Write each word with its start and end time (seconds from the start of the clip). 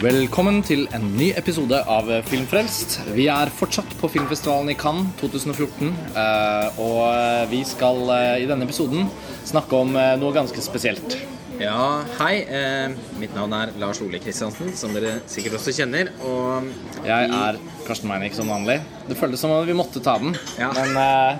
Velkommen 0.00 0.62
til 0.64 0.86
en 0.96 1.02
ny 1.18 1.26
episode 1.36 1.76
av 1.92 2.06
Filmfrelst. 2.24 2.94
Vi 3.12 3.26
er 3.28 3.50
fortsatt 3.52 3.90
på 4.00 4.08
filmfestivalen 4.08 4.72
i 4.72 4.76
Cannes 4.80 5.10
2014. 5.20 5.90
eh, 6.16 6.78
Og 6.80 7.50
vi 7.50 7.60
skal 7.68 8.00
eh, 8.14 8.38
i 8.40 8.48
denne 8.48 8.64
episoden 8.64 9.10
snakke 9.44 9.76
om 9.76 9.92
eh, 10.00 10.14
noe 10.20 10.32
ganske 10.32 10.64
spesielt. 10.64 11.18
Ja, 11.60 12.00
hei. 12.16 12.38
Eh, 12.48 12.94
mitt 13.20 13.34
navn 13.36 13.52
er 13.52 13.74
Lars 13.82 14.00
Ole 14.00 14.22
Kristiansen, 14.24 14.72
som 14.72 14.96
dere 14.96 15.18
sikkert 15.28 15.58
også 15.60 15.76
kjenner. 15.76 16.08
Og 16.24 16.72
Jeg 17.04 17.28
er 17.28 17.60
Karsten 17.86 18.08
Meinick 18.10 18.34
som 18.36 18.48
vanlig. 18.48 18.78
Det 19.08 19.16
føltes 19.18 19.40
som 19.42 19.50
om 19.50 19.66
vi 19.66 19.74
måtte 19.74 20.00
ta 20.04 20.18
den, 20.18 20.36
Ja. 20.58 20.68
men 20.76 20.96
uh, 20.96 21.38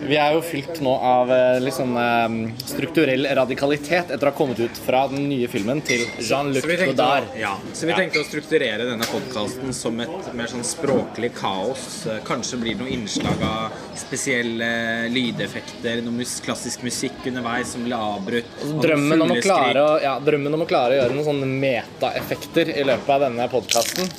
vi 0.00 0.16
er 0.18 0.32
jo 0.34 0.40
fylt 0.42 0.80
nå 0.82 0.94
av 0.96 1.30
uh, 1.30 1.58
litt 1.62 1.74
sånn 1.76 1.94
uh, 1.94 2.54
strukturell 2.66 3.28
radikalitet 3.38 4.10
etter 4.10 4.26
å 4.26 4.32
ha 4.32 4.36
kommet 4.38 4.58
ut 4.64 4.80
fra 4.84 5.04
den 5.12 5.28
nye 5.30 5.46
filmen 5.50 5.80
til 5.86 6.02
Jean-Luc 6.18 6.66
Godard. 6.88 7.28
ja, 7.38 7.52
så 7.72 7.86
vi 7.86 7.94
tenkte 7.98 8.22
å 8.24 8.26
strukturere 8.26 8.88
denne 8.88 9.06
podkasten 9.10 9.72
som 9.76 10.00
et 10.02 10.32
mer 10.34 10.50
sånn 10.50 10.64
språklig 10.66 11.32
kaos. 11.38 12.06
Kanskje 12.26 12.58
blir 12.62 12.74
det 12.78 12.82
noe 12.86 12.94
innslag 12.96 13.44
av 13.46 13.78
spesielle 13.98 14.72
lydeffekter, 15.12 16.02
noe 16.02 16.18
mus 16.20 16.38
klassisk 16.44 16.82
musikk 16.86 17.26
underveis 17.30 17.72
som 17.76 17.84
blir 17.86 17.96
avbrutt. 17.98 18.50
og 18.66 18.82
Drømmen 18.82 19.22
om, 19.22 19.32
å 19.36 19.40
klare, 19.42 19.86
å- 19.94 20.02
ja, 20.02 20.18
drømmen 20.18 20.54
om 20.58 20.66
å 20.66 20.68
klare 20.70 20.96
å 20.98 21.02
gjøre 21.02 21.14
noen 21.14 21.28
sånne 21.30 21.46
metaeffekter 21.62 22.74
i 22.76 22.84
løpet 22.88 23.08
av 23.14 23.20
denne 23.28 23.48
podkasten. 23.52 24.10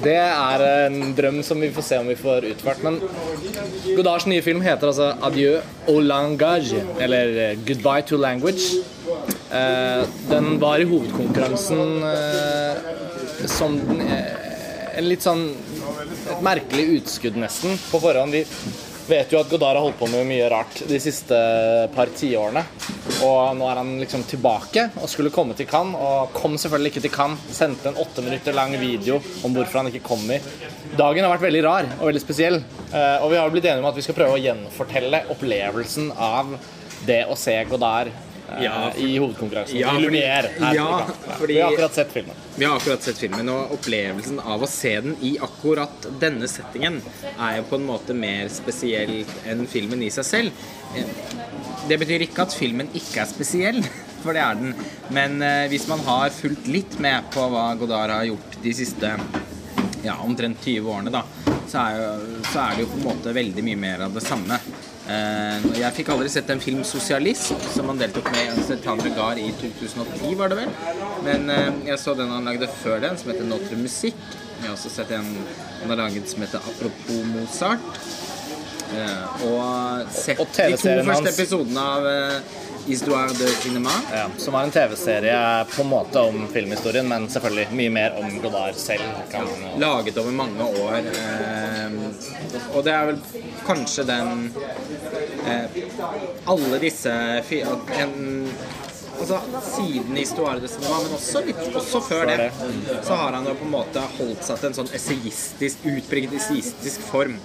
Det 0.00 0.16
er 0.16 0.64
en 0.86 1.14
drøm 1.16 1.40
som 1.44 1.60
vi 1.60 1.70
får 1.74 1.84
se 1.86 1.98
om 2.00 2.08
vi 2.08 2.16
får 2.18 2.46
utført. 2.52 2.82
Men 2.86 3.00
Godards 3.96 4.26
nye 4.30 4.42
film 4.42 4.62
heter 4.64 4.90
altså 4.90 5.12
'Adieu 5.20 5.60
au 5.88 6.00
langage', 6.00 6.84
eller 7.00 7.34
eh, 7.50 7.56
'Goodbye 7.56 8.06
to 8.06 8.16
language'. 8.16 8.68
Eh, 9.52 10.06
Den 10.30 10.60
var 10.60 10.78
i 10.78 10.84
hovedkonkurransen 10.84 12.02
eh, 12.02 13.46
som 13.46 13.80
en 14.96 15.08
litt 15.08 15.22
sånn 15.22 15.50
et 16.30 16.42
merkelig 16.44 17.00
utskudd, 17.00 17.36
nesten, 17.40 17.76
på 17.90 18.00
forhånd. 18.02 18.32
Vi 18.32 18.44
vet 19.10 19.32
jo 19.32 19.40
at 19.40 19.50
Godard 19.50 19.76
har 19.76 19.84
holdt 19.84 19.98
på 19.98 20.08
med 20.10 20.28
mye 20.28 20.48
rart 20.52 20.82
de 20.88 20.98
siste 21.02 21.36
par 21.94 22.12
tiårene. 22.16 22.62
Og 23.26 23.56
nå 23.58 23.66
er 23.68 23.80
han 23.80 23.92
liksom 24.00 24.22
tilbake 24.28 24.86
og 25.00 25.10
skulle 25.10 25.32
komme 25.34 25.56
til 25.58 25.68
Cannes, 25.70 25.98
og 25.98 26.32
kom 26.36 26.56
selvfølgelig 26.60 26.94
ikke 26.94 27.04
til 27.06 27.14
Cannes. 27.14 27.42
Sendte 27.56 27.90
en 27.90 28.00
åtte 28.00 28.24
minutter 28.24 28.56
lang 28.56 28.76
video 28.80 29.18
om 29.44 29.56
hvorfor 29.56 29.82
han 29.82 29.90
ikke 29.90 30.06
kommer. 30.06 30.44
Dagen 30.96 31.26
har 31.26 31.34
vært 31.34 31.46
veldig 31.48 31.64
rar 31.66 31.90
og 31.98 32.08
veldig 32.08 32.22
spesiell, 32.22 32.60
eh, 32.90 33.16
og 33.20 33.30
vi 33.32 33.38
har 33.38 33.52
blitt 33.52 33.68
enige 33.68 33.84
om 33.84 33.90
at 33.90 33.98
vi 33.98 34.06
skal 34.06 34.16
prøve 34.18 34.38
å 34.38 34.42
gjenfortelle 34.42 35.24
opplevelsen 35.34 36.10
av 36.16 36.56
det 37.06 37.22
å 37.30 37.38
se 37.38 37.54
Godard 37.70 38.10
eh, 38.58 38.90
for, 38.92 39.00
i 39.00 39.18
hovedkonkurransen. 39.18 39.78
Ja, 39.78 39.92
fordi- 39.94 40.06
Lumière 40.06 40.50
her 40.58 40.74
ja, 40.74 41.06
fordi- 41.38 41.54
Vi 41.54 41.60
har 41.60 41.72
akkurat 41.72 41.94
sett 41.94 42.12
filmen. 42.12 42.36
Vi 42.56 42.64
har 42.64 42.76
akkurat 42.76 43.02
sett 43.02 43.18
filmen, 43.18 43.48
og 43.48 43.72
opplevelsen 43.78 44.40
av 44.44 44.62
å 44.62 44.68
se 44.68 44.94
den 45.00 45.16
i 45.22 45.36
akkurat 45.38 46.06
denne 46.20 46.48
settingen 46.48 47.00
er 47.38 47.56
jo 47.58 47.62
på 47.70 47.74
en 47.80 47.86
måte 47.86 48.14
mer 48.14 48.48
spesiell 48.48 49.24
enn 49.46 49.66
filmen 49.66 50.02
i 50.02 50.10
seg 50.10 50.24
selv. 50.24 50.52
Eh, 50.96 51.04
Det 51.88 51.96
betyr 51.98 52.20
ikke 52.22 52.42
at 52.44 52.52
filmen 52.54 52.88
ikke 52.94 53.22
er 53.22 53.26
spesiell, 53.26 53.78
for 54.22 54.32
det 54.36 54.42
er 54.42 54.54
den. 54.54 54.74
Men 55.10 55.40
eh, 55.42 55.66
hvis 55.72 55.88
man 55.88 55.98
har 56.06 56.28
fulgt 56.30 56.66
litt 56.68 56.98
med 57.00 57.30
på 57.32 57.46
hva 57.50 57.74
Godard 57.80 58.10
har 58.10 58.24
gjort 58.28 58.58
de 58.62 58.72
siste 58.76 59.14
ja, 60.04 60.14
omtrent 60.22 60.60
20 60.64 60.86
årene, 60.86 61.10
da, 61.10 61.22
så 61.68 61.78
er, 61.86 61.96
jo, 61.98 62.42
så 62.52 62.60
er 62.66 62.76
det 62.76 62.84
jo 62.84 62.90
på 62.92 62.98
en 63.00 63.04
måte 63.08 63.32
veldig 63.34 63.64
mye 63.64 63.76
mer 63.80 64.00
av 64.06 64.14
det 64.14 64.22
samme. 64.22 64.58
Eh, 65.10 65.64
jeg 65.80 65.94
fikk 65.96 66.10
aldri 66.14 66.28
sett 66.30 66.50
en 66.52 66.60
film 66.62 66.82
'Sosialist', 66.86 67.64
som 67.74 67.88
han 67.90 67.98
deltok 67.98 68.30
med 68.30 68.58
i 68.60 68.76
Tandre 68.84 69.10
Gard 69.16 69.38
i 69.42 69.48
2010, 69.58 70.36
var 70.38 70.52
det 70.52 70.60
vel. 70.60 70.70
Men 71.26 71.50
eh, 71.50 71.72
jeg 71.90 71.98
så 71.98 72.14
den 72.14 72.30
han 72.30 72.46
lagde 72.46 72.68
før 72.82 73.00
den, 73.02 73.18
som 73.18 73.32
heter 73.32 73.48
'Notre 73.48 73.76
Musikk'. 73.80 74.38
Jeg 74.60 74.68
har 74.68 74.76
også 74.76 74.92
sett 74.92 75.10
en 75.10 75.26
han 75.80 75.90
har 75.90 75.96
laget 75.96 76.28
som 76.30 76.40
heter 76.40 76.58
'Apropos 76.58 77.24
Mozart'. 77.34 78.00
Eh, 78.90 79.46
og 79.46 80.06
sett 80.12 80.38
de 80.38 80.76
to 80.76 80.94
første 81.06 81.34
episodene 81.34 81.80
av 81.80 82.42
'Histoire 82.86 83.28
de 83.38 83.46
Cinema'. 83.62 84.00
Ja, 84.12 84.26
som 84.38 84.52
var 84.52 84.62
en 84.62 84.70
TV-serie 84.70 85.64
på 85.76 85.82
en 85.82 85.88
måte 85.88 86.18
om 86.18 86.48
filmhistorien, 86.52 87.08
men 87.08 87.28
selvfølgelig 87.28 87.68
mye 87.72 87.90
mer 87.90 88.16
om 88.18 88.40
Godard 88.42 88.74
selv. 88.74 89.02
Kan 89.30 89.46
jo- 89.46 89.78
laget 89.80 90.18
over 90.18 90.30
mange 90.30 90.64
år. 90.64 90.96
Eh, 90.98 91.90
og 92.74 92.84
det 92.84 92.92
er 92.92 93.06
vel 93.06 93.18
kanskje 93.66 94.04
den 94.06 94.54
eh, 95.46 95.82
Alle 96.46 96.78
disse 96.78 97.10
en, 97.10 98.48
Altså 99.20 99.36
siden 99.76 100.16
Histoire 100.16 100.60
de 100.60 100.68
Cinema, 100.68 100.96
men 101.02 101.12
også, 101.12 101.42
litt, 101.44 101.58
også 101.76 102.00
før 102.00 102.24
det, 102.26 102.36
det. 102.38 102.52
så 103.04 103.14
har 103.20 103.32
han 103.36 103.44
jo 103.44 103.52
på 103.54 103.64
en 103.66 103.70
måte 103.74 104.00
holdt 104.16 104.46
seg 104.46 104.56
til 104.62 104.68
en 104.70 104.76
sånn 104.78 104.88
essayistisk, 104.96 105.82
utpreget 105.84 106.32
essayistisk 106.38 107.00
form. 107.10 107.36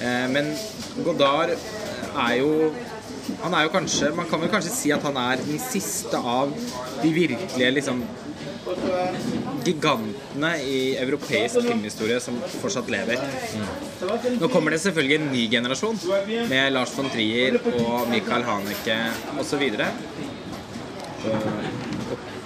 Eh, 0.00 0.24
men 0.34 0.50
Godard 1.06 1.54
er 1.54 2.34
jo 2.40 2.72
han 3.42 3.54
er 3.56 3.66
jo 3.66 3.72
kanskje 3.72 4.10
Man 4.16 4.28
kan 4.30 4.42
vel 4.42 4.52
kanskje 4.52 4.74
si 4.74 4.92
at 4.94 5.04
han 5.06 5.16
er 5.20 5.42
den 5.44 5.60
siste 5.62 6.18
av 6.18 6.52
de 7.02 7.10
virkelige 7.14 7.72
liksom 7.78 8.04
gigantene 9.64 10.50
i 10.64 10.78
europeisk 11.00 11.60
filmhistorie 11.66 12.16
som 12.20 12.36
fortsatt 12.62 12.88
lever. 12.92 13.20
Nå 14.40 14.48
kommer 14.52 14.74
det 14.74 14.80
selvfølgelig 14.84 15.18
en 15.20 15.30
ny 15.32 15.44
generasjon 15.52 16.00
med 16.50 16.72
Lars 16.72 16.94
von 16.96 17.10
Trier 17.12 17.58
og 17.74 18.08
Michael 18.12 18.46
Haneke 18.48 18.98
osv. 19.40 19.68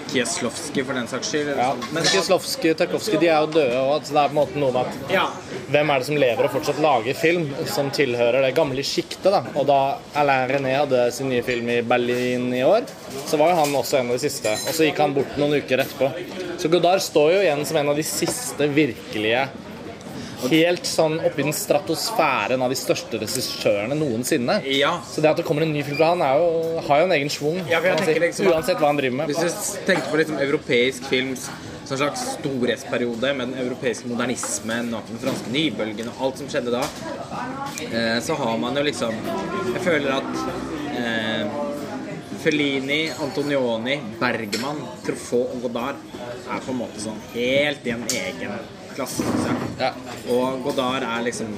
Kieslowski 0.08 0.84
for 0.84 0.96
den 0.96 1.06
saks 1.10 1.28
skyld. 1.32 1.50
Ja, 1.58 1.72
men 1.92 2.02
Kieslowski 2.08 2.72
Tarkovskij 2.78 3.18
de 3.20 3.28
er 3.28 3.42
jo 3.44 3.50
døde 3.58 3.76
òg, 3.82 4.06
så 4.08 4.14
det 4.16 4.22
er 4.22 4.30
på 4.32 4.36
en 4.36 4.40
måte 4.40 4.60
noe 4.62 4.72
med 4.72 4.86
at 4.86 5.12
Ja. 5.12 5.26
hvem 5.70 5.90
er 5.94 5.98
det 5.98 6.06
som 6.06 6.16
lever 6.16 6.44
og 6.48 6.50
fortsatt 6.56 6.80
lager 6.80 7.14
film 7.14 7.48
som 7.66 7.90
tilhører 7.90 8.42
det 8.46 8.54
gamle 8.56 8.82
sjiktet? 8.82 9.30
da? 9.30 9.42
Og 9.54 9.66
da 9.66 9.98
Alain 10.14 10.48
René 10.50 10.76
hadde 10.78 11.12
sin 11.12 11.28
nye 11.28 11.42
film 11.42 11.68
i 11.68 11.80
Berlin 11.82 12.52
i 12.54 12.62
år, 12.64 12.82
så 13.26 13.36
var 13.38 13.50
jo 13.50 13.56
han 13.62 13.74
også 13.74 13.98
en 14.00 14.10
av 14.10 14.16
de 14.18 14.24
siste. 14.28 14.48
Og 14.68 14.74
så 14.74 14.84
gikk 14.88 14.98
han 14.98 15.14
bort 15.14 15.36
noen 15.36 15.58
uker 15.60 15.78
etterpå. 15.84 16.12
Så 16.58 16.68
Godard 16.70 17.00
står 17.04 17.32
jo 17.34 17.40
igjen 17.44 17.64
som 17.66 17.76
en 17.76 17.88
av 17.90 17.96
de 17.96 18.02
siste 18.02 18.68
virkelige 18.74 19.48
Helt 20.46 20.86
sånn 20.86 21.16
oppi 21.24 21.42
den 21.42 21.56
stratosfæren 21.56 22.62
av 22.62 22.70
de 22.70 22.78
største 22.78 23.18
regissørene 23.18 23.96
noensinne. 23.98 24.60
Ja. 24.70 24.92
Så 25.06 25.24
det 25.24 25.32
at 25.32 25.40
det 25.40 25.46
kommer 25.48 25.66
en 25.66 25.72
ny 25.74 25.82
film 25.86 25.98
fra 25.98 26.12
han, 26.12 26.22
jo, 26.22 26.78
har 26.86 27.02
jo 27.02 27.08
en 27.08 27.16
egen 27.16 27.32
schwung. 27.32 27.58
Ja, 27.70 27.80
si. 27.82 28.14
liksom 28.22 28.52
Uansett 28.52 28.78
hva 28.78 28.92
han 28.92 29.00
driver 29.00 29.22
med. 29.22 29.32
Hvis 29.32 29.42
du 29.42 29.82
tenker 29.88 30.06
på 30.12 30.20
liksom 30.22 30.38
europeisk 30.44 31.08
films 31.10 31.48
sånn 31.88 32.02
slags 32.02 32.24
storhetsperiode 32.36 33.32
med 33.36 33.48
den 33.48 33.62
europeiske 33.64 34.10
modernismen 34.10 34.92
og 34.96 35.08
den 35.08 35.20
franske 35.22 35.52
nybølgen 35.54 36.10
og 36.12 36.26
alt 36.26 36.42
som 36.42 36.50
skjedde 36.52 36.74
da, 36.74 36.82
eh, 37.88 38.18
så 38.24 38.36
har 38.36 38.58
man 38.60 38.76
jo 38.76 38.84
liksom 38.84 39.14
Jeg 39.72 39.82
føler 39.84 40.18
at 40.18 40.32
eh, 40.98 41.58
Fellini, 42.42 43.08
Antonioni, 43.24 43.96
Bergman, 44.20 44.82
Truffaut 45.06 45.54
og 45.56 45.64
Godard 45.64 46.02
er 46.18 46.60
på 46.64 46.74
en 46.74 46.82
måte 46.82 47.02
sånn 47.02 47.18
helt 47.32 47.88
i 47.88 47.94
en 47.96 48.04
egen 48.06 48.76
klasse. 48.98 49.24
Ja. 49.80 49.92
Og 50.34 50.62
Godard 50.66 51.06
er 51.06 51.22
liksom 51.28 51.54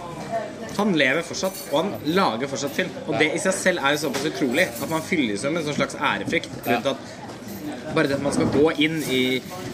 Han 0.79 0.93
lever 0.97 1.25
fortsatt, 1.27 1.57
og 1.73 1.81
han 1.83 2.13
lager 2.15 2.49
fortsatt 2.49 2.73
film. 2.77 2.93
Og 3.09 3.17
det 3.21 3.33
i 3.35 3.41
seg 3.43 3.53
selv 3.57 3.83
er 3.85 3.97
jo 3.97 4.05
såpass 4.07 4.29
utrolig 4.31 4.69
at 4.71 4.89
man 4.93 5.03
fylles 5.05 5.43
jo 5.45 5.51
med 5.51 5.61
en 5.65 5.67
sånn 5.73 5.81
slags 5.81 5.97
ærefrykt 5.99 6.55
rundt 6.69 6.87
at 6.95 7.09
bare 7.95 8.07
det 8.07 8.15
at 8.21 8.23
man 8.23 8.33
skal 8.33 8.47
gå 8.55 8.71
inn 8.87 9.01
i 9.11 9.23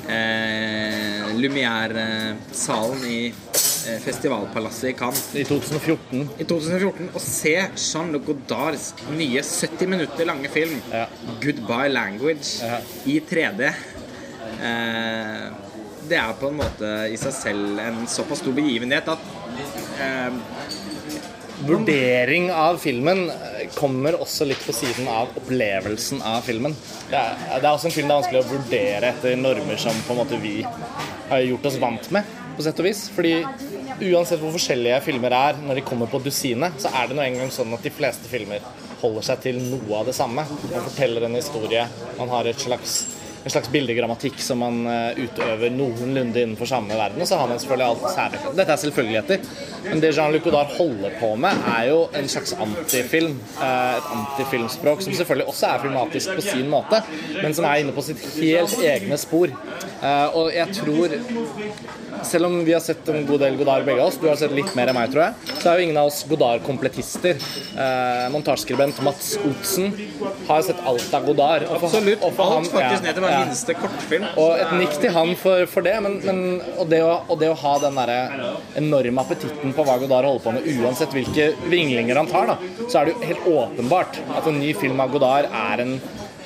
eh, 0.09 1.27
Lumière-salen 1.37 3.05
i 3.07 3.19
eh, 3.29 3.99
festivalpalasset 4.03 4.89
i 4.91 4.95
Cannes 4.99 5.21
I 5.37 5.45
2014. 5.45 6.23
i 6.41 6.47
2014 6.49 7.11
og 7.13 7.21
se 7.23 7.53
Jean-Luc 7.77 8.25
Godards 8.31 8.89
nye 9.13 9.43
70 9.45 9.93
minutter 9.93 10.29
lange 10.33 10.49
film 10.53 10.81
Ja. 10.93 11.07
'Goodbye 11.43 11.93
Language' 11.93 12.57
Ja. 12.65 12.81
i 13.05 13.21
3D. 13.21 13.69
Eh, 14.63 15.47
det 16.09 16.19
er 16.21 16.37
på 16.39 16.51
en 16.51 16.61
måte 16.61 16.93
i 17.13 17.19
seg 17.21 17.35
selv 17.35 17.81
en 17.83 18.05
såpass 18.11 18.43
stor 18.43 18.55
begivenhet 18.57 19.09
at 19.13 19.31
eh, 20.03 20.41
Vurdering 21.57 22.51
av 22.53 22.77
filmen 22.77 23.31
eh, 23.31 23.63
kommer 23.75 24.19
også 24.21 24.45
litt 24.45 24.61
på 24.67 24.75
siden 24.77 25.09
av 25.09 25.31
opplevelsen 25.41 26.21
av 26.21 26.43
filmen. 26.45 26.75
Det 27.09 27.17
er, 27.17 27.39
det 27.63 27.63
er 27.63 27.71
også 27.71 27.89
en 27.89 27.95
film 27.95 28.11
det 28.11 28.13
er 28.13 28.21
vanskelig 28.21 28.43
å 28.43 28.51
vurdere 28.51 29.13
etter 29.15 29.39
normer 29.41 29.81
som 29.81 29.97
på 30.05 30.13
en 30.13 30.21
måte 30.21 30.41
vi 30.43 30.59
har 31.31 31.47
gjort 31.47 31.71
oss 31.71 31.81
vant 31.81 32.11
med, 32.13 32.29
på 32.59 32.67
sett 32.67 32.83
og 32.83 32.89
vis. 32.91 33.07
Fordi 33.17 33.39
uansett 34.13 34.43
hvor 34.43 34.53
forskjellige 34.59 35.01
filmer 35.09 35.33
er 35.33 35.63
når 35.65 35.81
de 35.81 35.87
kommer 35.89 36.13
på 36.13 36.21
dusinet, 36.27 36.77
så 36.83 36.93
er 36.93 37.09
det 37.09 37.17
nå 37.17 37.25
engang 37.25 37.53
sånn 37.55 37.73
at 37.73 37.89
de 37.89 37.95
fleste 37.95 38.29
filmer 38.29 38.61
holder 39.01 39.31
seg 39.31 39.45
til 39.49 39.61
noe 39.65 40.03
av 40.03 40.11
det 40.11 40.17
samme. 40.17 40.45
Man 40.45 40.89
forteller 40.91 41.25
en 41.25 41.41
historie, 41.41 41.89
man 42.21 42.37
har 42.37 42.53
et 42.53 42.61
slags 42.61 43.01
en 43.47 43.53
slags 43.55 43.69
bildegrammatikk 43.71 44.41
som 44.43 44.59
man 44.59 44.81
eh, 44.91 45.21
utøver 45.23 45.71
noenlunde 45.71 46.41
innenfor 46.43 46.67
samme 46.67 46.97
verden. 46.99 47.23
Og 47.23 47.29
så 47.31 47.39
har 47.39 47.47
man 47.51 47.61
selvfølgelig 47.63 47.87
alt 47.87 48.07
særlig. 48.17 48.41
Dette 48.59 48.75
er 48.75 48.81
selvfølgeligheter. 48.83 49.45
Men 49.87 50.01
det 50.03 50.11
Jean-Luc 50.17 50.43
Godard 50.43 50.73
holder 50.75 51.15
på 51.21 51.29
med, 51.39 51.61
er 51.77 51.85
jo 51.93 52.01
en 52.19 52.27
slags 52.33 52.57
antifilm. 52.59 53.37
eh, 53.63 53.97
Et 53.97 54.09
antifilmspråk 54.17 55.05
som 55.07 55.15
selvfølgelig 55.15 55.47
også 55.53 55.67
er 55.71 55.85
filmatisk 55.87 56.35
på 56.35 56.43
sin 56.49 56.67
måte, 56.73 57.03
men 57.43 57.55
som 57.55 57.65
er 57.71 57.85
inne 57.85 57.95
på 57.95 58.03
sitt 58.03 58.19
helt 58.41 58.75
egne 58.83 59.17
spor. 59.23 59.47
Eh, 60.03 60.27
Og 60.37 60.51
jeg 60.55 60.75
tror 60.83 61.15
selv 62.23 62.47
om 62.47 62.65
vi 62.65 62.73
har 62.73 62.81
sett 62.81 63.09
en 63.09 63.27
god 63.27 63.41
del 63.41 63.57
Godard 63.57 63.85
begge 63.87 64.05
oss, 64.05 64.19
du 64.21 64.29
har 64.29 64.39
sett 64.41 64.55
litt 64.57 64.73
mer 64.79 64.91
enn 64.91 64.97
meg, 64.97 65.11
tror 65.13 65.27
jeg, 65.27 65.57
så 65.61 65.71
er 65.71 65.81
jo 65.81 65.87
ingen 65.87 66.01
av 66.01 66.11
oss 66.11 66.23
Godard-kompletister. 66.29 67.41
Eh, 67.77 68.27
montasjeskribent 68.35 69.01
Mats 69.07 69.35
Otsen 69.47 69.93
har 70.49 70.65
sett 70.67 70.83
alt 70.87 71.15
av 71.19 71.27
Godard. 71.29 71.67
Og 71.69 71.81
for, 71.81 71.89
Absolutt. 71.91 72.25
og 72.25 72.37
for 72.39 72.57
Alt 72.57 72.71
faktisk 72.73 73.07
ned 73.07 73.19
til 73.19 73.27
hver 73.27 73.35
ja. 73.35 73.41
minste 73.45 73.79
kortfilm. 73.79 74.29
Og 74.43 74.53
et 74.57 74.75
nikk 74.81 74.99
til 75.03 75.15
han 75.17 75.33
for, 75.41 75.67
for 75.71 75.87
det, 75.87 75.97
men, 76.05 76.19
men 76.27 76.43
og, 76.77 76.87
det 76.93 77.03
å, 77.05 77.15
og 77.29 77.41
det 77.43 77.51
å 77.53 77.59
ha 77.63 77.75
den 77.87 77.99
derre 78.01 78.53
enorme 78.79 79.25
appetitten 79.25 79.75
på 79.77 79.87
hva 79.87 79.99
Godard 80.03 80.29
holder 80.29 80.45
på 80.47 80.55
med, 80.57 80.71
uansett 80.81 81.17
hvilke 81.17 81.51
vinglinger 81.71 82.23
han 82.23 82.31
tar, 82.31 82.55
da, 82.55 82.87
så 82.87 83.01
er 83.01 83.09
det 83.09 83.17
jo 83.17 83.33
helt 83.33 83.51
åpenbart 83.57 84.21
at 84.37 84.49
en 84.51 84.61
ny 84.61 84.73
film 84.77 85.03
av 85.03 85.13
Godard 85.15 85.51
er 85.51 85.85
en 85.85 85.99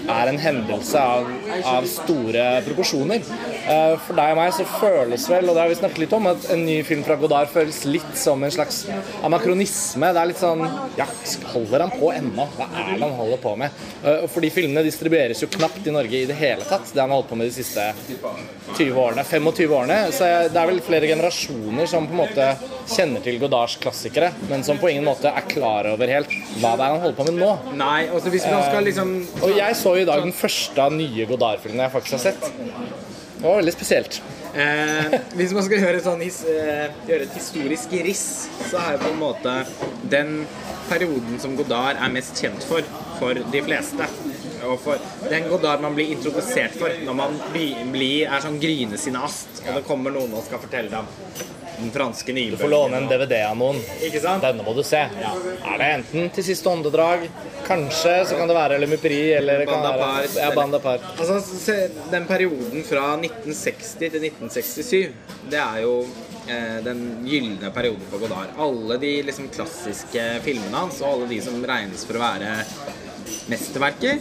er 0.08 0.30
en 0.30 0.38
hendelse 0.40 1.00
av, 1.00 1.28
av 1.66 1.86
store 1.90 2.44
proporsjoner. 2.66 3.24
Uh, 3.66 3.96
For 4.06 4.16
deg 4.18 4.32
og 4.34 4.40
meg 4.40 4.54
så 4.56 4.66
føles 4.68 5.26
vel, 5.30 5.48
og 5.50 5.56
det 5.56 5.64
har 5.64 5.72
vi 5.72 5.78
snakket 5.80 6.02
litt 6.04 6.16
om, 6.16 6.28
at 6.30 6.48
en 6.54 6.64
ny 6.66 6.78
film 6.86 7.04
fra 7.06 7.18
Godard 7.20 7.50
føles 7.52 7.82
litt 7.88 8.14
som 8.18 8.42
en 8.46 8.54
slags 8.54 8.82
anakronisme. 9.26 10.12
Det 10.14 10.22
er 10.22 10.30
litt 10.30 10.40
sånn 10.42 10.64
Ja, 10.98 11.06
holder 11.52 11.86
han 11.86 11.94
på 11.94 12.12
ennå? 12.14 12.46
Hva 12.56 12.68
er 12.70 12.94
det 12.94 13.04
han 13.04 13.16
holder 13.18 13.42
på 13.42 13.54
med? 13.60 13.82
Uh, 14.04 14.26
For 14.30 14.44
de 14.44 14.52
filmene 14.54 14.84
distribueres 14.86 15.42
jo 15.44 15.50
knapt 15.52 15.86
i 15.86 15.94
Norge 15.94 16.22
i 16.22 16.28
det 16.28 16.38
hele 16.40 16.66
tatt, 16.68 16.90
det 16.94 17.02
han 17.02 17.12
har 17.12 17.20
holdt 17.20 17.30
på 17.32 17.40
med 17.40 17.50
de 17.50 17.56
siste 17.60 17.90
20 18.78 19.00
årene, 19.04 19.24
25 19.26 19.76
årene. 19.76 20.00
Så 20.14 20.28
det 20.50 20.56
er 20.56 20.70
vel 20.70 20.82
flere 20.84 21.10
generasjoner 21.10 21.88
som 21.90 22.08
på 22.08 22.16
en 22.16 22.22
måte 22.24 22.50
kjenner 22.90 23.22
til 23.24 23.38
Godards 23.42 23.76
klassikere, 23.80 24.32
men 24.50 24.64
som 24.66 24.78
på 24.80 24.90
ingen 24.90 25.06
måte 25.06 25.30
er 25.30 25.46
klar 25.50 25.86
over 25.92 26.10
helt 26.10 26.32
hva 26.60 26.74
det 26.78 26.86
er 26.86 26.94
han 26.94 27.02
holder 27.04 27.18
på 27.18 27.26
med 27.28 27.38
nå. 27.40 27.50
Nei, 27.78 28.08
altså 28.08 28.32
hvis 28.32 28.46
man 28.50 28.64
skal 28.66 28.86
liksom 28.86 29.12
Og 29.46 29.54
jeg 29.56 29.76
så 29.78 29.89
i 29.98 30.06
dag 30.08 30.22
den 30.22 30.34
første 30.36 30.82
av 30.82 30.94
nye 30.94 31.26
Godard-filmene 31.28 31.88
jeg 31.88 31.94
faktisk 31.94 32.18
har 32.18 32.24
sett. 32.30 32.44
Det 33.40 33.46
var 33.46 33.60
veldig 33.62 33.74
spesielt. 33.74 34.20
Eh, 34.50 35.14
hvis 35.38 35.54
man 35.56 35.64
skal 35.64 35.84
gjøre, 35.84 36.02
sånn, 36.04 36.22
his, 36.24 36.42
eh, 36.44 36.90
gjøre 37.08 37.28
et 37.28 37.36
historisk 37.38 37.92
riss, 38.04 38.24
så 38.70 38.82
er 38.82 38.98
på 39.00 39.12
en 39.12 39.20
måte 39.20 39.54
den 40.12 40.42
perioden 40.90 41.38
som 41.40 41.54
Godard 41.56 41.96
er 41.96 42.12
mest 42.12 42.40
kjent 42.42 42.66
for, 42.66 42.82
for 43.20 43.38
de 43.54 43.62
fleste. 43.64 44.08
Og 44.68 44.76
for 44.82 45.30
den 45.30 45.48
Godard 45.48 45.84
man 45.84 45.96
blir 45.96 46.12
introdusert 46.14 46.76
for 46.78 46.92
når 47.06 47.16
man 47.16 47.38
bli, 47.54 47.70
blir, 47.92 48.26
er 48.28 48.44
sånn 48.44 48.60
grynesinast, 48.62 49.62
og 49.66 49.80
det 49.80 49.86
kommer 49.88 50.14
noen 50.14 50.36
og 50.36 50.44
skal 50.46 50.62
fortelle 50.62 50.92
deg 50.92 51.48
den 51.80 51.90
franske 51.90 52.32
Du 52.32 52.56
får 52.56 52.68
låne 52.68 52.96
en. 52.96 53.08
DVD 53.08 53.42
av 53.42 53.56
noen. 53.56 53.78
Ikke 54.04 54.20
sant? 54.20 54.44
Denne 54.44 54.64
må 54.64 54.74
du 54.76 54.82
se. 54.84 55.00
Er 55.00 55.78
det 55.80 55.88
enten 55.96 56.30
til 56.34 56.44
siste 56.44 56.68
åndedrag, 56.68 57.26
kanskje 57.66 58.14
så 58.28 58.38
kan 58.38 58.50
det 58.50 58.56
være 58.56 58.78
Le 58.80 58.88
Mupri 58.90 59.20
eller 59.36 59.64
Banda 59.66 59.94
Apart, 59.94 60.34
ja, 60.36 60.50
Bande 60.56 60.80
Apart. 60.80 61.06
Altså, 61.16 61.38
se, 61.40 61.76
Den 62.12 62.26
perioden 62.28 62.84
fra 62.86 63.14
1960 63.16 63.94
til 64.02 64.26
1967, 64.28 65.14
det 65.50 65.60
er 65.62 65.78
jo 65.84 65.94
eh, 66.48 66.80
den 66.84 67.04
gylne 67.28 67.72
perioden 67.74 68.04
for 68.10 68.26
Godard. 68.26 68.52
Alle 68.60 69.00
de 69.00 69.14
liksom 69.30 69.48
klassiske 69.54 70.26
filmene 70.44 70.84
hans, 70.84 71.00
og 71.00 71.14
alle 71.14 71.30
de 71.32 71.40
som 71.48 71.64
regnes 71.72 72.04
for 72.08 72.20
å 72.20 72.26
være 72.26 72.52
mesterverker, 73.50 74.20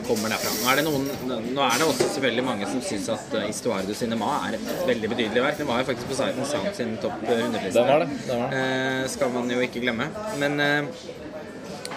kommer 0.00 0.32
derfra. 0.32 0.52
Nå 0.62 0.70
er 0.72 0.80
det, 0.80 0.84
noen, 0.86 1.08
nå 1.52 1.64
er 1.66 1.80
det 1.80 1.88
også 1.88 2.08
selvfølgelig 2.16 2.44
mange 2.46 2.68
som 2.70 2.82
syns 2.84 3.08
at 3.12 3.34
eh, 3.38 3.48
Histoire 3.50 3.86
du 3.88 3.94
Cinema 3.96 4.30
er 4.48 4.58
et 4.58 4.70
veldig 4.88 5.10
betydelig 5.14 5.44
verk. 5.44 5.58
Den 5.60 5.68
var 5.70 5.82
jo 5.82 5.88
faktisk 5.90 6.12
på 6.12 6.20
Sighten 6.20 6.48
Sound 6.48 6.78
sin 6.78 6.94
topp 7.02 7.26
100-liste. 7.26 7.74
Den 7.76 7.90
var 7.90 8.04
det, 8.06 8.22
den 8.28 8.44
var 8.44 8.54
det. 8.54 8.62
Eh, 8.62 9.10
skal 9.12 9.34
man 9.34 9.52
jo 9.52 9.60
ikke 9.64 9.82
glemme. 9.84 10.08
Men, 10.40 10.60
eh, 10.60 11.10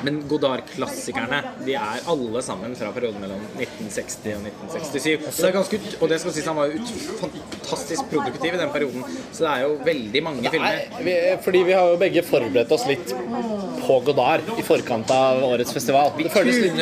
men 0.06 0.20
Godard-klassikerne 0.30 1.40
de 1.66 1.78
er 1.80 2.10
alle 2.12 2.42
sammen 2.46 2.76
fra 2.78 2.92
perioden 2.94 3.24
mellom 3.24 3.42
1960 3.56 4.36
og 4.36 4.44
1967. 4.52 5.30
Så 5.32 5.48
det 5.48 5.54
ganske 5.56 5.80
ut, 5.80 5.96
og 6.02 6.12
det 6.12 6.20
skal 6.22 6.36
sies 6.36 6.50
han 6.52 6.60
var 6.60 6.70
jo 6.70 6.82
ut, 6.84 6.92
fantastisk 7.24 8.12
produktiv 8.12 8.58
i 8.58 8.60
den 8.60 8.74
perioden. 8.76 9.08
Så 9.32 9.48
det 9.48 9.54
er 9.54 9.64
jo 9.64 9.80
veldig 9.88 10.24
mange 10.28 10.52
filmer. 10.52 10.84
Nei, 10.84 11.08
vi, 11.08 11.16
fordi 11.48 11.64
vi 11.72 11.80
har 11.80 11.96
jo 11.96 11.98
begge 12.04 12.26
forberedt 12.28 12.76
oss 12.76 12.86
litt 12.92 13.16
på 13.86 14.00
Godard 14.08 14.42
i 14.60 14.64
forkant 14.66 15.10
av 15.14 15.44
årets 15.46 15.74
festival. 15.76 16.12
Det 16.18 16.32
føles 16.34 16.58
litt- 16.64 16.76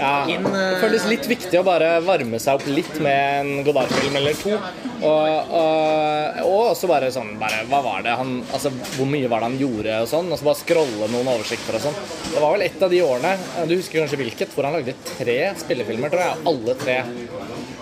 Ja, 0.00 0.24
inn 0.32 0.46
eh, 0.46 0.52
det 0.74 0.80
føles 0.82 1.06
litt 1.10 1.26
viktig 1.30 1.60
å 1.60 1.64
bare 1.66 2.00
varme 2.04 2.40
seg 2.42 2.54
opp 2.60 2.66
litt 2.66 3.00
med 3.04 3.40
en 3.40 3.64
Godard-film 3.66 4.16
eller 4.16 4.34
to. 4.40 4.54
Og, 4.56 5.52
og, 5.60 6.40
og 6.46 6.70
også 6.72 6.88
bare 6.88 7.10
sånn 7.12 7.34
bare, 7.38 7.62
Hva 7.68 7.82
var 7.84 8.02
det 8.06 8.14
han 8.16 8.30
Altså, 8.54 8.70
hvor 8.96 9.06
mye 9.10 9.28
var 9.28 9.42
det 9.44 9.50
han 9.50 9.58
gjorde 9.60 9.98
og 10.02 10.08
sånn? 10.08 10.30
Og 10.32 10.38
så 10.40 10.46
bare 10.48 10.60
scrolle 10.62 11.08
noen 11.12 11.28
oversikter 11.34 11.76
og 11.76 11.84
sånn. 11.84 11.98
Det 12.32 12.40
var 12.40 12.54
vel 12.56 12.64
et 12.66 12.82
av 12.82 12.90
de 12.90 13.02
årene, 13.04 13.34
du 13.68 13.76
husker 13.76 14.00
kanskje 14.00 14.20
hvilket, 14.22 14.54
hvor 14.56 14.64
han 14.68 14.78
lagde 14.78 14.94
tre 15.18 15.38
spillefilmer, 15.60 16.10
tror 16.12 16.24
jeg. 16.24 16.42
Alle 16.52 16.74
tre 16.80 16.96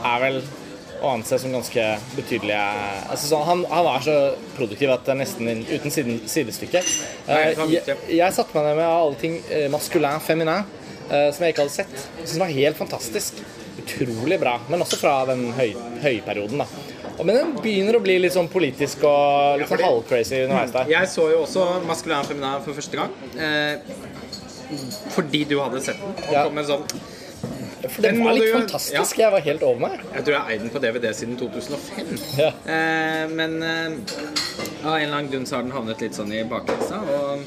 er 0.05 0.21
vel 0.27 0.43
å 1.05 1.11
anse 1.15 1.39
som 1.41 1.53
ganske 1.55 1.85
betydelige 2.17 2.61
altså, 3.11 3.27
så, 3.29 3.43
han, 3.49 3.65
han 3.71 3.85
var 3.87 4.05
så 4.07 4.17
produktiv 4.57 4.93
at 4.95 5.05
det 5.07 5.13
er 5.15 5.21
nesten 5.21 5.65
uten 5.69 5.95
siden, 5.95 6.23
sidestykke. 6.31 6.83
Eh, 7.27 7.53
han 7.59 7.73
jeg, 7.73 7.99
jeg 8.19 8.37
satte 8.37 8.57
meg 8.57 8.71
ned 8.71 8.81
med 8.81 8.89
alle 8.89 9.21
ting 9.21 9.37
uh, 9.51 9.67
maskulin, 9.75 10.23
feminin, 10.25 10.65
uh, 11.11 11.29
som 11.35 11.45
jeg 11.45 11.55
ikke 11.55 11.67
hadde 11.67 11.77
sett. 11.77 11.95
Jeg 11.95 12.25
synes 12.25 12.35
det 12.39 12.43
var 12.47 12.57
helt 12.59 12.81
fantastisk. 12.81 13.45
Utrolig 13.85 14.39
bra. 14.41 14.59
Men 14.71 14.85
også 14.85 14.97
fra 15.01 15.15
den 15.29 15.49
høy, 15.57 15.75
høyperioden, 16.05 16.63
da. 16.63 16.69
Men 17.21 17.37
den 17.37 17.53
begynner 17.63 17.99
å 17.99 18.03
bli 18.03 18.17
litt 18.23 18.35
sånn 18.35 18.49
politisk 18.51 19.05
og 19.07 19.61
litt 19.61 19.71
sånn 19.71 19.85
halvcrazy 19.85 20.41
underveis 20.47 20.73
der. 20.75 20.91
Jeg 20.97 21.11
så 21.13 21.29
jo 21.31 21.43
også 21.45 21.67
Maskulin 21.87 22.27
Feminin 22.27 22.65
for 22.65 22.75
første 22.79 22.99
gang. 22.99 23.13
Eh, 23.39 23.77
fordi 25.15 25.45
du 25.51 25.59
hadde 25.61 25.83
sett 25.85 26.01
den. 26.01 26.17
Og 26.17 26.33
Ja. 26.33 26.45
kom 26.45 26.55
med 26.59 26.67
sånn 26.67 26.87
For 27.89 28.05
den 28.05 28.19
den 28.19 28.25
var 28.25 28.37
litt 28.37 28.49
du 28.49 28.57
fantastisk. 28.59 29.19
Jeg 29.19 29.33
var 29.35 29.45
helt 29.45 29.63
over 29.67 29.81
meg. 29.87 30.01
Jeg 30.15 30.25
tror 30.25 30.37
jeg 30.37 30.41
har 30.41 30.53
eid 30.55 30.65
den 30.65 30.73
på 30.75 30.83
DVD 30.85 31.11
siden 31.17 31.37
2005. 31.41 32.15
Ja. 32.41 32.51
Eh, 32.65 33.25
men 33.35 33.57
eh, 33.63 34.17
av 34.85 34.97
en 34.97 35.03
eller 35.03 35.17
annen 35.19 35.31
grunn 35.33 35.47
så 35.49 35.59
har 35.59 35.67
den 35.67 35.75
havnet 35.75 36.05
litt 36.05 36.17
sånn 36.17 36.33
i 36.35 36.43
bakleksa. 36.49 37.01
Og 37.19 37.45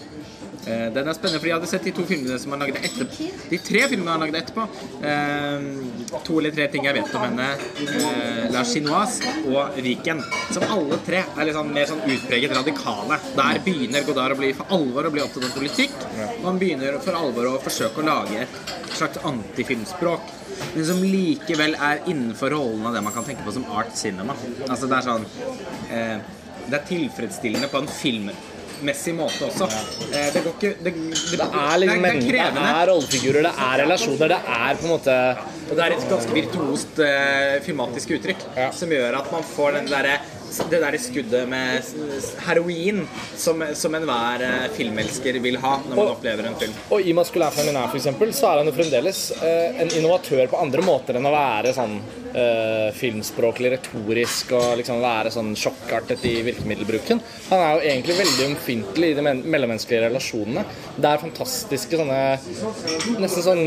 eh, 0.67 0.87
den 0.93 1.07
er 1.07 1.15
spennende, 1.17 1.41
for 1.41 1.49
jeg 1.49 1.57
hadde 1.57 1.69
sett 1.71 1.87
de 1.87 1.93
to 1.95 2.05
filmene 2.07 2.37
som 2.41 2.53
han 2.55 2.63
lagde 2.65 2.81
etterpå. 2.83 3.27
De 3.51 3.59
tre 3.69 3.83
filmene 3.91 4.13
han 4.13 4.25
lagde 4.25 4.41
etterpå. 4.41 4.65
Uh, 5.01 6.17
to 6.27 6.39
eller 6.39 6.55
tre 6.55 6.67
ting 6.73 6.88
jeg 6.88 6.97
vet 6.97 7.15
om 7.17 7.25
henne. 7.25 7.50
Uh, 7.81 8.43
La 8.53 8.63
Chinoise 8.67 9.36
og 9.51 9.77
Viken. 9.83 10.24
Som 10.55 10.67
alle 10.67 11.00
tre 11.07 11.24
er 11.25 11.53
sånn, 11.55 11.74
mer 11.75 11.89
sånn 11.89 12.03
utpreget 12.05 12.55
radikale. 12.57 13.19
Der 13.38 13.62
begynner 13.65 14.07
Godard 14.07 14.38
å 14.38 14.39
bli 14.41 14.53
for 14.57 14.77
alvor 14.77 15.09
å 15.09 15.13
bli 15.13 15.24
opptatt 15.24 15.50
av 15.50 15.55
politikk. 15.57 15.95
Og 16.39 16.50
han 16.50 16.62
begynner 16.62 17.00
for 17.03 17.19
alvor 17.19 17.53
å 17.53 17.62
forsøke 17.63 18.03
å 18.03 18.09
lage 18.09 18.43
et 18.45 18.97
slags 18.97 19.24
antifilmspråk. 19.27 20.33
Men 20.74 20.86
som 20.86 21.03
likevel 21.03 21.75
er 21.77 22.03
innenfor 22.05 22.53
rollen 22.53 22.86
av 22.88 22.95
det 22.95 23.03
man 23.05 23.15
kan 23.15 23.25
tenke 23.27 23.45
på 23.45 23.53
som 23.55 23.67
art 23.74 23.93
cinema. 23.97 24.36
Altså 24.67 24.89
det 24.89 25.00
er 25.00 25.07
sånn 25.07 25.25
eh, 25.93 26.17
Det 26.67 26.79
er 26.79 26.88
tilfredsstillende 26.89 27.69
på 27.71 27.81
en 27.81 27.91
filmmessig 28.77 29.13
måte 29.17 29.48
også. 29.50 29.67
Eh, 30.13 30.29
det 30.34 30.43
går 30.46 30.53
ikke 30.55 30.72
Det, 30.84 30.93
det, 30.93 30.93
Det 31.31 31.41
er 31.41 31.77
liksom 31.81 32.01
det 32.03 32.13
det, 32.13 32.39
er 32.39 32.51
det 32.55 32.63
er 32.69 32.88
rollefigurer, 32.91 33.41
det 33.48 33.53
er 33.67 33.77
relasjoner, 33.84 34.27
det 34.34 34.39
er 34.57 34.75
på 34.79 34.88
en 34.88 34.93
måte 34.96 35.17
Og 35.69 35.75
det 35.75 35.84
er 35.88 35.96
et 35.98 36.10
ganske 36.10 36.34
virtuost 36.38 37.00
eh, 37.03 37.60
filmatisk 37.65 38.15
uttrykk 38.17 38.46
Ja. 38.57 38.72
som 38.72 38.89
gjør 38.89 39.17
at 39.19 39.31
man 39.31 39.43
får 39.43 39.72
den 39.81 39.89
derre 39.91 40.17
det 40.72 40.79
der 40.79 40.96
skuddet 40.98 41.43
med 41.51 41.84
heroin 42.48 43.01
som, 43.36 43.60
som 43.75 43.96
enhver 43.98 44.41
eh, 44.48 44.69
filmelsker 44.77 45.41
vil 45.43 45.57
ha 45.60 45.74
når 45.84 45.89
man 45.96 46.00
Og- 46.05 46.12
opplever 46.15 46.48
en 46.48 46.55
film. 46.55 46.74
Og 46.89 47.01
i 47.03 47.12
'Maskulær 47.13 47.51
feminær' 47.51 47.89
for 47.91 47.98
eksempel, 48.00 48.31
så 48.34 48.48
er 48.53 48.57
han 48.63 48.65
jo 48.72 48.72
fremdeles 48.72 49.31
eh, 49.43 49.81
en 49.84 49.91
innovatør 49.91 50.48
på 50.48 50.62
andre 50.62 50.81
måter 50.88 51.19
enn 51.19 51.27
å 51.27 51.34
være 51.36 51.74
sånn 51.75 52.00
eh, 52.34 52.89
filmspråklig 52.98 53.72
retorisk 53.75 54.53
og 54.57 54.77
liksom 54.81 55.01
være 55.03 55.31
sånn 55.34 55.53
sjokkartet 55.60 56.24
i 56.27 56.36
virkemiddelbruken. 56.48 57.22
Han 57.51 57.63
er 57.63 57.75
jo 57.75 57.86
egentlig 57.91 58.17
veldig 58.22 58.48
ømfintlig 58.51 59.12
i 59.12 59.17
de 59.17 59.25
mellommenneskelige 59.27 60.07
relasjonene. 60.07 60.65
Det 60.98 61.12
er 61.12 61.24
fantastiske 61.24 62.00
sånne 62.00 62.19
Nesten 63.17 63.43
sånn 63.46 63.63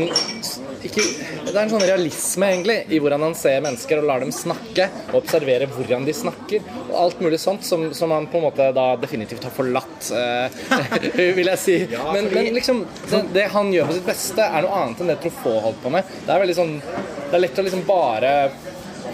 ikke, 0.85 1.03
Det 1.45 1.53
er 1.53 1.61
en 1.63 1.71
sånn 1.71 1.85
realisme, 1.85 2.47
egentlig, 2.49 2.77
i 2.89 2.99
hvordan 3.01 3.25
han 3.27 3.35
ser 3.37 3.61
mennesker 3.63 4.01
og 4.01 4.07
lar 4.09 4.23
dem 4.23 4.31
snakke, 4.33 4.87
og 5.11 5.19
observere 5.21 5.67
hvordan 5.69 6.05
de 6.07 6.15
snakker, 6.15 6.65
og 6.87 6.95
alt 7.03 7.21
mulig 7.23 7.39
sånt 7.41 7.65
som, 7.67 7.87
som 7.97 8.13
han 8.15 8.27
på 8.31 8.39
en 8.39 8.47
måte 8.47 8.69
da 8.75 8.87
definitivt 9.01 9.45
har 9.45 9.53
forlatt, 9.55 10.11
eh, 10.17 10.61
vil 11.37 11.51
jeg 11.53 11.61
si. 11.61 11.77
Men, 11.91 12.31
men 12.33 12.51
liksom, 12.57 12.85
det, 13.11 13.23
det 13.35 13.47
han 13.53 13.71
gjør 13.73 13.91
på 13.91 13.97
sitt 13.99 14.09
beste, 14.09 14.47
er 14.47 14.65
noe 14.65 14.83
annet 14.83 15.03
enn 15.03 15.13
det 15.13 15.19
Truffaut 15.21 15.61
holdt 15.67 15.83
på 15.83 15.93
med. 15.93 16.15
Det 16.25 16.33
er 16.33 16.43
veldig 16.45 16.57
sånn 16.57 16.77
Det 17.31 17.37
er 17.37 17.43
lett 17.45 17.59
å 17.61 17.63
liksom 17.63 17.83
bare 17.87 18.31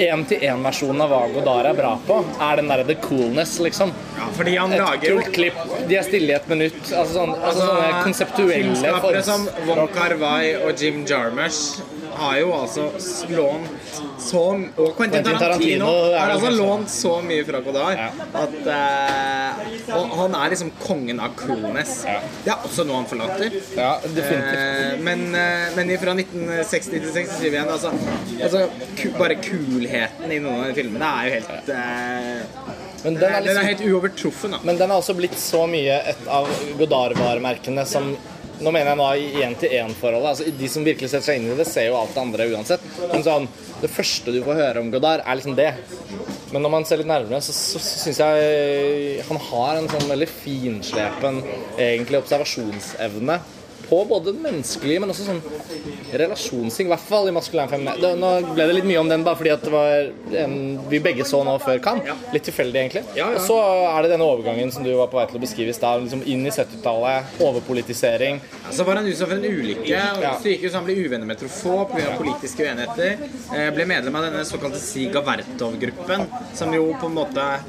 én-til-én-versjonen 0.01 1.03
av 1.05 1.11
hva 1.13 1.19
Godard 1.33 1.67
er 1.69 1.75
bra 1.77 1.91
på, 2.07 2.17
er 2.47 2.59
den 2.59 2.71
derre 2.71 2.85
the 2.87 2.95
coolness, 3.01 3.57
liksom. 3.61 3.91
Ja, 4.17 4.29
fordi 4.37 4.55
han 4.57 4.73
et 4.73 4.81
lager 4.81 5.19
kult 5.19 5.29
klipp. 5.35 5.59
De 5.89 5.99
er 5.99 6.05
stille 6.05 6.33
i 6.33 6.35
et 6.37 6.49
minutt. 6.49 6.79
Altså, 6.81 7.11
sånn, 7.13 7.35
altså, 7.37 7.67
sånne 7.67 8.01
konseptuelle 8.07 8.57
Filmskapere 8.63 9.21
som 9.25 9.45
Wong 9.69 9.85
Kar-wai 9.93 10.55
og 10.63 10.81
Jim 10.81 11.03
Jarmusch 11.07 11.77
har 12.17 12.37
jo 12.41 12.53
altså 12.57 12.87
lånt 13.29 13.99
så 14.21 14.43
Og 14.77 14.95
Quentin 14.97 15.23
Tarantino, 15.25 15.89
har 16.13 16.33
altså 16.33 16.51
lånt 16.55 16.91
så 16.91 17.13
mye 17.25 17.45
fra 17.47 17.61
Godard 17.65 18.01
at 18.41 18.55
uh, 18.67 19.97
og 19.97 20.15
Han 20.21 20.35
er 20.37 20.51
liksom 20.53 20.71
kongen 20.81 21.21
av 21.23 21.35
coolness. 21.39 21.99
Ja. 22.07 22.19
Det 22.45 22.51
er 22.53 22.65
også 22.67 22.85
noe 22.87 23.01
han 23.01 23.09
forlater. 23.09 23.53
Ja, 23.77 23.91
definitivt. 24.03 24.97
Uh, 24.97 25.03
men, 25.05 25.23
uh, 25.35 25.77
men 25.77 25.93
fra 26.01 26.15
1960 26.17 26.91
til 26.93 27.07
67 27.13 27.47
igjen 27.51 27.71
altså, 27.71 27.93
altså 28.37 28.65
Bare 29.17 29.37
kulheten 29.41 30.33
i 30.33 30.39
noen 30.43 30.63
av 30.63 30.71
de 30.71 30.77
filmene 30.77 31.11
er 31.21 31.27
jo 31.27 31.35
helt 31.37 31.71
uh, 31.71 32.73
Men 33.03 33.19
den 33.19 33.23
er, 33.23 33.29
Den 33.29 33.35
er 33.35 33.45
liksom, 33.47 33.67
helt 33.71 33.85
uovertruffen, 33.87 34.57
da. 34.57 34.61
men 34.67 34.79
den 34.79 34.91
er 34.91 34.97
også 34.97 35.15
blitt 35.17 35.37
så 35.39 35.65
mye 35.69 36.01
et 36.13 36.27
av 36.31 36.49
Godard-varemerkene 36.79 37.85
som 37.89 38.11
Nå 38.57 38.71
mener 38.73 38.91
jeg 38.91 38.99
nå 38.99 39.07
i 39.13 39.43
én-til-én-forholdet. 39.45 40.29
Altså, 40.31 40.53
de 40.59 40.69
som 40.71 40.85
virkelig 40.85 41.11
setter 41.11 41.27
seg 41.29 41.39
inn 41.39 41.51
i 41.51 41.57
det, 41.59 41.67
ser 41.69 41.89
jo 41.89 41.97
alt 41.99 42.15
det 42.15 42.23
andre 42.23 42.47
uansett. 42.53 42.87
Men 43.11 43.25
sånn, 43.25 43.45
det 43.83 43.91
første 43.93 44.33
du 44.33 44.39
får 44.45 44.61
høre 44.61 44.81
om 44.81 44.89
Godard, 44.93 45.21
er 45.21 45.37
liksom 45.37 45.57
det. 45.57 45.69
Men 46.53 46.63
når 46.63 46.73
man 46.73 46.87
ser 46.87 47.01
litt 47.01 47.09
nærmere, 47.09 47.41
så, 47.43 47.53
så, 47.53 47.81
så 47.83 48.01
syns 48.07 48.21
jeg 48.23 49.27
han 49.27 49.41
har 49.49 49.77
en 49.77 49.89
sånn 49.91 50.09
veldig 50.09 50.29
finslepen 50.31 51.41
egentlig 51.75 52.21
observasjonsevne 52.23 53.37
på 53.89 54.01
både 54.09 54.33
det 54.33 54.41
menneskelige, 54.43 54.99
men 54.99 55.09
også 55.13 55.27
sånn 55.29 55.41
relasjonsting. 56.13 56.87
I 56.87 56.91
hvert 56.93 57.03
fall 57.07 57.27
i 57.29 57.33
maskulin 57.35 57.69
feminin. 57.71 57.99
Det- 58.01 58.15
Nå 58.17 58.53
ble 58.55 58.67
det 58.67 58.75
litt 58.75 58.85
mye 58.85 58.99
om 58.99 59.09
den, 59.09 59.23
bare 59.23 59.35
fordi 59.35 59.51
at 59.53 59.61
det 59.63 59.71
var 59.71 60.11
en 60.43 60.79
vi 60.89 60.99
begge 60.99 61.23
så 61.25 61.43
nå 61.45 61.57
før 61.61 61.79
kamp. 61.81 62.03
Litt 62.33 62.43
tilfeldig, 62.43 62.75
egentlig. 62.75 63.03
Ja, 63.15 63.29
ja. 63.31 63.35
Og 63.35 63.41
så 63.41 63.57
er 63.97 64.01
det 64.03 64.11
denne 64.11 64.25
overgangen 64.27 64.71
som 64.71 64.83
du 64.83 64.93
var 64.95 65.07
på 65.07 65.17
vei 65.19 65.25
til 65.27 65.39
å 65.39 65.41
beskrive 65.41 65.69
i 65.69 65.73
stad. 65.73 66.01
Liksom 66.03 66.23
inn 66.25 66.45
i 66.45 66.49
70-tallet, 66.49 67.23
overpolitisering. 67.39 68.41
Ja, 68.41 68.71
Så 68.71 68.83
var 68.85 68.95
han 68.95 69.05
utsatt 69.05 69.27
for 69.29 69.35
en 69.35 69.43
ulykke. 69.43 70.01
og 70.17 70.45
jo 70.45 70.69
så 70.69 70.73
han 70.73 70.85
ble 70.85 70.95
uvenner 70.95 71.25
med 71.25 71.37
Trofå 71.39 71.89
pga. 71.91 72.17
politiske 72.17 72.63
uenigheter. 72.63 73.17
Eh, 73.53 73.69
Ble 73.71 73.85
medlem 73.85 74.15
av 74.15 74.23
denne 74.23 74.43
såkalte 74.45 74.79
Siga 74.79 75.21
Vertov-gruppen, 75.21 76.27
som 76.53 76.71
jo 76.73 76.93
på 76.99 77.05
en 77.07 77.13
måte 77.15 77.59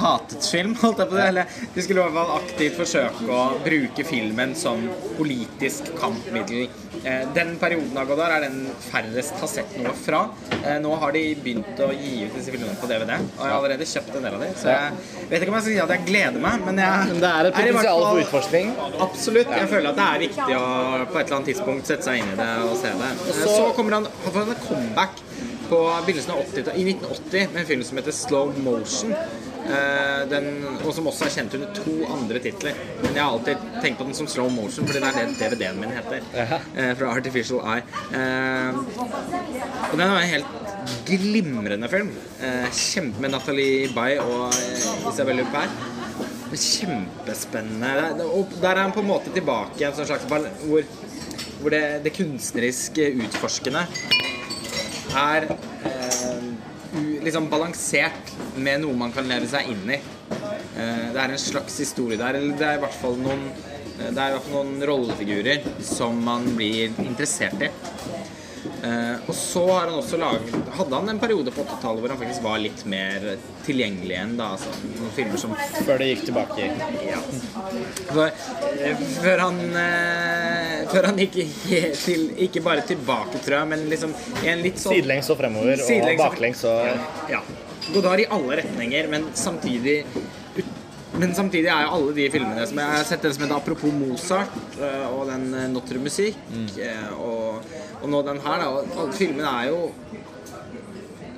hatet 0.00 0.44
film, 0.52 0.74
holdt 0.80 0.98
jeg 1.02 1.08
på 1.10 1.16
det. 1.18 1.26
Eller 1.30 1.44
de 1.74 1.82
skulle 1.84 2.02
i 2.02 2.06
hvert 2.06 2.16
fall 2.18 2.32
aktivt 2.38 2.76
forsøke 2.80 3.28
å 3.32 3.40
bruke 3.64 4.04
filmen 4.08 4.54
som 4.58 4.88
politisk 5.16 5.92
kampmiddel. 6.00 6.68
Eh, 7.04 7.24
Den 7.34 7.56
perioden 7.60 7.96
av 8.00 8.06
Godard 8.08 8.32
er 8.38 8.46
den 8.48 8.66
færrest 8.90 9.36
har 9.42 9.48
sett 9.52 9.76
noe 9.78 9.92
fra. 9.94 10.22
Eh, 10.64 10.78
Nå 10.82 10.94
har 11.00 11.12
de 11.12 11.22
begynt 11.42 11.78
å 11.84 11.90
gi 11.92 12.24
ut 12.26 12.34
disse 12.36 12.50
filmene 12.54 12.76
på 12.80 12.88
DVD, 12.90 13.12
og 13.18 13.42
jeg 13.44 13.52
har 13.52 13.56
allerede 13.58 13.88
kjøpt 13.92 14.16
en 14.16 14.22
del 14.28 14.34
av 14.34 14.40
dem. 14.46 14.54
Så 14.56 14.68
jeg 14.72 15.28
vet 15.30 15.42
ikke 15.42 15.52
om 15.54 15.58
jeg 15.58 15.66
skal 15.66 15.72
si 15.74 15.80
at 15.86 15.94
jeg 15.96 16.06
gleder 16.10 16.40
meg, 16.40 16.64
men 16.66 16.76
jeg 16.82 17.06
Men 17.12 17.20
det 17.20 17.30
er 17.32 17.50
et 17.50 17.54
potensial 17.60 18.02
for 18.06 18.22
utforskning. 18.24 18.72
Absolutt. 19.08 19.48
Jeg 19.56 19.68
føler 19.68 19.88
at 19.90 19.96
det 20.00 20.08
er 20.08 20.24
viktig 20.26 20.56
å 20.60 20.66
på 21.12 21.18
et 21.20 21.26
eller 21.26 21.36
annet 21.36 21.50
tidspunkt 21.52 21.86
sette 21.86 22.02
seg 22.08 22.18
inn 22.22 22.32
i 22.32 22.36
det 22.36 22.50
og 22.64 22.76
se 22.80 22.92
det. 23.02 23.12
så- 23.42 23.56
Så 23.56 23.72
kommer 23.76 23.92
han 24.00 24.04
han 24.24 24.32
får 24.32 24.40
en 24.48 24.54
comeback 24.68 25.14
på 25.68 25.78
begynnelsen 26.06 26.30
av 26.30 26.38
80 26.46 26.72
i 26.76 26.84
1980 26.84 27.52
med 27.52 27.60
en 27.60 27.66
film 27.66 27.82
som 27.84 27.96
heter 27.98 28.12
Slow 28.12 28.52
Motion. 28.58 29.14
Eh, 29.66 30.22
Den, 30.30 30.46
og 30.84 30.92
som 30.94 31.06
også 31.10 31.26
er 31.26 31.32
kjent 31.36 31.54
under 31.58 31.72
to 31.76 31.94
andre 32.12 32.38
titler. 32.42 32.74
Men 33.02 33.14
jeg 33.14 33.22
har 33.22 33.32
alltid 33.36 33.64
tenkt 33.82 33.98
på 34.00 34.04
den 34.08 34.14
som 34.18 34.26
Slow 34.30 34.48
Motion, 34.50 34.86
fordi 34.86 35.00
det 35.02 35.10
er 35.10 35.26
det 35.26 35.36
DVD-en 35.40 35.80
min 35.80 35.90
heter. 35.94 36.20
Jaha. 36.34 36.58
eh, 36.76 36.92
Fra 36.98 37.12
Artificial 37.16 37.60
Eye. 37.62 37.82
Eh, 38.12 38.80
Og 39.92 39.98
den 39.98 40.06
er 40.06 40.16
en 40.20 40.28
helt 40.28 40.46
glimrende 41.06 41.88
film. 41.90 42.10
Eh, 42.42 42.66
Kjempe 42.72 43.20
med 43.20 43.30
Nathalie 43.34 43.88
Baye 43.94 44.20
og 44.22 44.54
Isabel 45.12 45.42
Huppert. 45.44 45.70
Kjempespennende. 46.56 48.24
Og 48.24 48.48
der 48.62 48.68
er 48.76 48.82
han 48.86 48.92
på 48.94 49.00
en 49.02 49.08
måte 49.10 49.32
tilbake 49.34 49.80
i 49.82 49.84
en 49.88 49.94
sånn 49.96 50.06
slags 50.08 50.24
hvor, 50.30 50.46
hvor 51.60 51.70
det, 51.74 51.82
det 52.04 52.12
kunstneriske 52.16 53.08
utforskende 53.26 53.82
er 55.16 55.48
liksom 57.26 57.48
balansert 57.50 58.30
med 58.56 58.82
noe 58.84 58.96
man 58.96 59.12
kan 59.14 59.28
leve 59.28 59.48
seg 59.50 59.68
inn 59.72 59.90
i. 59.96 60.00
Eh, 60.76 61.06
det 61.14 61.22
er 61.22 61.32
en 61.32 61.40
slags 61.40 61.78
historie 61.80 62.18
der, 62.20 62.36
eller 62.38 62.56
det 62.58 62.68
er 62.68 62.78
i 62.80 62.84
hvert 62.84 63.00
fall 63.00 63.16
noen 63.20 63.46
eh, 63.56 64.10
det 64.12 64.20
er 64.20 64.32
i 64.32 64.36
hvert 64.36 64.48
fall 64.50 64.66
noen 64.66 64.86
rollefigurer 64.90 65.64
som 65.84 66.18
man 66.26 66.44
blir 66.58 66.92
interessert 67.04 67.62
i. 67.64 67.70
Eh, 68.82 69.14
og 69.24 69.34
så 69.34 69.62
har 69.70 69.86
han 69.88 69.96
også 70.00 70.18
laget 70.20 70.50
hadde 70.76 70.98
han 70.98 71.08
en 71.08 71.20
periode 71.22 71.52
på 71.54 71.62
80-tallet 71.64 72.02
hvor 72.02 72.12
han 72.12 72.18
faktisk 72.20 72.42
var 72.44 72.58
litt 72.60 72.82
mer 72.90 73.24
tilgjengelig 73.64 74.12
igjen. 74.12 74.34
da, 74.38 74.50
altså 74.56 74.72
Noen 74.98 75.12
filmer 75.16 75.40
som 75.40 75.54
Før 75.86 76.02
det 76.02 76.08
gikk 76.10 76.24
tilbake. 76.28 76.66
ja. 77.06 77.20
For, 78.10 78.42
før 79.22 79.44
han 79.46 79.60
Før 80.92 81.08
han 81.08 81.22
gikk 81.22 81.38
til, 82.04 82.26
ikke 82.48 82.62
bare 82.66 82.84
tilbake, 82.86 83.40
tror 83.46 83.60
jeg, 83.60 83.70
men 83.72 83.86
liksom 83.90 84.12
en 84.44 84.66
litt 84.66 84.82
sånn 84.82 84.98
Sidelengs 84.98 85.30
og 85.32 85.40
fremover, 85.40 85.86
og 85.86 86.20
baklengs 86.20 86.66
og 86.68 87.32
Ja. 87.32 87.40
Godard 87.94 88.20
i 88.20 88.26
alle 88.30 88.58
retninger, 88.62 89.08
men 89.12 89.28
samtidig 89.34 90.02
men 91.16 91.32
samtidig 91.32 91.70
er 91.72 91.86
jo 91.86 91.92
alle 91.96 92.14
de 92.16 92.26
filmene 92.28 92.64
som 92.68 92.78
Jeg 92.82 92.92
har 92.92 93.04
sett 93.08 93.22
den 93.24 93.32
som 93.32 93.44
heter 93.44 93.56
'Apropos 93.56 93.92
Mozart' 93.94 94.56
eh, 94.76 95.06
og 95.08 95.26
den 95.30 95.46
eh, 95.54 95.68
'Notre 95.72 95.98
Musikk', 96.02 96.36
mm. 96.52 96.68
og, 97.16 97.62
og 98.02 98.08
nå 98.10 98.22
den 98.22 98.40
her, 98.44 98.58
da. 98.60 98.68
Og 99.00 99.14
filmene 99.14 99.48
er 99.62 99.68
jo 99.70 99.90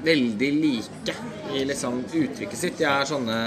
veldig 0.04 0.50
like 0.62 1.14
i 1.54 1.64
liksom 1.68 2.02
uttrykket 2.06 2.58
sitt. 2.58 2.78
De 2.78 2.88
er 2.88 3.06
sånne 3.08 3.38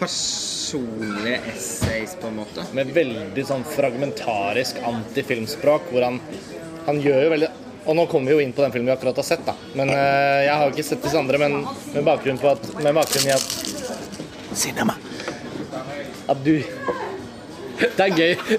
personlige 0.00 1.40
essays, 1.52 2.14
på 2.20 2.28
en 2.28 2.38
måte. 2.40 2.64
med 2.76 2.92
veldig 2.96 3.44
sånn 3.46 3.64
fragmentarisk 3.68 4.80
antifilmspråk, 4.92 5.90
hvor 5.92 6.06
han, 6.08 6.20
han 6.86 7.00
gjør 7.04 7.26
jo 7.26 7.34
veldig 7.34 7.50
Og 7.90 7.96
nå 7.98 8.04
kommer 8.06 8.30
vi 8.30 8.36
jo 8.36 8.42
inn 8.44 8.52
på 8.54 8.62
den 8.62 8.70
filmen 8.70 8.92
vi 8.92 8.94
akkurat 8.94 9.16
har 9.18 9.26
sett, 9.26 9.42
da. 9.42 9.56
Men 9.74 9.90
uh, 9.90 10.38
jeg 10.44 10.54
har 10.54 10.62
jo 10.68 10.74
ikke 10.76 10.86
sett 10.86 11.02
disse 11.02 11.18
andre, 11.18 11.40
men 11.42 11.56
med 11.90 12.04
bakgrunn, 12.06 12.38
på 12.38 12.52
at, 12.52 12.68
med 12.78 12.94
bakgrunn 12.94 13.26
i 13.26 13.34
at 13.34 13.48
Cinema. 14.54 14.94
At 16.30 16.38
du 16.44 16.60
Det 17.80 18.04
er 18.04 18.12
gøy. 18.12 18.58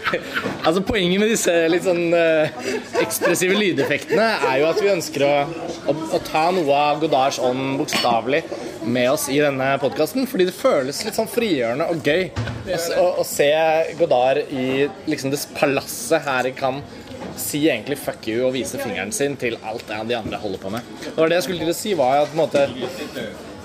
Altså 0.65 0.81
Poenget 0.83 1.21
med 1.21 1.29
disse 1.31 1.53
litt 1.71 1.85
sånn 1.85 2.11
uh, 2.11 2.51
ekspressive 3.00 3.55
lydeffektene 3.55 4.27
er 4.50 4.59
jo 4.63 4.67
at 4.71 4.81
vi 4.81 4.91
ønsker 4.91 5.23
å, 5.27 5.33
å, 5.88 5.95
å 6.17 6.21
ta 6.27 6.47
noe 6.51 6.83
av 6.91 7.00
Godards 7.03 7.39
ånd 7.39 7.77
bokstavelig 7.79 8.41
med 8.83 9.11
oss 9.13 9.27
i 9.31 9.38
denne 9.39 9.75
podkasten. 9.79 10.27
Fordi 10.27 10.50
det 10.50 10.57
føles 10.57 11.03
litt 11.05 11.15
sånn 11.15 11.29
frigjørende 11.31 11.88
og 11.93 12.01
gøy 12.03 12.27
å, 12.97 13.05
å 13.21 13.27
se 13.27 13.51
Godard 14.01 14.43
i 14.50 14.89
liksom 15.07 15.31
det 15.31 15.45
palasset 15.55 16.27
her 16.27 16.50
i 16.50 16.55
Cannes 16.57 17.00
si 17.43 17.63
egentlig 17.67 17.98
'fuck 18.00 18.27
you' 18.27 18.45
og 18.48 18.53
viser 18.53 18.81
fingeren 18.81 19.12
sin 19.12 19.38
til 19.38 19.57
alt 19.63 19.88
det 19.88 20.01
de 20.10 20.17
andre 20.17 20.38
holder 20.38 20.60
på 20.60 20.69
med. 20.69 20.81
Var 21.15 21.29
det 21.29 21.39
jeg 21.39 21.43
skulle 21.43 21.60
til 21.60 21.74
å 21.74 21.77
si, 21.77 21.93
var 21.93 22.21
at 22.21 22.36
måte 22.36 22.67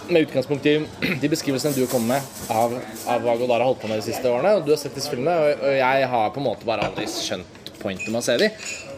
med 0.08 0.26
utgangspunkt 0.26 0.66
i 0.66 0.76
de 1.20 1.28
beskrivelsene 1.28 1.74
du 1.74 1.86
kommer 1.90 2.16
med 2.16 2.22
av, 2.50 2.74
av 3.10 3.22
hva 3.22 3.36
Godard 3.38 3.60
har 3.60 3.68
holdt 3.70 3.80
på 3.82 3.88
med 3.90 3.98
de 4.00 4.06
siste 4.06 4.30
årene, 4.30 4.56
og 4.56 4.66
du 4.66 4.72
har 4.74 4.80
sett 4.80 4.94
disse 4.94 5.10
filmene, 5.10 5.34
og, 5.34 5.64
og 5.66 5.78
jeg 5.78 6.10
har 6.12 6.30
på 6.30 6.42
en 6.42 6.46
måte 6.46 6.68
bare 6.68 6.86
aldri 6.86 7.08
skjønt 7.10 7.72
pointet 7.80 8.08
med 8.10 8.20
å 8.20 8.26
se 8.26 8.36
de. 8.40 8.50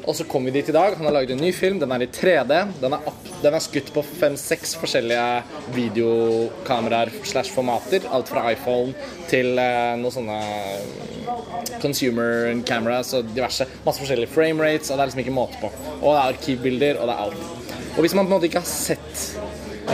Og 0.07 0.17
så 0.17 0.25
kom 0.29 0.47
vi 0.49 0.55
dit 0.55 0.69
i 0.71 0.75
dag. 0.75 0.95
Han 0.97 1.09
har 1.09 1.15
laget 1.19 1.35
en 1.35 1.43
ny 1.43 1.51
film. 1.53 1.79
Den 1.81 1.93
er 1.93 2.05
i 2.05 2.09
3D. 2.13 2.61
Den 2.81 2.97
er, 2.97 3.11
den 3.43 3.57
er 3.57 3.65
skutt 3.65 3.91
på 3.95 4.05
fem-seks 4.07 4.75
forskjellige 4.81 5.25
videokameraer 5.77 7.13
slash 7.29 7.53
formater. 7.55 8.07
Alt 8.15 8.31
fra 8.33 8.47
iPhone 8.53 8.95
til 9.31 9.59
eh, 9.61 9.95
noen 10.01 10.15
sånne 10.15 10.39
consumer 11.83 12.63
cameras 12.69 13.13
og 13.19 13.29
diverse. 13.35 13.69
Masse 13.85 14.03
forskjellige 14.05 14.33
frame 14.33 14.65
rates, 14.65 14.91
og 14.91 14.97
det 14.97 15.05
er 15.05 15.13
liksom 15.13 15.25
ikke 15.27 15.39
måte 15.39 15.61
på. 15.63 15.73
Og 16.01 16.09
det 16.09 16.17
er 16.17 16.25
arkivbilder, 16.25 17.03
og 17.03 17.11
det 17.11 17.17
er 17.17 17.25
alt. 17.27 17.69
Og 17.99 18.05
hvis 18.05 18.15
man 18.15 18.27
på 18.27 18.31
en 18.31 18.37
måte 18.37 18.47
ikke 18.47 18.63
har 18.63 18.71
sett 18.71 19.38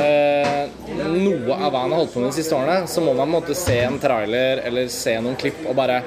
eh, 0.01 0.71
noe 1.15 1.59
har 1.59 1.75
holdt 1.75 2.15
på 2.15 2.23
med 2.23 2.31
de 2.31 2.37
siste 2.39 2.57
årene, 2.57 2.89
så 2.91 3.03
må 3.05 3.15
man 3.19 3.31
måtte 3.33 3.57
se 3.59 3.77
en 3.85 3.99
trailer 4.03 4.63
eller 4.67 4.89
se 4.93 5.17
noen 5.23 5.37
klipp 5.41 5.63
og 5.69 5.77
bare 5.79 6.01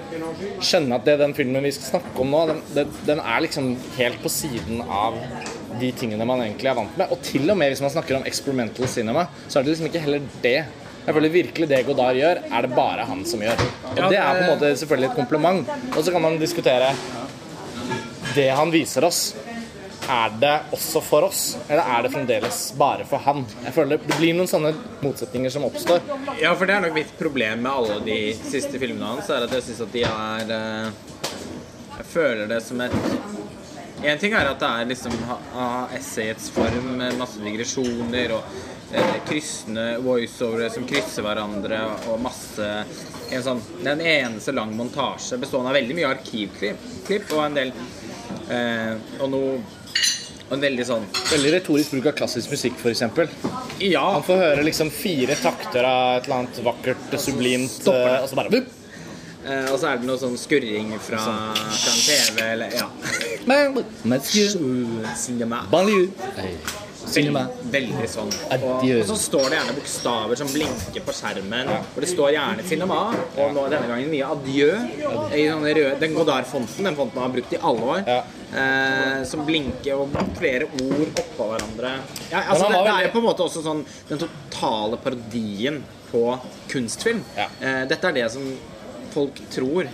skjønne 0.64 0.98
at 0.98 1.06
det 1.08 1.20
den 1.22 1.36
filmen 1.38 1.66
vi 1.66 1.74
skal 1.76 1.98
snakke 1.98 2.24
om 2.24 2.34
nå, 2.34 2.44
den, 2.52 2.66
den, 2.76 2.98
den 3.08 3.22
er 3.24 3.46
liksom 3.46 3.72
helt 3.98 4.20
på 4.24 4.32
siden 4.34 4.84
av 4.84 5.18
de 5.78 5.92
tingene 5.94 6.26
man 6.26 6.42
egentlig 6.44 6.72
er 6.72 6.78
vant 6.78 6.98
med. 7.00 7.14
Og 7.14 7.22
til 7.26 7.46
og 7.50 7.58
med 7.60 7.72
hvis 7.72 7.84
man 7.86 7.94
snakker 7.94 8.20
om 8.20 8.28
experimental 8.28 8.90
cinema, 8.92 9.28
så 9.48 9.60
er 9.60 9.66
det 9.66 9.76
liksom 9.76 9.90
ikke 9.92 10.04
heller 10.06 10.30
det. 10.44 10.60
Jeg 11.08 11.16
føler 11.16 11.32
virkelig 11.32 11.68
det 11.72 11.86
Godard 11.88 12.18
gjør, 12.20 12.42
er 12.52 12.66
det 12.66 12.76
bare 12.76 13.06
han 13.08 13.22
som 13.28 13.44
gjør. 13.44 13.62
Og 13.94 14.02
det 14.12 14.18
er 14.20 14.40
på 14.40 14.42
en 14.44 14.50
måte 14.52 14.74
selvfølgelig 14.82 15.10
et 15.12 15.20
kompliment. 15.20 15.70
Og 15.94 16.02
så 16.04 16.12
kan 16.12 16.26
man 16.26 16.36
diskutere 16.42 16.90
det 18.36 18.50
han 18.52 18.74
viser 18.74 19.08
oss. 19.08 19.30
Er 20.10 20.30
det 20.40 20.54
også 20.72 21.02
for 21.04 21.28
oss, 21.28 21.58
eller 21.68 21.84
er 21.84 22.06
det 22.06 22.12
fremdeles 22.14 22.60
bare 22.80 23.04
for 23.08 23.20
han? 23.26 23.42
Jeg 23.66 23.74
føler 23.76 24.00
Det 24.00 24.16
blir 24.16 24.38
noen 24.38 24.48
sånne 24.48 24.72
motsetninger 25.02 25.52
som 25.52 25.66
oppstår. 25.68 26.00
Ja, 26.40 26.54
for 26.56 26.70
det 26.70 26.78
er 26.78 26.86
nok 26.86 26.96
mitt 26.96 27.12
problem 27.20 27.66
med 27.66 27.72
alle 27.72 27.98
de 28.06 28.20
siste 28.40 28.80
filmene 28.80 29.10
hans, 29.18 29.28
er 29.28 29.44
at 29.44 29.56
jeg 29.58 29.66
syns 29.66 29.84
at 29.84 29.92
de 29.92 30.06
er 30.08 30.54
eh, 30.56 30.88
Jeg 31.98 32.08
føler 32.14 32.48
det 32.48 32.62
som 32.64 32.82
et 32.86 32.96
En 34.08 34.20
ting 34.22 34.36
er 34.38 34.48
at 34.48 34.62
det 34.62 34.70
er 34.70 34.90
liksom 34.94 35.16
essayets 35.98 36.52
form 36.56 36.92
med 37.02 37.18
masse 37.20 37.42
digresjoner 37.44 38.36
og 38.38 38.60
eh, 38.94 39.16
kryssende 39.28 39.88
voiceovere 40.06 40.70
som 40.72 40.86
krysser 40.88 41.26
hverandre 41.26 41.82
og 42.08 42.22
masse 42.24 42.70
en 43.28 43.44
sånn, 43.44 43.60
Det 43.82 43.90
er 43.90 43.98
en 43.98 44.06
eneste 44.14 44.56
lang 44.56 44.72
montasje 44.78 45.42
bestående 45.42 45.74
av 45.74 45.82
veldig 45.82 45.98
mye 45.98 46.14
arkivklipp 46.14 47.34
og 47.34 47.44
en 47.44 47.60
del 47.60 47.74
eh, 48.54 48.94
Og 49.20 49.34
noe 49.34 49.58
og 50.48 50.54
en 50.58 50.62
veldig 50.64 50.86
sånn 50.88 51.06
Veldig 51.32 51.52
retorisk 51.58 51.92
bruk 51.96 52.06
av 52.12 52.18
klassisk 52.22 52.52
musikk, 52.54 52.80
f.eks. 52.80 53.04
Ja, 53.84 54.06
Man 54.14 54.24
får 54.24 54.38
høre 54.46 54.64
liksom 54.64 54.90
fire 54.92 55.36
takter 55.42 55.84
av 55.88 56.18
et 56.22 56.26
eller 56.30 56.36
annet 56.42 56.60
vakkert, 56.66 57.20
sublimt, 57.20 57.72
Stopper 57.72 58.08
det. 58.08 58.16
eh, 58.18 58.24
og 58.24 58.30
så 58.32 58.36
bare 58.40 58.54
vup! 58.56 58.74
eh, 59.48 59.68
og 59.72 59.78
så 59.80 59.92
er 59.92 60.02
det 60.02 60.08
noe 60.10 60.18
sånn 60.22 60.38
skurring 60.40 60.96
fra, 61.00 61.22
fra 61.22 61.94
en 61.94 62.04
TV 62.08 62.42
eller 62.54 62.76
Ja. 62.80 62.88
Veldig, 67.08 67.32
veldig 67.74 68.08
sånn. 68.12 68.32
Og, 68.58 68.84
og 68.84 69.04
så 69.10 69.16
står 69.20 69.46
det 69.50 69.58
gjerne 69.60 69.76
bokstaver 69.78 70.40
som 70.40 70.50
blinker 70.52 71.06
på 71.08 71.16
skjermen. 71.16 71.72
Og 71.96 72.00
det 72.04 72.10
står 72.12 72.32
gjerne 72.36 72.66
'cinema', 72.68 73.00
og 73.38 73.54
nå 73.56 73.66
denne 73.72 73.88
gangen 73.92 74.12
mye 74.12 74.30
'adjø'. 74.32 74.72
I 75.38 75.48
sånne 75.50 75.74
røde, 75.78 76.00
den 76.00 76.14
Godard-fonten, 76.18 76.84
den 76.84 76.96
fonten 77.00 77.16
man 77.16 77.30
har 77.30 77.34
brukt 77.36 77.54
i 77.54 77.60
alle 77.62 77.82
år, 77.96 78.02
eh, 78.54 79.24
som 79.26 79.46
blinker 79.48 79.94
og 79.96 80.16
flere 80.38 80.66
ord 80.66 81.22
oppå 81.24 81.50
hverandre. 81.52 81.92
Ja, 82.32 82.44
altså, 82.50 82.68
det, 82.72 82.84
det 82.86 82.94
er 82.96 83.04
jo 83.08 83.12
på 83.16 83.22
en 83.24 83.30
måte 83.30 83.44
også 83.48 83.64
sånn 83.66 83.86
den 84.10 84.20
totale 84.26 84.98
parodien 84.98 85.84
på 86.12 86.24
kunstfilm. 86.72 87.24
Eh, 87.38 87.84
dette 87.88 88.08
er 88.08 88.14
det 88.22 88.32
som 88.32 88.44
folk 89.14 89.40
tror. 89.52 89.88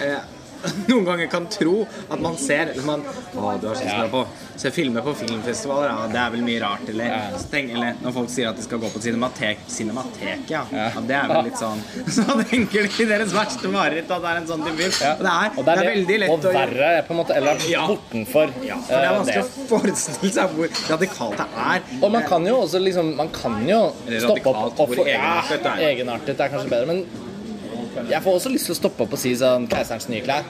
Eh, 0.00 0.20
noen 0.90 1.04
ganger 1.08 1.30
kan 1.32 1.46
tro 1.50 1.82
at 1.86 2.20
man 2.20 2.36
ser 2.40 2.72
eller 2.74 2.86
man, 2.86 3.04
Å, 3.34 3.56
du 3.60 3.68
har 3.70 3.78
sett 3.78 4.10
på 4.12 4.24
Se 4.60 4.68
filmer 4.74 5.00
på 5.00 5.14
filmfestivaler, 5.16 5.88
ja, 5.88 6.08
det 6.12 6.18
er 6.20 6.32
vel 6.34 6.42
mye 6.44 6.60
rart, 6.60 6.82
eller, 6.92 7.36
steng, 7.40 7.70
eller 7.72 7.96
når 8.04 8.12
folk 8.12 8.32
sier 8.32 8.50
at 8.50 8.58
de 8.58 8.64
skal 8.66 8.82
gå 8.82 8.90
på 8.92 9.00
Cinematek 9.00 9.62
Cinematek, 9.72 10.42
ja. 10.52 10.66
Ja. 10.74 10.90
Det 11.00 11.16
er 11.16 11.30
vel 11.30 11.48
litt 11.48 11.60
sånn 11.60 11.80
Så 12.16 12.26
tenker 12.50 12.90
de 12.90 13.06
deres 13.08 13.32
verste 13.32 13.70
mareritt 13.72 14.10
at 14.12 14.20
det 14.20 14.34
er 14.34 14.42
en 14.42 14.50
sånn 14.50 14.66
type 14.66 14.90
film. 14.90 15.16
Og 15.16 15.24
det 15.24 15.32
er, 15.32 15.54
Og 15.54 15.64
det 15.64 15.76
er 15.76 15.90
veldig 15.90 16.18
lett 16.24 16.34
og 16.34 16.50
å 16.50 16.54
verre 16.58 16.90
på 17.06 17.16
en 17.16 17.20
måte, 17.22 17.38
eller 17.40 17.64
bortenfor 17.88 18.52
ja, 18.66 18.76
for 18.84 18.92
det 18.92 19.00
er 19.00 19.08
eh, 19.08 19.16
vanskelig 19.16 19.46
å 19.46 19.66
forestille 19.70 20.32
seg 20.34 20.54
hvor 20.58 20.76
radikalt 20.90 21.40
det 21.40 21.48
er. 21.64 21.88
Og 22.00 22.14
man 22.18 22.28
kan 22.28 22.46
jo 22.48 22.60
også 22.66 22.80
liksom 22.82 23.14
Man 23.20 23.32
kan 23.34 23.58
jo 23.68 23.80
stoppe 24.20 24.52
opp 24.52 24.84
og 24.84 24.94
få 24.94 25.08
ja, 25.08 25.40
det 25.50 25.60
er. 25.64 25.82
Egenartet 25.90 26.40
er 26.40 26.52
kanskje 26.52 26.70
bedre, 26.72 26.94
men 26.94 27.29
jeg 27.96 28.22
får 28.22 28.36
også 28.36 28.52
lyst 28.52 28.70
til 28.70 28.76
å 28.76 28.78
stoppe 28.78 29.06
opp 29.06 29.16
og 29.16 29.20
si 29.20 29.32
sånn 29.38 29.66
Keiserens 29.70 30.08
nye 30.10 30.22
klær. 30.24 30.46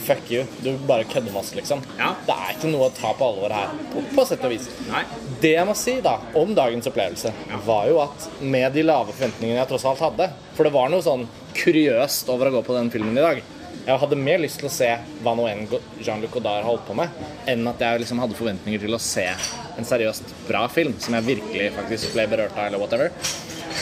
Fuck 0.00 0.30
you. 0.32 0.44
Du 0.64 0.72
bare 0.88 1.04
kødder 1.04 1.28
med 1.28 1.42
oss, 1.42 1.52
liksom. 1.54 1.82
Ja. 1.98 2.14
Det 2.26 2.34
er 2.34 2.54
ikke 2.54 2.70
noe 2.72 2.88
å 2.88 2.94
ta 2.96 3.12
på 3.14 3.26
alvor 3.26 3.52
her, 3.52 3.74
på, 3.92 4.02
på 4.14 4.24
sett 4.26 4.44
og 4.48 4.54
vis. 4.54 4.66
Nei. 4.88 5.04
Det 5.42 5.52
jeg 5.54 5.68
må 5.68 5.76
si 5.78 5.98
da 6.04 6.16
om 6.40 6.54
dagens 6.56 6.88
opplevelse, 6.90 7.32
var 7.66 7.86
jo 7.90 8.00
at 8.02 8.28
med 8.40 8.72
de 8.74 8.86
lave 8.86 9.12
forventningene 9.12 9.60
jeg 9.60 9.70
tross 9.70 9.86
alt 9.90 10.02
hadde 10.02 10.30
For 10.56 10.66
det 10.66 10.74
var 10.74 10.90
noe 10.92 11.04
sånn 11.04 11.28
kuriøst 11.56 12.32
over 12.32 12.48
å 12.48 12.58
gå 12.58 12.64
på 12.70 12.78
den 12.78 12.90
filmen 12.94 13.18
i 13.18 13.26
dag. 13.26 13.42
Jeg 13.80 14.00
hadde 14.02 14.18
mer 14.20 14.40
lyst 14.42 14.60
til 14.60 14.68
å 14.68 14.72
se 14.72 14.88
hva 15.24 15.32
nå 15.36 15.46
enn 15.48 15.62
Jean-Luc 16.04 16.34
Godard 16.34 16.66
holdt 16.66 16.84
på 16.88 16.96
med, 16.98 17.22
enn 17.48 17.64
at 17.70 17.80
jeg 17.80 18.02
liksom 18.02 18.20
hadde 18.22 18.36
forventninger 18.38 18.82
til 18.82 18.96
å 18.96 19.00
se 19.02 19.24
en 19.30 19.88
seriøst 19.88 20.34
bra 20.48 20.66
film 20.72 20.96
som 21.00 21.16
jeg 21.16 21.28
virkelig 21.30 21.70
faktisk 21.78 22.12
ble 22.16 22.26
berørt 22.30 22.58
av, 22.58 22.68
eller 22.68 22.82
whatever. 22.82 23.12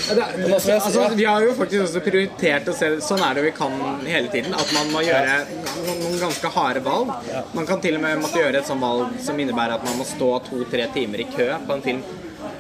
Jeg 0.09 0.81
altså, 0.81 1.09
vi 1.15 1.25
har 1.29 1.45
jo 1.45 1.55
faktisk 1.59 1.83
også 1.85 2.03
prioritert 2.05 2.69
å 2.71 2.75
se 2.77 2.91
Sånn 3.05 3.21
er 3.25 3.37
det 3.37 3.45
vi 3.49 3.53
kan 3.57 3.75
hele 4.07 4.31
tiden. 4.33 4.55
At 4.57 4.71
man 4.77 4.93
må 4.95 5.03
gjøre 5.05 5.35
noen 5.85 6.17
ganske 6.23 6.53
harde 6.55 6.83
valg. 6.85 7.12
Man 7.57 7.69
kan 7.69 7.83
til 7.85 7.99
og 7.99 8.05
med 8.05 8.23
måtte 8.23 8.41
gjøre 8.41 8.62
et 8.62 8.71
sånt 8.71 8.83
valg 8.85 9.19
som 9.25 9.38
innebærer 9.38 9.77
at 9.77 9.85
man 9.87 10.00
må 10.00 10.09
stå 10.09 10.31
to-tre 10.49 10.88
timer 10.95 11.25
i 11.25 11.29
kø 11.35 11.50
på 11.67 11.77
en 11.77 11.85
film 11.85 12.03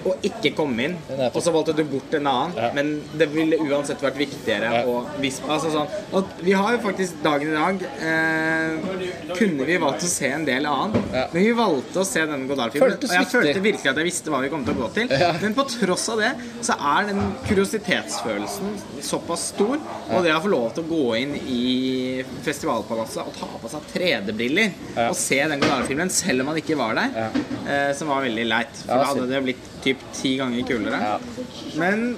og 0.04 0.24
ikke 0.26 0.54
komme 0.56 0.84
inn. 0.88 0.96
Og 1.32 1.38
så 1.42 1.52
valgte 1.54 1.74
du 1.76 1.84
bort 1.84 2.14
en 2.18 2.26
annen. 2.26 2.54
Ja. 2.56 2.70
Men 2.74 2.92
det 3.18 3.28
ville 3.32 3.58
uansett 3.68 4.00
vært 4.02 4.16
viktigere 4.18 4.72
Ja. 4.78 4.82
å 4.86 5.04
vispe. 5.20 5.46
altså 5.48 5.70
sånn, 5.70 5.88
Og 6.12 6.24
Vi 6.42 6.52
har 6.52 6.72
jo 6.72 6.78
faktisk 6.78 7.22
dagen 7.22 7.48
i 7.48 7.54
dag 7.54 7.82
eh, 8.00 9.34
Kunne 9.38 9.64
vi 9.68 9.76
valgt 9.78 10.02
å 10.02 10.08
se 10.10 10.26
en 10.32 10.44
del 10.44 10.66
annen, 10.66 10.94
Ja. 11.12 11.26
men 11.32 11.42
vi 11.42 11.52
valgte 11.52 12.00
å 12.00 12.04
se 12.06 12.20
denne 12.26 12.46
Godard-filmen. 12.48 12.92
Og 12.98 13.08
jeg 13.08 13.26
følte 13.32 13.60
virkelig 13.62 13.90
at 13.90 13.96
jeg 13.96 14.04
visste 14.08 14.30
hva 14.30 14.40
vi 14.42 14.48
kom 14.52 14.64
til 14.64 14.74
å 14.74 14.82
gå 14.88 14.92
til. 14.94 15.08
Men 15.42 15.54
på 15.54 15.64
tross 15.68 16.08
av 16.14 16.18
det 16.18 16.32
så 16.62 16.74
er 16.78 17.06
den 17.12 17.20
kuriositetsfølelsen 17.48 18.76
såpass 19.04 19.48
stor. 19.54 19.78
Og 20.10 20.22
det 20.24 20.32
å 20.34 20.40
få 20.44 20.50
lov 20.52 20.72
til 20.74 20.84
å 20.84 20.88
gå 20.88 21.16
inn 21.20 21.34
i 21.46 22.24
festivalpalasset 22.46 23.24
og 23.26 23.34
ta 23.38 23.48
på 23.62 23.70
seg 23.72 23.88
3D-briller 23.94 24.72
Ja. 24.96 25.08
og 25.10 25.16
se 25.16 25.38
den 25.48 25.60
Godard-filmen 25.60 26.10
selv 26.10 26.40
om 26.40 26.46
man 26.52 26.56
ikke 26.60 26.76
var 26.76 26.94
der, 26.94 27.30
eh, 27.68 27.92
som 27.94 28.08
var 28.08 28.22
veldig 28.22 28.46
leit. 28.48 28.74
For 28.86 28.94
da 28.98 29.04
hadde 29.12 29.28
det 29.28 29.42
blitt 29.44 29.67
typ 29.84 30.02
ti 30.16 30.36
ganger 30.40 30.66
kulere. 30.68 31.18
Men 31.80 32.10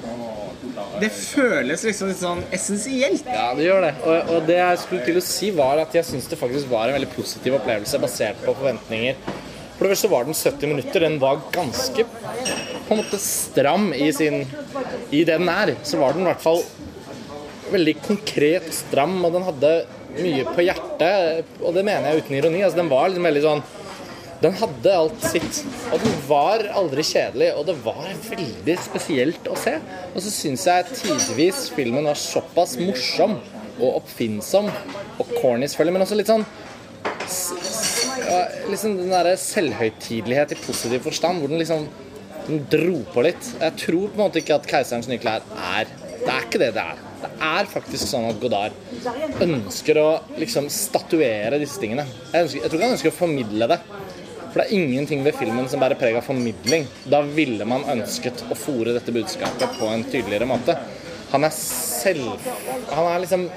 det 1.00 1.10
føles 1.14 1.84
liksom 1.86 2.10
litt 2.10 2.20
sånn 2.20 2.42
essensielt. 2.54 3.28
Ja, 3.28 3.50
det 3.56 3.66
gjør 3.66 3.86
det. 3.86 3.92
Og, 4.04 4.34
og 4.34 4.48
det 4.48 4.58
jeg 4.58 4.80
skulle 4.82 5.06
til 5.06 5.20
å 5.20 5.24
si, 5.24 5.52
var 5.56 5.80
at 5.82 5.94
jeg 5.96 6.08
syns 6.08 6.28
det 6.30 6.38
faktisk 6.40 6.70
var 6.72 6.88
en 6.88 6.98
veldig 6.98 7.12
positiv 7.14 7.56
opplevelse 7.60 8.02
basert 8.02 8.42
på 8.44 8.56
forventninger. 8.58 9.20
For 9.76 9.86
det 9.86 9.94
første 9.94 10.10
var 10.12 10.26
den 10.28 10.36
70 10.36 10.74
minutter. 10.74 11.06
Den 11.06 11.16
var 11.22 11.40
ganske 11.54 12.04
på 12.04 12.96
en 12.96 13.00
måte 13.00 13.20
stram 13.22 13.92
i 13.96 14.10
sin 14.12 14.42
I 15.10 15.22
det 15.24 15.38
den 15.38 15.48
er. 15.48 15.72
Så 15.82 16.00
var 16.00 16.12
den 16.16 16.26
i 16.26 16.30
hvert 16.30 16.44
fall 16.44 16.60
veldig 17.70 17.94
konkret 18.02 18.66
stram, 18.74 19.20
og 19.24 19.32
den 19.36 19.46
hadde 19.46 19.74
mye 20.18 20.44
på 20.52 20.64
hjertet. 20.66 21.48
Og 21.62 21.72
det 21.76 21.86
mener 21.86 22.10
jeg 22.10 22.24
uten 22.24 22.36
ironi. 22.36 22.64
Altså, 22.66 22.80
den 22.82 22.90
var 22.92 23.08
liksom 23.08 23.28
veldig 23.30 23.44
sånn 23.46 23.64
den 24.40 24.56
hadde 24.56 24.96
alt 24.96 25.24
sitt. 25.28 25.62
Og 25.92 26.00
den 26.00 26.14
var 26.28 26.64
aldri 26.80 27.04
kjedelig, 27.04 27.50
og 27.58 27.66
det 27.68 27.76
var 27.84 28.06
veldig 28.30 28.76
spesielt 28.80 29.50
å 29.50 29.56
se. 29.60 29.76
Og 30.14 30.24
så 30.24 30.32
syns 30.32 30.66
jeg 30.68 30.88
tidvis 31.02 31.66
filmen 31.76 32.08
var 32.08 32.18
såpass 32.20 32.76
morsom 32.80 33.36
og 33.80 34.00
oppfinnsom 34.02 34.68
og 35.20 35.34
corny 35.40 35.68
selvfølgelig, 35.68 35.96
men 35.96 36.06
også 36.06 36.20
litt 36.20 36.32
sånn 36.32 36.48
liksom 38.70 38.96
den 38.98 39.12
derre 39.12 39.34
selvhøytidelighet 39.40 40.54
i 40.54 40.60
positiv 40.60 41.04
forstand, 41.08 41.40
hvor 41.40 41.50
den 41.50 41.60
liksom 41.60 41.86
den 42.46 42.64
dro 42.72 43.00
på 43.12 43.24
litt. 43.24 43.52
Jeg 43.60 43.76
tror 43.84 44.08
på 44.08 44.18
en 44.18 44.24
måte 44.24 44.40
ikke 44.42 44.56
at 44.58 44.66
'Keiserens 44.68 45.08
nye 45.10 45.20
klær' 45.22 45.46
er 45.76 45.86
Det 46.20 46.28
er 46.28 46.42
ikke 46.44 46.60
det 46.60 46.74
det 46.76 46.82
er. 46.82 46.98
Det 47.20 47.30
er 47.40 47.64
faktisk 47.64 48.06
sånn 48.06 48.28
at 48.28 48.40
Godard 48.40 48.72
ønsker 49.40 49.96
å 49.96 50.20
liksom 50.36 50.68
statuere 50.68 51.58
disse 51.58 51.80
tingene. 51.80 52.04
Jeg, 52.32 52.44
ønsker, 52.44 52.60
jeg 52.60 52.68
tror 52.68 52.76
ikke 52.76 52.88
han 52.88 52.96
ønsker 52.96 53.12
å 53.12 53.16
formidle 53.16 53.68
det. 53.70 53.78
For 54.50 54.60
det 54.60 54.66
er 54.66 54.76
ingenting 54.80 55.24
ved 55.24 55.36
filmen 55.38 55.68
som 55.70 55.82
bærer 55.82 55.98
preg 55.98 56.18
av 56.18 56.26
formidling. 56.26 56.88
Da 57.06 57.22
ville 57.22 57.66
man 57.68 57.86
ønsket 57.92 58.44
å 58.50 58.58
fòre 58.58 58.96
dette 58.96 59.14
budskapet 59.14 59.78
på 59.78 59.90
en 59.90 60.06
tydeligere 60.10 60.48
måte. 60.50 60.76
Han 61.30 61.46
er 61.46 61.54
selv... 61.54 62.48
Han 62.90 63.06
er 63.06 63.22
liksom 63.22 63.50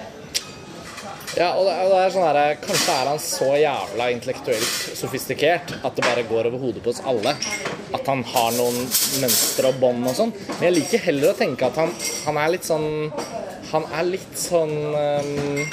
ja, 1.34 1.48
og 1.58 1.66
det, 1.66 1.74
er 1.98 2.12
sånn 2.14 2.28
her, 2.28 2.58
Kanskje 2.62 2.94
er 2.94 3.08
han 3.10 3.22
så 3.22 3.48
jævla 3.58 4.10
intellektuelt 4.14 4.98
sofistikert 5.00 5.72
at 5.80 5.96
det 5.98 6.06
bare 6.06 6.26
går 6.30 6.52
over 6.52 6.62
hodet 6.62 6.84
på 6.86 6.92
oss 6.94 7.02
alle. 7.10 7.34
At 7.94 8.06
han 8.10 8.22
har 8.36 8.52
noen 8.54 8.78
mønstre 9.24 9.72
og 9.72 9.80
bånd 9.82 10.06
og 10.12 10.18
sånn. 10.20 10.34
Men 10.60 10.68
jeg 10.68 10.76
liker 10.78 11.06
heller 11.08 11.34
å 11.34 11.40
tenke 11.40 11.66
at 11.66 11.80
han, 11.82 11.96
han 12.28 12.38
er 12.44 12.54
litt 12.54 12.70
sånn 12.70 12.88
Han 13.74 13.88
er 13.98 14.06
litt 14.06 14.36
sånn 14.38 14.76
um, 14.94 15.64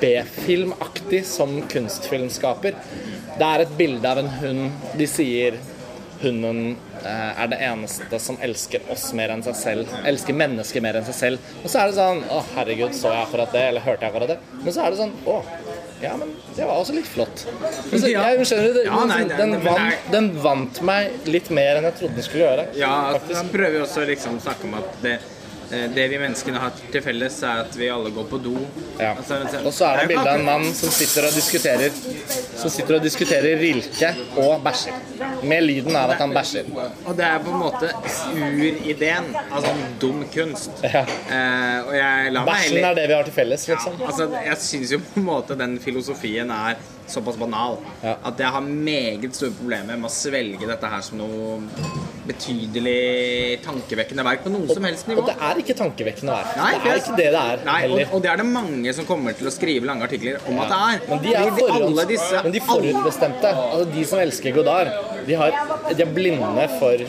B-filmaktig 0.00 1.22
som 1.26 1.62
kunstfilmskaper. 1.70 2.74
Det 3.38 3.46
er 3.52 3.64
et 3.64 3.76
bilde 3.78 4.10
av 4.10 4.18
en 4.22 4.28
hund. 4.40 4.70
De 4.98 5.06
sier 5.10 5.56
hunden 6.22 6.76
eh, 7.02 7.40
er 7.42 7.48
det 7.50 7.58
eneste 7.66 8.18
som 8.22 8.38
elsker 8.42 8.80
oss 8.94 9.08
mer 9.18 9.28
enn 9.34 9.42
seg 9.44 9.56
selv. 9.58 9.90
Elsker 10.08 10.36
mennesker 10.38 10.80
mer 10.84 10.94
enn 11.00 11.06
seg 11.08 11.16
selv. 11.18 11.50
Og 11.62 11.68
så 11.72 11.82
er 11.82 11.90
det 11.90 11.98
sånn 11.98 12.22
Å, 12.32 12.38
herregud, 12.54 12.94
så 12.96 13.10
jeg 13.12 13.26
akkurat 13.26 13.50
det? 13.52 13.64
Eller 13.72 13.84
hørte 13.84 14.06
jeg 14.06 14.14
akkurat 14.14 14.30
det? 14.32 14.38
Men 14.62 14.70
så 14.76 14.84
er 14.86 14.94
det 14.94 15.00
sånn 15.02 15.12
Å, 15.28 15.36
ja, 16.04 16.14
men 16.20 16.28
det 16.56 16.64
var 16.68 16.76
også 16.80 16.94
litt 16.96 17.10
flott. 17.10 17.44
Men 17.90 17.98
så, 17.98 18.06
Ja. 18.14 18.24
jeg 18.30 18.46
skjønner 18.48 18.78
det, 18.78 18.86
den, 18.88 19.28
den, 19.36 19.54
vant, 19.66 20.08
den 20.14 20.30
vant 20.46 20.80
meg 20.86 21.28
litt 21.28 21.50
mer 21.54 21.80
enn 21.80 21.90
jeg 21.90 21.98
trodde 22.00 22.16
den 22.20 22.26
skulle 22.30 22.46
gjøre. 22.46 22.64
Ja, 22.78 22.94
altså, 23.12 23.32
han 23.42 23.48
prøver 23.52 23.76
vi 23.76 23.84
også 23.84 24.06
liksom 24.08 24.38
å 24.38 24.44
snakke 24.46 24.70
om 24.70 24.78
at 24.80 24.88
det, 25.04 25.18
det 25.70 26.04
vi 26.10 26.18
menneskene 26.20 26.60
har 26.60 26.74
til 26.92 27.02
felles, 27.04 27.36
er 27.46 27.62
at 27.64 27.76
vi 27.78 27.88
alle 27.92 28.10
går 28.14 28.26
på 28.30 28.38
do. 28.44 28.54
Ja. 28.98 29.14
Altså, 29.14 29.40
Og 29.64 29.72
så 29.74 29.88
er 29.88 30.02
det 30.02 30.08
bilde 30.14 30.26
av 30.30 30.38
en 30.40 30.46
mann 30.46 30.66
som 30.76 30.92
sitter 30.94 31.26
og 31.28 31.34
diskuterer 31.34 31.90
Som 32.54 32.70
sitter 32.70 32.98
og 32.98 33.02
diskuterer 33.04 33.58
Rilke 33.60 34.10
og 34.40 34.62
bæsjer. 34.64 34.98
Med 35.44 35.64
lyden 35.66 35.96
av 35.96 36.14
at 36.14 36.22
han 36.22 36.34
bæsjer. 36.34 36.68
Og 37.04 37.16
det 37.18 37.26
er 37.26 37.38
på 37.44 37.52
en 37.52 37.60
måte 37.60 37.90
urideen 38.34 39.30
Altså 39.50 39.66
sånn 39.68 39.84
dum 40.02 40.24
kunst. 40.34 40.82
Ja. 40.84 41.04
Eh, 41.04 41.78
og 41.84 41.94
jeg 41.98 42.34
lar 42.34 42.46
meg 42.46 42.52
Bæsjen 42.52 42.88
er 42.90 42.98
det 42.98 43.06
vi 43.10 43.16
har 43.18 43.28
til 43.28 43.36
felles, 43.36 43.68
liksom. 43.70 44.00
Altså, 44.04 44.28
jeg 44.44 44.60
syns 44.64 44.94
jo 44.94 45.00
på 45.04 45.20
en 45.22 45.28
måte 45.28 45.58
den 45.58 45.78
filosofien 45.82 46.50
er 46.54 46.78
såpass 47.06 47.36
banal 47.36 47.78
Ja. 48.02 48.16
at 48.24 48.38
jeg 48.38 48.46
har 48.48 48.60
meget 48.60 49.34
store 49.34 49.50
problemer 49.58 49.96
med 49.96 50.08
å 50.10 50.12
svelge 50.12 50.66
dette 50.66 50.86
her 50.90 51.00
som 51.04 51.18
noe 51.18 51.60
betydelig 52.24 53.60
tankevekkende 53.64 54.24
verk 54.24 54.44
på 54.44 54.52
noe 54.52 54.66
som 54.72 54.84
helst 54.86 55.08
nivå. 55.10 55.20
Og 55.22 55.28
det 55.28 55.34
er 55.48 55.60
ikke 55.60 55.76
tankevekkende 55.76 56.32
verk. 56.32 56.54
Nei, 56.56 56.70
det 56.84 56.90
er 56.92 57.00
ikke 57.02 57.16
det 57.18 57.26
det 57.34 57.40
er 57.42 57.64
Nei, 57.66 57.74
og, 57.84 57.90
heller. 57.98 58.12
og 58.16 58.22
det 58.24 58.30
er 58.32 58.36
det 58.40 58.46
mange 58.48 58.94
som 58.96 59.08
kommer 59.08 59.36
til 59.36 59.50
å 59.50 59.52
skrive 59.54 59.88
lange 59.90 60.06
artikler 60.08 60.38
om 60.48 60.58
at 60.64 60.72
det 60.72 60.78
er. 60.80 61.02
Men 61.10 61.22
de 61.24 61.34
er 61.34 61.50
forhånds, 61.58 62.04
disse 62.08 62.42
men 62.44 62.52
de 62.56 62.62
forutbestemte. 62.64 63.52
Altså 63.64 63.88
de 63.94 64.04
som 64.08 64.22
elsker 64.24 64.56
Godard, 64.56 64.92
de, 65.26 65.34
har, 65.40 65.58
de 65.92 66.02
er 66.06 66.14
blinde 66.16 66.68
for 66.78 67.04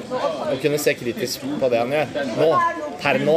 å 0.52 0.58
kunne 0.62 0.80
se 0.82 0.94
kritisk 1.00 1.48
på 1.62 1.72
det 1.72 1.80
han 1.84 1.96
gjør. 1.96 2.20
Nå. 2.36 2.52
Per 3.02 3.20
nå. 3.22 3.36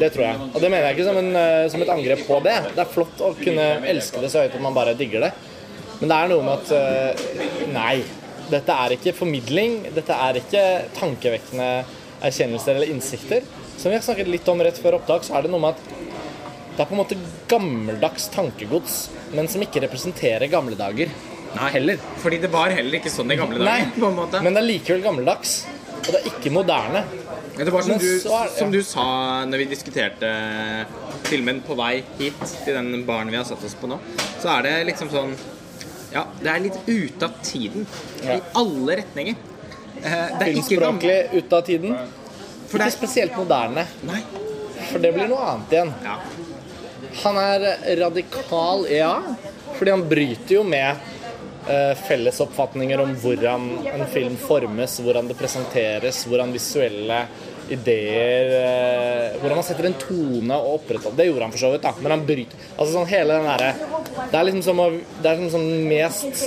Det 0.00 0.10
tror 0.14 0.24
jeg. 0.26 0.48
Og 0.50 0.58
det 0.60 0.70
mener 0.70 0.88
jeg 0.88 0.96
ikke 0.98 1.06
som, 1.08 1.18
en, 1.20 1.30
eh, 1.36 1.68
som 1.72 1.82
et 1.84 1.92
angrep 1.94 2.24
på 2.28 2.40
det. 2.44 2.56
Det 2.74 2.82
er 2.84 2.90
flott 2.94 3.22
å 3.24 3.30
kunne 3.38 3.68
elske 3.90 4.22
det 4.22 4.30
så 4.32 4.42
høyt 4.44 4.56
at 4.58 4.64
man 4.64 4.76
bare 4.76 4.96
digger 4.98 5.26
det. 5.28 5.32
Men 6.00 6.12
det 6.12 6.18
er 6.18 6.32
noe 6.32 6.44
med 6.46 6.58
at 6.58 6.74
eh, 6.76 7.68
Nei. 7.74 7.96
Dette 8.50 8.74
er 8.82 8.96
ikke 8.96 9.14
formidling. 9.14 9.76
Dette 9.94 10.16
er 10.26 10.40
ikke 10.40 10.62
tankevekkende 10.96 11.68
erkjennelser 12.26 12.74
eller 12.74 12.90
innsikter. 12.90 13.44
Som 13.78 13.92
vi 13.92 13.96
har 13.98 14.04
snakket 14.04 14.28
litt 14.28 14.48
om 14.50 14.60
rett 14.64 14.80
før 14.82 14.98
opptak, 14.98 15.22
så 15.24 15.38
er 15.38 15.46
det 15.46 15.52
noe 15.54 15.62
med 15.62 15.78
at 15.78 15.98
det 16.74 16.82
er 16.84 16.88
på 16.88 16.94
en 16.96 17.00
måte 17.02 17.16
gammeldags 17.50 18.28
tankegods, 18.32 18.94
men 19.36 19.48
som 19.52 19.62
ikke 19.64 19.82
representerer 19.84 20.48
gamle 20.50 20.76
dager. 20.78 21.10
Nei, 21.54 21.68
heller. 21.74 21.98
Fordi 22.22 22.38
det 22.40 22.50
var 22.52 22.72
heller 22.72 22.98
ikke 23.00 23.10
sånn 23.12 23.30
i 23.34 23.36
gamle 23.38 23.58
Nei, 23.62 23.80
dager. 23.90 24.14
måte 24.16 24.40
men 24.44 24.54
det 24.54 24.62
er 24.62 24.68
likevel 24.68 25.02
gammeldags. 25.04 25.54
Og 26.00 26.08
det 26.08 26.20
er 26.22 26.28
ikke 26.30 26.52
moderne. 26.54 27.02
Det 27.56 27.70
var 27.72 27.82
som, 27.82 27.98
du, 27.98 28.10
er- 28.30 28.52
som 28.58 28.70
du 28.72 28.78
sa 28.86 29.04
når 29.48 29.58
vi 29.62 29.66
diskuterte 29.72 30.28
filmen 31.28 31.60
på 31.66 31.76
vei 31.78 32.02
hit 32.18 32.40
til 32.64 32.74
den 32.78 33.04
baren 33.08 33.30
vi 33.32 33.36
har 33.36 33.44
satt 33.48 33.64
oss 33.66 33.74
på 33.78 33.90
nå, 33.90 33.98
så 34.40 34.48
er 34.58 34.62
det 34.68 34.74
liksom 34.92 35.10
sånn 35.12 35.34
Ja, 36.10 36.24
det 36.42 36.50
er 36.50 36.62
litt 36.64 36.78
ute 36.88 37.22
av 37.28 37.36
tiden. 37.46 37.84
I 38.26 38.40
alle 38.58 38.96
retninger. 38.98 39.36
Eh, 40.00 40.02
Det 40.02 40.10
er 40.10 40.48
ikke. 40.48 40.64
Filmspråklig 40.66 41.18
ute 41.38 41.56
av 41.56 41.62
tiden. 41.68 41.92
For 42.66 42.78
det 42.78 42.86
Ikke 42.86 42.90
er 42.90 42.96
spesielt 42.96 43.36
moderne, 43.38 43.84
Nei. 44.08 44.22
for 44.90 44.98
det 44.98 45.12
blir 45.14 45.28
noe 45.30 45.44
annet 45.52 45.70
igjen. 45.76 45.92
Ja. 46.02 46.16
Han 47.22 47.36
er 47.38 47.68
radikal, 48.00 48.84
ja, 48.90 49.12
fordi 49.78 49.90
han 49.94 50.02
bryter 50.10 50.54
jo 50.56 50.62
med 50.66 50.90
eh, 50.90 50.98
felles 52.00 52.40
oppfatninger 52.40 53.02
om 53.02 53.12
hvordan 53.20 53.66
en 53.92 54.06
film 54.10 54.36
formes, 54.40 54.94
hvordan 55.04 55.28
det 55.28 55.36
presenteres, 55.38 56.24
hvordan 56.30 56.54
visuelle 56.54 57.20
ideer 57.70 58.52
eh, 58.60 59.38
Hvordan 59.40 59.60
han 59.60 59.66
setter 59.66 59.88
en 59.88 59.98
tone 60.00 60.58
og 60.58 60.80
opprettholder 60.80 61.22
Det 61.22 61.28
gjorde 61.28 61.46
han 61.46 61.54
for 61.54 61.62
så 61.62 61.72
vidt, 61.74 61.86
da, 61.86 61.94
men 62.02 62.14
han 62.16 62.26
bryter 62.26 62.68
Altså 62.76 62.90
sånn 62.94 63.10
hele 63.10 63.38
den 63.38 63.48
derre 63.50 63.99
Det 64.30 64.38
er 64.40 64.44
liksom 64.48 64.62
som 64.62 64.80
Det 65.22 65.30
er 65.30 65.40
liksom 65.40 65.64
den 65.70 65.88
mest 65.88 66.44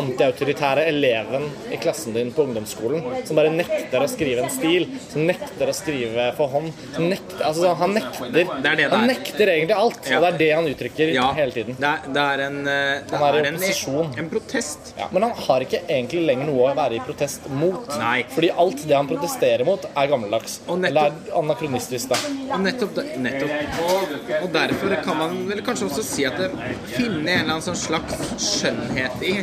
antiautoritære 0.00 0.84
eleven 0.90 1.46
i 1.72 1.78
klassen 1.82 2.14
din 2.14 2.30
på 2.34 2.44
ungdomsskolen 2.46 3.04
som 3.26 3.38
bare 3.38 3.52
nekter 3.54 4.02
å 4.04 4.08
skrive 4.10 4.44
en 4.44 4.52
stil, 4.52 4.86
som 5.10 5.26
nekter 5.28 5.70
å 5.70 5.74
skrive 5.76 6.30
for 6.38 6.52
hånd, 6.52 6.70
nekter 6.98 7.44
Altså 7.46 7.64
sånn, 7.64 7.76
han 7.80 7.94
nekter 7.96 8.32
Det 8.34 8.44
er 8.46 8.62
det 8.64 8.74
det 8.80 8.88
Han 8.92 9.04
er. 9.04 9.12
nekter 9.14 9.52
egentlig 9.54 9.76
alt, 9.76 10.00
og 10.00 10.24
det 10.24 10.30
er 10.30 10.38
det 10.42 10.50
han 10.54 10.68
uttrykker 10.70 11.12
ja. 11.14 11.26
hele 11.36 11.54
tiden. 11.54 11.78
Det 11.80 11.90
er, 11.90 12.08
det 12.14 12.24
er 12.34 12.44
en 12.46 12.58
eh, 12.66 13.02
Det 13.10 13.20
Han 13.20 13.26
er 13.28 13.38
i 13.40 13.52
en, 13.52 14.12
en 14.24 14.30
protest. 14.30 14.92
Ja, 14.98 15.08
men 15.14 15.26
han 15.26 15.34
har 15.46 15.64
ikke 15.66 15.82
egentlig 15.86 16.24
lenger 16.28 16.50
noe 16.50 16.70
å 16.70 16.74
være 16.78 16.98
i 16.98 17.02
protest 17.04 17.48
mot. 17.50 17.88
Nei. 18.00 18.24
Fordi 18.34 18.50
alt 18.64 18.84
det 18.88 18.96
han 18.96 19.08
protesterer 19.10 19.66
mot, 19.68 19.86
er 19.90 20.10
gammeldags. 20.12 20.60
Nettopp- 20.66 20.86
Eller 20.90 21.10
er 21.10 21.38
anakronistisk, 21.40 22.12
da. 22.12 22.18
Og 22.54 22.64
nettopp, 22.64 23.00
nettopp. 23.24 24.40
Og 24.40 24.48
derfor 24.54 24.96
kan 25.04 25.20
man 25.20 25.36
vel 25.50 25.62
kanskje 25.66 25.88
også 25.90 26.04
si 26.06 26.26
at 26.28 26.38
det 26.40 26.50
finner 27.00 27.32
en 27.32 27.40
eller 27.40 27.54
annen 27.56 27.64
sånn 27.64 27.78
slags 27.78 28.34
skjønnhet 28.44 29.24
i 29.24 29.36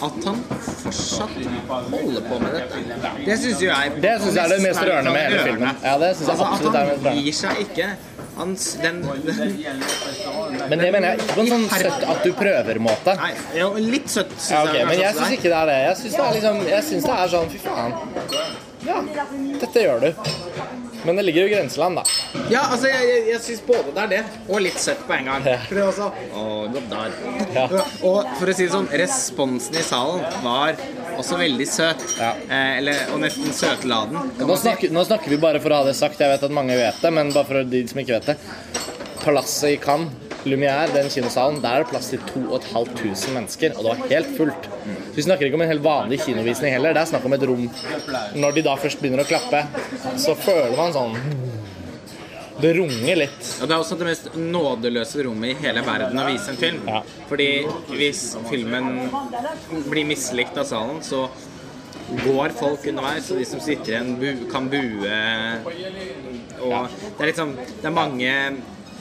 at 0.00 0.24
han 0.24 0.38
fortsatt 0.50 1.34
holder 1.68 2.22
på 2.28 2.38
med 2.40 2.54
dette. 2.56 2.78
Det 3.26 3.36
syns 3.42 3.60
jo 3.60 3.68
jeg 3.68 3.98
Det 4.02 4.14
synes 4.22 4.36
jeg 4.36 4.44
er 4.44 4.54
det 4.54 4.60
mest 4.64 4.80
rørende 4.80 5.12
med 5.12 5.26
hele 5.26 5.42
filmen. 5.48 5.82
Ja, 5.84 5.98
det 6.00 6.14
synes 6.16 6.28
jeg 6.28 6.36
altså, 6.36 6.46
absolutt 6.54 6.78
er 6.80 6.86
det 6.86 6.94
At 6.94 7.10
han 7.10 7.20
gir 7.20 7.36
seg 7.40 7.60
ikke. 7.66 7.90
Han, 8.40 8.54
den, 8.82 9.00
den 9.26 9.82
Men 10.70 10.78
det 10.78 10.92
mener 10.94 11.06
jeg 11.10 11.18
ikke 11.20 11.34
på 11.34 11.44
en 11.44 11.50
sånn 11.52 11.66
søtt 11.74 12.06
at 12.14 12.22
du 12.24 12.30
prøver-måte. 12.38 13.16
Jo, 13.58 13.70
litt 13.76 14.08
søtt. 14.08 14.32
synes 14.38 14.54
Ja, 14.54 14.62
ok, 14.64 14.78
jeg 14.78 14.88
Men 14.88 15.02
jeg 15.02 15.18
syns 15.18 15.36
ikke 15.36 15.50
det 15.52 15.58
er 15.58 15.72
det. 15.72 15.78
Jeg 15.84 15.98
syns 16.00 16.16
det 16.16 16.30
liksom 16.38 16.62
det 16.64 17.18
er 17.18 17.34
sånn 17.34 17.50
Fy 17.50 17.60
faen. 17.66 17.98
Ja, 18.86 19.02
dette 19.60 19.84
gjør 19.84 20.06
du. 20.06 20.89
Men 21.04 21.16
det 21.16 21.24
ligger 21.26 21.46
jo 21.46 21.50
i 21.50 21.52
grenseland, 21.54 22.00
da. 22.00 22.04
Ja, 22.52 22.64
altså, 22.68 22.90
jeg, 22.90 23.08
jeg, 23.08 23.24
jeg 23.30 23.42
syns 23.44 23.62
både 23.66 23.94
det 23.96 24.02
er 24.02 24.10
det, 24.12 24.20
og 24.48 24.62
litt 24.64 24.80
søtt 24.82 25.02
på 25.08 25.16
en 25.16 25.30
gang. 25.30 25.46
Ja. 25.48 25.58
For 25.66 25.78
det 25.78 25.84
også 25.86 26.08
Å, 26.10 26.44
der. 26.90 27.14
Ja. 27.56 27.66
Og 28.06 28.32
for 28.38 28.52
å 28.52 28.56
si 28.56 28.66
det 28.66 28.72
sånn, 28.74 28.88
responsen 29.02 29.78
i 29.80 29.84
salen 29.86 30.24
var 30.44 30.80
også 31.16 31.38
veldig 31.40 31.68
søt. 31.68 32.04
Ja. 32.20 32.32
Eh, 32.48 32.78
eller, 32.80 33.04
og 33.14 33.22
nesten 33.24 33.54
søtladen. 33.56 34.32
Nå 34.40 34.58
snakker, 34.60 34.92
nå 34.94 35.04
snakker 35.08 35.32
vi 35.32 35.40
bare 35.40 35.62
for 35.62 35.72
å 35.72 35.82
ha 35.82 35.88
det 35.88 35.96
sagt. 35.98 36.20
Jeg 36.20 36.32
vet 36.34 36.48
at 36.48 36.54
mange 36.54 36.76
vet 36.78 37.00
det, 37.04 37.14
men 37.16 37.32
bare 37.34 37.48
for 37.48 37.72
de 37.76 37.84
som 37.90 38.02
ikke 38.02 38.18
vet 38.18 38.32
det. 38.32 38.38
Palasset 39.20 39.74
i 39.74 39.80
Cannes, 39.80 40.29
Lumière, 40.44 40.88
den 40.94 41.10
kinosalen, 41.12 41.60
der 41.60 41.74
er 41.74 41.84
det 41.84 41.90
plass 41.90 42.08
til 42.12 42.20
2500 42.30 43.34
mennesker, 43.34 43.74
og 43.76 43.84
det 43.84 43.90
var 43.90 44.08
helt 44.08 44.30
fullt. 44.38 44.68
Så 45.10 45.16
Vi 45.18 45.24
snakker 45.26 45.46
ikke 45.46 45.58
om 45.58 45.64
en 45.66 45.68
helt 45.68 45.84
vanlig 45.84 46.20
kinovisning 46.24 46.72
heller. 46.72 46.94
Det 46.96 47.02
er 47.02 47.10
snakk 47.12 47.26
om 47.28 47.36
et 47.36 47.44
rom 47.50 47.66
Når 48.40 48.56
de 48.56 48.64
da 48.64 48.76
først 48.80 49.02
begynner 49.02 49.24
å 49.24 49.28
klappe, 49.28 49.64
så 50.16 50.36
føler 50.38 50.76
man 50.78 50.94
sånn 50.96 51.18
Det 52.60 52.72
runger 52.76 53.16
litt. 53.16 53.52
Og 53.60 53.68
det 53.68 53.74
er 53.74 53.78
også 53.80 53.96
det 54.00 54.08
mest 54.08 54.32
nådeløse 54.36 55.24
rommet 55.24 55.54
i 55.54 55.60
hele 55.66 55.84
verden 55.84 56.18
å 56.20 56.26
vise 56.28 56.52
en 56.52 56.58
film. 56.60 56.82
Ja. 56.88 57.00
Fordi 57.28 57.50
hvis 57.92 58.24
filmen 58.50 59.08
blir 59.88 60.04
mislikt 60.08 60.60
av 60.60 60.68
salen, 60.68 61.00
så 61.04 61.24
går 62.24 62.52
folk 62.58 62.84
underveis, 62.90 63.30
og 63.30 63.40
de 63.40 63.46
som 63.48 63.62
sitter 63.64 63.94
igjen, 63.94 64.12
bu 64.20 64.44
kan 64.50 64.68
bue. 64.68 65.22
Og 66.60 66.92
det 67.16 67.24
er 67.24 67.32
liksom 67.32 67.56
Det 67.56 67.88
er 67.88 67.96
mange 67.96 68.34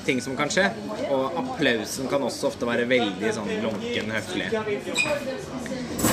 ting 0.09 0.21
som 0.25 0.35
kan 0.39 0.49
skje. 0.53 0.67
Og 1.13 1.37
applausen 1.43 2.09
kan 2.11 2.23
også 2.25 2.49
ofte 2.51 2.67
være 2.69 2.87
veldig 2.89 3.33
sånn 3.37 3.51
lunken, 3.63 4.11
høflig. 4.17 4.49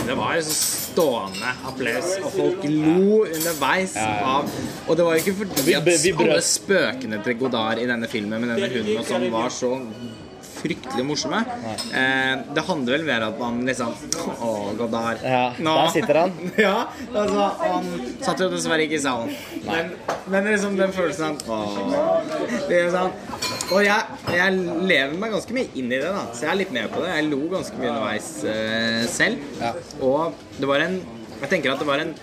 Det 0.07 0.15
var 0.17 0.39
så 0.47 0.55
stående 0.57 1.53
applaus, 1.67 2.13
og 2.23 2.31
folk 2.37 2.67
lo 2.71 3.23
underveis 3.27 3.97
av 3.99 4.47
Og 4.87 4.97
det 4.97 5.05
var 5.07 5.17
jo 5.17 5.23
ikke 5.25 5.35
fordi 5.41 5.65
Vi- 5.67 5.75
at 5.75 6.21
alle 6.21 6.41
spøkene 6.43 7.23
til 7.25 7.35
Godard 7.41 7.79
i 7.83 7.87
denne 7.87 8.09
filmen 8.09 8.41
med 8.41 8.49
denne 8.55 8.69
hunden 8.71 8.99
og 8.99 9.05
sånn 9.07 9.31
var 9.31 9.49
så 9.51 9.73
fryktelig 10.57 11.05
morsomme. 11.07 11.41
Eh, 11.95 12.35
det 12.57 12.65
handler 12.67 12.97
vel 12.97 13.07
mer 13.07 13.27
om 13.27 13.35
at 13.35 13.41
man 13.41 13.59
liksom 13.69 13.93
Å, 14.43 14.51
Godard. 14.79 15.23
Ja, 15.25 15.43
Nå- 15.63 15.75
der 15.79 15.93
sitter 15.95 16.21
han. 16.23 16.35
ja, 16.67 16.75
altså 17.13 17.49
Han 17.63 17.89
satt 18.25 18.43
jo 18.45 18.49
dessverre 18.53 18.87
ikke 18.87 18.99
i 18.99 19.03
salen. 19.05 19.33
Men, 19.67 19.93
men 20.33 20.51
liksom 20.53 20.79
den 20.81 20.95
følelsen 20.97 21.39
av. 21.49 21.81
Det 22.69 22.81
er 22.81 22.93
sånn 22.95 23.13
Og 23.75 23.83
jeg, 23.85 24.21
jeg 24.37 24.61
lever 24.93 25.19
meg 25.21 25.35
ganske 25.37 25.57
mye 25.57 25.71
inn 25.75 25.91
i 25.91 25.99
det, 25.99 26.13
da. 26.15 26.25
Så 26.33 26.47
jeg 26.47 26.53
er 26.55 26.61
litt 26.63 26.75
med 26.77 26.89
på 26.95 27.03
det. 27.05 27.13
Jeg 27.17 27.29
lo 27.31 27.43
ganske 27.53 27.81
mye 27.81 27.93
underveis 27.93 28.31
uh, 28.47 29.03
selv. 29.11 29.51
Ja. 29.61 29.75
Og 30.07 30.41
det 30.57 30.71
var 30.71 30.87
en 30.87 31.01
Jeg 31.43 31.51
tenker 31.53 31.75
at 31.75 31.83
det 31.83 31.89
var 31.89 32.01
en 32.03 32.15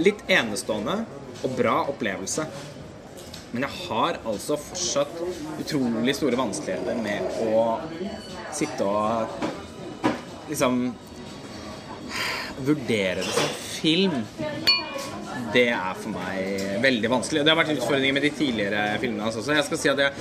litt 0.00 0.22
enestående 0.30 1.02
og 1.42 1.56
bra 1.58 1.80
opplevelse. 1.90 2.46
Men 3.52 3.66
jeg 3.66 3.86
har 3.86 4.18
altså 4.24 4.56
fortsatt 4.56 5.18
utrolig 5.60 6.14
store 6.16 6.38
vanskeligheter 6.40 7.00
med 7.04 7.42
å 7.44 7.64
sitte 8.56 8.86
og 8.88 10.52
liksom 10.52 10.84
Vurdere 12.62 13.22
det 13.24 13.32
som 13.32 13.48
film. 13.80 14.12
Det 15.52 15.66
er 15.74 15.96
for 15.98 16.12
meg 16.14 16.78
veldig 16.84 17.10
vanskelig. 17.10 17.40
Og 17.40 17.46
det 17.48 17.52
har 17.52 17.58
vært 17.58 17.72
utfordringer 17.74 18.14
med 18.14 18.26
de 18.26 18.30
tidligere 18.36 18.82
filmene 19.02 19.24
hans 19.26 19.38
også. 19.40 19.56
Jeg 19.56 19.66
skal 19.66 19.80
si 19.80 19.90
at 19.90 20.02
jeg 20.04 20.12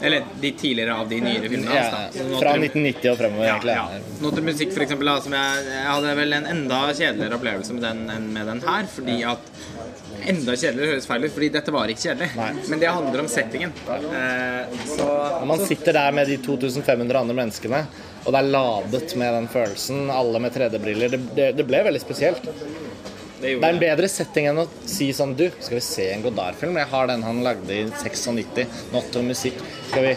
Eller 0.00 0.26
de 0.42 0.50
tidligere 0.56 0.96
av 0.96 1.08
de 1.08 1.20
nyere 1.20 1.48
filmene 1.52 1.72
hans. 1.72 1.94
da. 1.94 2.02
Så 2.12 2.40
fra 2.40 2.52
1990 2.56 3.10
og 3.12 3.18
fremover, 3.20 3.46
ja, 3.46 3.56
egentlig. 3.56 3.74
ja. 3.76 4.30
Til 4.36 4.46
musikk, 4.46 4.70
for 4.76 4.84
eksempel, 4.84 5.10
da, 5.10 5.16
som 5.24 5.34
jeg, 5.36 5.64
jeg 5.70 5.88
hadde 5.88 6.14
vel 6.20 6.36
en 6.38 6.46
enda 6.54 6.78
kjedeligere 6.90 7.36
opplevelse 7.36 7.76
med 7.76 7.84
den 7.84 8.00
enn 8.14 8.30
med 8.36 8.48
den 8.48 8.62
her. 8.64 8.88
Fordi 8.94 9.18
at 9.28 9.52
Enda 10.28 10.54
kjedeligere 10.56 10.94
høres 10.94 11.08
feil 11.08 11.24
ut, 11.24 11.32
fordi 11.34 11.48
dette 11.54 11.74
var 11.74 11.92
ikke 11.92 12.04
kjedelig. 12.08 12.28
Nei. 12.36 12.50
Men 12.72 12.82
det 12.82 12.92
handler 12.92 13.22
om 13.24 13.30
settingen. 13.30 13.72
Eh, 13.88 14.78
så 14.90 15.08
Når 15.40 15.48
man 15.52 15.64
sitter 15.66 15.96
der 15.96 16.16
med 16.16 16.28
de 16.28 16.38
2500 16.44 17.20
andre 17.20 17.36
menneskene, 17.42 17.82
og 18.24 18.34
det 18.34 18.40
er 18.42 18.50
ladet 18.52 19.16
med 19.16 19.36
den 19.38 19.48
følelsen, 19.52 20.10
alle 20.12 20.42
med 20.44 20.56
3D-briller, 20.56 21.14
det, 21.14 21.20
det, 21.36 21.48
det 21.56 21.66
ble 21.68 21.84
veldig 21.86 22.02
spesielt. 22.02 22.44
det 22.44 23.54
Det 23.54 23.54
er 23.56 23.70
en 23.72 23.80
bedre 23.80 24.10
setting 24.12 24.50
enn 24.50 24.60
å 24.60 24.68
si 24.84 25.08
sånn 25.16 25.32
Du, 25.38 25.46
skal 25.60 25.78
vi 25.78 25.84
se 25.86 26.10
en 26.12 26.26
Godard-film? 26.26 26.76
Jeg 26.76 26.92
har 26.92 27.08
den 27.08 27.24
han 27.24 27.40
lagde 27.46 27.72
i 27.72 27.86
96. 27.88 28.66
Not 28.92 29.16
musikk. 29.24 29.62
Skal 29.88 30.10
vi 30.10 30.14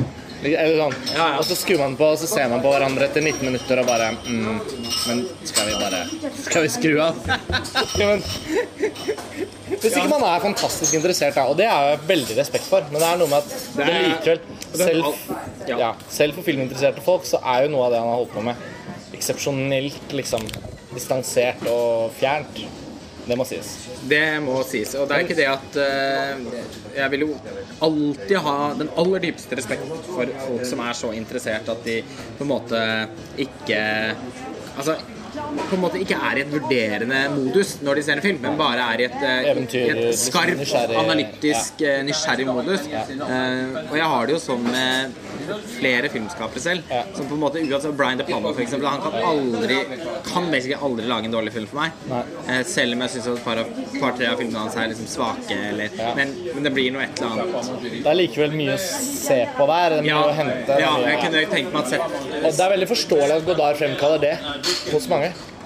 eller 0.51 0.77
sånn. 0.81 0.95
Ja, 1.13 1.25
ja. 1.33 1.37
Og 1.39 1.45
så 1.47 1.55
skrur 1.57 1.79
man 1.79 1.95
på, 1.99 2.07
og 2.13 2.19
så 2.19 2.27
ser 2.29 2.49
man 2.51 2.61
på 2.63 2.71
hverandre 2.73 3.07
etter 3.07 3.23
19 3.23 3.45
minutter 3.47 3.79
og 3.81 3.87
bare 3.87 4.09
mm, 4.13 4.59
Men 5.07 5.23
skal 5.47 5.69
vi 5.69 5.77
bare 5.79 6.01
Skal 6.43 6.65
vi 6.67 6.71
skru 6.73 6.91
av? 7.03 7.19
Ja, 7.99 8.09
men, 8.11 8.23
hvis 9.73 9.95
ikke 9.95 10.09
man 10.11 10.25
er 10.27 10.43
fantastisk 10.43 10.95
interessert, 10.99 11.35
da, 11.37 11.47
og 11.49 11.57
det 11.59 11.65
er 11.67 11.89
jeg 11.93 12.03
veldig 12.11 12.37
respekt 12.37 12.67
for, 12.69 12.85
men 12.91 13.01
det 13.01 13.07
er 13.09 13.19
noe 13.21 13.31
med 13.31 13.39
at 13.39 13.55
det 13.77 13.87
er- 13.87 14.05
likevel 14.09 14.39
selv, 14.73 15.09
ja. 15.67 15.77
ja, 15.79 15.89
selv 16.11 16.37
for 16.37 16.45
filminteresserte 16.47 17.03
folk 17.05 17.25
så 17.29 17.39
er 17.55 17.65
jo 17.65 17.73
noe 17.75 17.87
av 17.87 17.93
det 17.95 17.99
han 18.03 18.09
har 18.11 18.21
holdt 18.21 18.33
på 18.35 18.45
med, 18.45 18.63
eksepsjonelt 19.17 20.15
liksom 20.17 20.45
distansert 20.93 21.61
og 21.71 22.13
fjernt. 22.19 22.63
Det 23.23 23.37
må 23.39 23.45
sies. 23.47 23.71
Det 24.09 24.25
må 24.43 24.57
sies. 24.67 24.93
Og 24.99 25.07
det 25.07 25.15
er 25.15 25.25
ikke 25.25 25.37
det 25.37 25.47
at 25.47 25.77
uh, 25.79 26.47
Jeg 26.97 27.13
vil 27.13 27.25
jo 27.27 27.29
alltid 27.87 28.35
ha 28.45 28.57
den 28.79 28.91
aller 28.99 29.23
dypeste 29.23 29.59
respekt 29.59 29.87
for 29.87 30.33
folk 30.49 30.65
som 30.67 30.83
er 30.83 30.97
så 30.99 31.13
interessert 31.15 31.71
at 31.71 31.87
de 31.87 32.01
på 32.37 32.45
en 32.45 32.51
måte 32.51 32.83
ikke 33.39 33.81
Altså 34.73 34.97
på 35.33 35.75
en 35.77 35.81
måte 35.81 35.99
ikke 36.01 36.17
er 36.29 36.39
i 36.39 36.43
et 36.43 36.51
vurderende 36.53 37.19
modus 37.33 37.75
når 37.83 37.99
de 37.99 38.05
ser 38.05 38.19
en 38.19 38.25
film, 38.25 38.39
men 38.43 38.57
bare 38.59 38.85
er 38.93 39.03
i 39.03 39.07
et, 39.07 39.19
eh, 39.25 39.49
Eventyr, 39.51 39.79
i 39.79 39.89
et 39.93 40.01
liksom, 40.03 40.31
skarp, 40.31 40.55
nysgjerrig, 40.59 40.97
analytisk, 41.03 41.83
ja. 41.83 41.95
nysgjerrig 42.05 42.47
modus. 42.49 42.87
Eh, 42.93 43.79
og 43.89 43.95
jeg 43.97 44.09
har 44.13 44.29
det 44.29 44.35
jo 44.35 44.41
sånn 44.43 44.67
med 44.67 45.17
flere 45.77 46.09
filmskapere 46.13 46.63
selv. 46.63 46.91
Ja. 46.93 47.03
Som 47.17 47.27
på 47.31 47.37
en 47.37 47.43
måte 47.43 47.63
uansett 47.63 47.95
Brian 47.97 48.21
De 48.21 48.27
Palma, 48.27 48.53
for 48.53 48.63
eksempel, 48.63 48.87
han 48.87 49.01
kan 49.03 49.17
aldri 49.33 49.79
Kan 50.27 50.49
basically 50.51 50.77
aldri 50.87 51.07
lage 51.09 51.27
en 51.27 51.33
dårlig 51.35 51.53
film 51.53 51.67
for 51.67 51.81
meg. 51.81 52.23
Eh, 52.47 52.61
selv 52.67 52.95
om 52.95 53.03
jeg 53.03 53.15
syns 53.15 53.27
et 53.33 53.43
par-tre 53.43 53.65
av, 53.65 53.99
par-tre 53.99 54.29
av 54.29 54.39
filmene 54.39 54.63
hans 54.63 54.77
er 54.79 54.91
liksom 54.91 55.09
svake, 55.09 55.57
eller 55.71 55.97
men, 56.17 56.31
men 56.53 56.67
det 56.67 56.71
blir 56.75 56.93
noe 56.93 57.03
et 57.05 57.19
eller 57.21 57.43
annet. 57.43 57.83
Det 58.03 58.11
er 58.13 58.17
likevel 58.19 58.55
mye 58.55 58.77
å 58.77 58.81
se 58.83 59.39
på 59.57 59.67
der. 59.69 59.97
Er 59.97 60.05
mye 60.05 60.13
Ja, 60.13 60.21
å 60.29 60.35
hente. 60.37 60.79
ja 60.79 60.93
jeg 61.07 61.19
kunne 61.23 61.43
tenkt 61.53 61.73
meg 61.73 61.81
at 61.83 61.91
sett 61.93 62.17
Og 62.43 62.47
det 62.49 62.65
er 62.65 62.73
veldig 62.75 62.89
forståelig 62.93 63.37
at 63.37 63.47
Godard 63.47 63.79
fremkaller 63.81 64.23
det 64.23 64.33
hos 64.93 65.07
mange. 65.11 65.22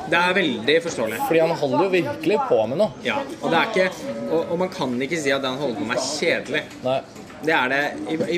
Det 0.07 0.15
er 0.19 0.35
veldig 0.37 0.75
forståelig. 0.85 1.17
Fordi 1.27 1.39
han 1.43 1.53
holder 1.59 1.83
jo 1.83 1.89
virkelig 1.91 2.37
på 2.47 2.59
med 2.71 2.79
noe. 2.79 2.93
Ja, 3.03 3.17
og 3.41 3.51
det 3.51 3.59
er 3.59 3.71
ikke 3.73 3.87
Og, 4.27 4.51
og 4.53 4.59
man 4.61 4.69
kan 4.71 4.93
ikke 5.03 5.19
si 5.19 5.31
at 5.35 5.43
det 5.43 5.49
han 5.51 5.59
holder 5.59 5.81
på 5.81 5.87
med 5.89 5.97
er 5.97 6.05
kjedelig. 6.05 6.61
Nei. 6.85 6.99
Det 7.43 7.53
er 7.53 7.69
det 7.69 7.81
i, 8.09 8.15
i 8.33 8.37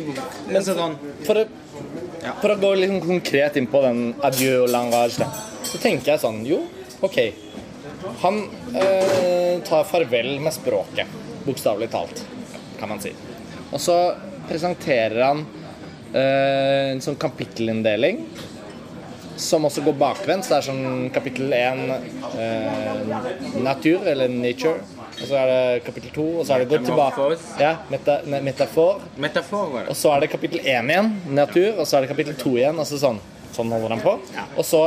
Men 0.50 0.64
så 0.66 0.74
sånn 0.76 0.98
For 1.28 1.40
å, 1.40 1.46
Ja. 2.20 2.34
for 2.42 2.52
å 2.52 2.58
gå 2.60 2.74
litt 2.76 2.92
sånn 2.92 3.06
konkret 3.06 3.56
inn 3.62 3.70
på 3.72 3.80
den 3.86 4.02
adieu 4.28 4.66
langage, 4.68 5.24
så 5.64 5.80
tenker 5.80 6.12
jeg 6.16 6.20
sånn 6.26 6.42
Jo, 6.48 6.58
OK. 7.06 7.20
Han 8.24 8.42
eh, 8.76 9.62
tar 9.68 9.86
farvel 9.88 10.34
med 10.44 10.52
språket, 10.56 11.08
bokstavelig 11.46 11.88
talt, 11.94 12.26
kan 12.80 12.92
man 12.92 13.00
si. 13.04 13.14
Og 13.72 13.80
så 13.80 13.96
presenterer 14.50 15.22
han 15.24 15.46
eh, 16.12 16.92
en 16.92 17.02
sånn 17.04 17.18
kapittelinndeling 17.22 18.26
som 19.39 19.65
også 19.67 19.84
går 19.86 19.97
bakvendt. 19.99 20.45
Så 20.45 20.54
det 20.54 20.58
er 20.60 20.67
sånn 20.69 21.10
kapittel 21.15 21.54
1 21.56 21.84
eh, 22.39 23.62
natur, 23.63 24.08
eller 24.08 24.32
nature. 24.34 24.80
Og 25.19 25.25
så 25.28 25.36
er 25.36 25.49
det 25.49 25.84
kapittel 25.88 26.12
2, 26.15 26.25
og 26.39 26.45
så 26.47 26.56
er 26.56 26.63
det 26.63 26.69
gått 26.71 26.86
tilbake 26.88 27.25
Ja, 27.60 27.73
meta, 27.91 28.19
ne- 28.25 28.41
metafor. 28.45 29.02
Metafor 29.19 29.71
var 29.73 29.89
Og 29.91 29.97
så 29.99 30.13
er 30.15 30.21
det 30.23 30.30
kapittel 30.32 30.62
1 30.63 30.93
igjen, 30.93 31.10
natur, 31.36 31.73
og 31.80 31.88
så 31.88 31.97
er 31.97 32.06
det 32.06 32.12
kapittel 32.13 32.38
2 32.39 32.54
igjen. 32.62 32.80
Altså 32.80 32.99
sånn, 33.02 33.19
sånn 33.56 33.73
holder 33.73 33.97
han 33.97 34.06
på. 34.06 34.15
Og 34.56 34.63
så 34.67 34.86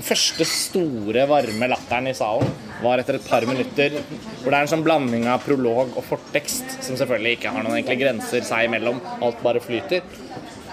første 0.00 0.46
store, 0.46 1.26
varme 1.28 1.68
latteren 1.70 2.08
i 2.08 2.14
salen 2.16 2.50
var 2.80 3.02
etter 3.02 3.18
et 3.18 3.26
par 3.28 3.44
minutter 3.48 3.96
hvor 4.40 4.50
det 4.50 4.56
er 4.56 4.62
en 4.64 4.70
sånn 4.70 4.84
blanding 4.86 5.26
av 5.28 5.42
prolog 5.44 5.90
og 5.98 6.04
fortekst, 6.06 6.78
som 6.86 6.96
selvfølgelig 6.96 7.36
ikke 7.38 7.52
har 7.52 7.66
noen 7.66 7.80
enkle 7.82 7.98
grenser 8.00 8.46
seg 8.46 8.68
imellom. 8.70 9.00
Alt 9.20 9.42
bare 9.44 9.62
flyter. 9.62 10.02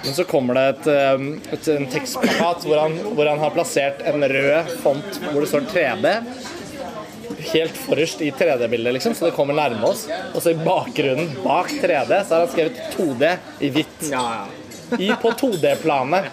Men 0.03 0.13
så 0.13 0.23
kommer 0.29 0.53
det 0.57 0.65
et, 0.69 0.87
et, 1.57 1.67
en 1.73 1.87
tekstplakat 1.91 2.63
hvor 2.67 2.79
han, 2.83 2.93
hvor 3.17 3.27
han 3.27 3.39
har 3.41 3.51
plassert 3.55 4.03
en 4.07 4.23
rød 4.23 4.69
font 4.83 5.17
hvor 5.31 5.41
det 5.43 5.49
står 5.51 5.65
3D 5.73 6.13
helt 7.51 7.77
forrest 7.77 8.21
i 8.25 8.29
3D-bildet, 8.31 8.93
liksom, 8.97 9.13
så 9.15 9.27
det 9.29 9.33
kommer 9.35 9.55
nærme 9.57 9.83
oss. 9.87 10.05
Og 10.33 10.41
så 10.43 10.51
i 10.53 10.57
bakgrunnen 10.63 11.29
bak 11.43 11.69
3D 11.81 12.21
så 12.27 12.33
har 12.37 12.45
han 12.45 12.51
skrevet 12.53 12.79
2D 12.95 13.29
i 13.63 13.69
hvitt. 13.75 14.07
Ja, 14.11 14.23
ja. 14.41 14.97
I, 15.03 15.09
på 15.21 15.31
2D-planet. 15.37 16.29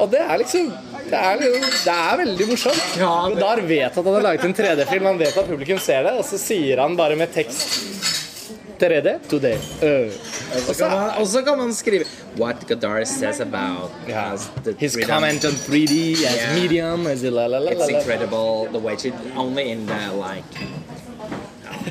Og 0.00 0.10
det 0.12 0.20
er 0.22 0.38
liksom 0.42 0.70
det 1.10 1.18
er, 1.18 1.40
liksom- 1.40 1.84
det 1.84 1.94
er 1.96 2.18
veldig 2.20 2.46
morsomt. 2.52 2.82
Ja, 3.00 3.12
det- 3.26 3.34
Godard 3.40 3.62
vet 3.66 3.96
at 3.98 4.04
han 4.04 4.14
har 4.14 4.22
laget 4.28 4.44
en 4.46 4.54
3D-film, 4.54 5.08
han 5.10 5.18
vet 5.18 5.36
at 5.40 5.48
publikum 5.48 5.78
ser 5.82 6.04
det, 6.06 6.12
og 6.20 6.24
så 6.28 6.38
sier 6.38 6.78
han 6.84 6.94
bare 6.96 7.16
med 7.18 7.32
tekst 7.34 7.80
3D, 8.82 9.08
2D. 9.32 9.46
Øh. 9.86 10.10
Og 10.68 10.74
så 10.74 10.84
kan 10.88 10.96
man- 10.96 11.10
Og 11.18 11.26
kan 11.44 11.58
man 11.58 11.74
skrive 11.74 12.04
What 12.40 12.56
Godard 12.68 13.06
says 13.06 13.40
about 13.40 13.90
the 14.64 14.74
His 14.78 14.96
rhythm. 14.96 15.10
comment 15.10 15.44
on 15.44 15.50
3D 15.50 16.12
as 16.26 16.34
Yeah. 16.34 16.62
medium 16.62 17.06
as 17.06 17.22
la 17.22 17.46
la 17.46 17.58
la 17.58 17.70
It's 17.70 17.88
incredible 17.88 18.68
the 18.74 18.78
way 18.86 18.94
she 18.98 19.12
only 19.36 19.62
in 19.62 19.86
the 19.86 20.00
like 20.16 20.70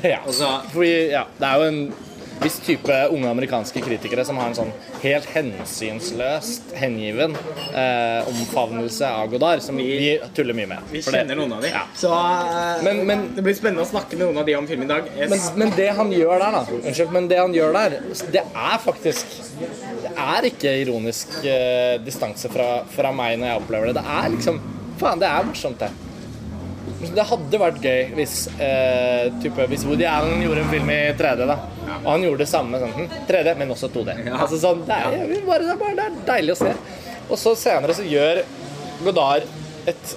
Ja. 0.04 0.18
Og 0.26 0.34
så 0.34 0.44
Fordi, 0.72 0.86
ja, 1.06 1.22
det 1.38 1.46
er 1.46 1.56
jo 1.56 1.62
en 1.68 1.94
viss 2.40 2.58
type 2.64 2.94
unge 3.12 3.28
amerikanske 3.30 3.80
kritikere 3.84 4.24
som 4.24 4.38
har 4.40 4.48
en 4.50 4.54
sånn 4.56 4.70
helt 5.02 5.26
hensynsløst 5.34 6.72
hengiven 6.80 7.34
eh, 7.74 8.28
omfavnelse 8.30 9.08
av 9.08 9.28
Godard, 9.32 9.62
som 9.64 9.76
vi 9.76 10.18
tuller 10.36 10.56
mye 10.56 10.70
med. 10.70 10.78
Vi 10.90 11.02
For 11.02 11.12
det- 11.12 11.22
kjenner 11.24 11.36
noen 11.40 11.52
av 11.58 11.62
de. 11.62 11.68
Ja. 11.74 11.82
Så 11.96 12.08
uh, 12.10 12.82
Men- 12.84 13.04
men- 13.06 13.34
det 13.36 13.42
blir 13.44 13.54
spennende 13.54 13.84
å 13.84 13.90
snakke 13.90 14.16
med 14.16 14.26
noen 14.26 14.38
av 14.38 14.46
de 14.46 14.56
om 14.56 14.66
film 14.66 14.82
i 14.82 14.86
dag. 14.86 15.04
Yes. 15.18 15.30
Men, 15.30 15.40
men 15.58 15.76
det 15.76 15.88
han 15.96 16.10
gjør 16.12 16.38
der, 16.38 16.50
da 16.58 16.64
Unnskyld, 16.80 17.12
men 17.12 17.28
det 17.28 17.38
han 17.38 17.54
gjør 17.54 17.72
der, 17.72 17.98
det 18.32 18.42
er 18.54 18.78
faktisk 18.84 19.26
Det 20.00 20.12
er 20.16 20.42
ikke 20.48 20.72
ironisk 20.82 21.28
eh, 21.44 21.98
distanse 22.04 22.48
fra, 22.52 22.84
fra 22.88 23.12
meg 23.12 23.38
når 23.38 23.52
jeg 23.52 23.62
opplever 23.64 23.86
det. 23.92 23.98
Det 24.00 24.06
er 24.20 24.30
liksom 24.36 24.60
Faen, 25.00 25.18
det 25.22 25.28
er 25.28 25.44
morsomt, 25.48 25.78
det. 25.80 25.88
Det 27.00 27.24
hadde 27.24 27.60
vært 27.62 27.78
gøy 27.84 28.10
hvis, 28.18 28.34
eh, 28.60 29.30
type, 29.40 29.66
hvis 29.72 29.86
Woody 29.88 30.04
Allen 30.08 30.42
gjorde 30.44 30.64
en 30.66 30.72
film 30.72 30.90
i 30.92 30.98
3D, 31.16 31.46
da. 31.48 31.56
Og 32.00 32.08
han 32.10 32.26
gjorde 32.26 32.42
det 32.44 32.48
samme 32.50 32.80
sånn, 32.82 32.92
hm, 32.96 33.08
3D, 33.28 33.54
men 33.56 33.72
også 33.72 33.88
2D. 33.94 34.16
Ja. 34.26 34.34
Altså, 34.44 34.60
sånn, 34.60 34.82
det, 34.88 34.98
er, 35.08 35.32
bare, 35.46 35.76
bare, 35.80 35.96
det 35.96 36.06
er 36.06 36.18
deilig 36.28 36.56
å 36.56 36.60
se. 36.60 36.74
Og 37.30 37.40
så 37.40 37.54
senere 37.56 37.96
så 37.96 38.04
gjør 38.04 38.42
Godard 39.00 39.48
et 39.88 40.14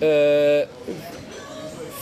eh, 0.00 0.94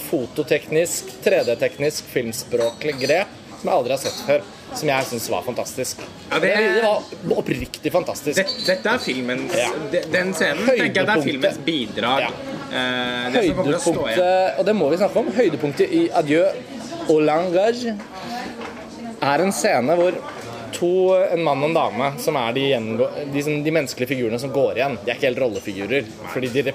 fototeknisk, 0.07 1.11
3D-teknisk, 1.25 2.07
filmspråklig 2.12 2.95
grep 3.03 3.33
som 3.57 3.71
jeg 3.71 3.75
aldri 3.81 3.97
har 3.97 4.03
sett 4.05 4.23
før. 4.29 4.47
Som 4.76 4.88
jeg 4.92 5.06
syns 5.08 5.28
var 5.32 5.42
fantastisk. 5.46 6.02
Ja, 6.30 6.38
det- 6.42 6.52
det, 6.76 6.82
var 6.82 7.38
oppriktig 7.40 7.92
fantastisk. 7.92 8.36
det, 8.36 8.66
dette 8.66 8.88
er 8.88 8.98
filmens 8.98 9.54
Ja. 9.56 9.70
Den 10.12 10.32
scenen 10.34 10.66
tenker 10.66 10.84
jeg 10.84 11.06
det 11.06 11.16
er 11.16 11.22
filmens 11.22 11.58
bidrag. 11.64 12.20
Ja. 12.20 12.30
Eh. 12.76 13.32
Høydepunktet, 13.32 14.58
og 14.58 14.66
det 14.66 14.74
må 14.76 14.88
vi 14.90 14.96
snakke 15.00 15.16
om, 15.22 15.32
høydepunktet 15.32 15.92
i 15.92 16.08
Adieu 16.12 16.44
au 17.08 17.18
langage 17.20 17.94
er 19.22 19.42
en 19.42 19.52
scene 19.52 19.94
hvor 19.96 20.12
to, 20.76 20.90
en 21.16 21.42
mann 21.46 21.62
og 21.64 21.70
en 21.70 21.76
dame, 21.76 22.10
som 22.22 22.36
er 22.40 22.56
de, 22.56 22.64
de, 23.32 23.44
de 23.64 23.72
menneskelige 23.74 24.10
figurene 24.12 24.38
som 24.40 24.52
går 24.54 24.80
igjen, 24.80 24.98
de 25.02 25.10
er 25.10 25.16
ikke 25.16 25.30
helt 25.30 25.42
rollefigurer. 25.42 26.10
Fordi 26.34 26.50
de, 26.52 26.64
de, 26.66 26.74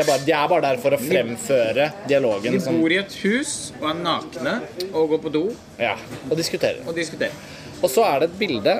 er 0.00 0.08
bare, 0.08 0.20
de 0.24 0.34
er 0.34 0.50
bare 0.50 0.64
der 0.64 0.80
for 0.82 0.96
å 0.96 1.00
fremføre 1.00 1.90
dialogen. 2.08 2.58
De 2.58 2.76
bor 2.80 2.94
i 2.94 3.00
et 3.02 3.18
hus 3.24 3.54
og 3.80 3.88
er 3.92 4.00
nakne 4.00 4.56
og 4.90 5.14
går 5.14 5.22
på 5.26 5.34
do 5.34 5.44
ja, 5.80 5.94
og 6.28 6.36
diskuterer. 6.40 6.82
og 6.88 6.96
diskuterer. 6.96 7.36
Og 7.82 7.90
så 7.92 8.06
er 8.08 8.22
det 8.22 8.30
et 8.32 8.38
bilde 8.40 8.78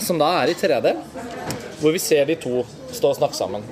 som 0.00 0.18
da 0.18 0.28
er 0.42 0.52
i 0.52 0.58
3D, 0.58 0.94
hvor 1.80 1.94
vi 1.94 2.02
ser 2.02 2.26
de 2.28 2.38
to 2.40 2.64
stå 2.94 3.12
og 3.12 3.18
snakke 3.18 3.38
sammen. 3.38 3.64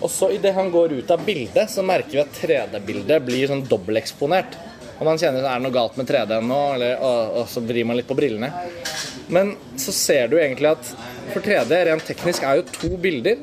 Og 0.00 0.08
så 0.10 0.30
idet 0.32 0.54
han 0.56 0.70
går 0.72 0.94
ut 0.98 1.10
av 1.12 1.22
bildet, 1.24 1.68
så 1.70 1.84
merker 1.84 2.14
vi 2.14 2.22
at 2.22 2.36
3D-bildet 2.40 3.24
blir 3.24 3.50
sånn 3.50 3.66
dobbelteksponert. 3.68 4.56
Og 5.00 5.06
man 5.08 5.20
kjenner 5.20 5.44
er 5.44 5.60
det 5.60 5.64
noe 5.64 5.74
galt 5.74 5.96
med 5.96 6.08
3D 6.08 6.40
nå, 6.44 6.60
eller, 6.76 6.96
og, 7.04 7.36
og 7.40 7.46
så 7.48 7.62
vrir 7.64 7.86
man 7.88 7.96
litt 7.96 8.08
på 8.08 8.16
brillene. 8.16 8.50
Men 9.30 9.54
så 9.78 9.92
ser 9.94 10.28
du 10.28 10.36
egentlig 10.40 10.70
at 10.72 10.92
for 11.30 11.44
3D 11.44 11.76
rent 11.86 12.06
teknisk 12.06 12.42
er 12.42 12.58
jo 12.58 12.64
to 12.74 12.96
bilder 12.98 13.38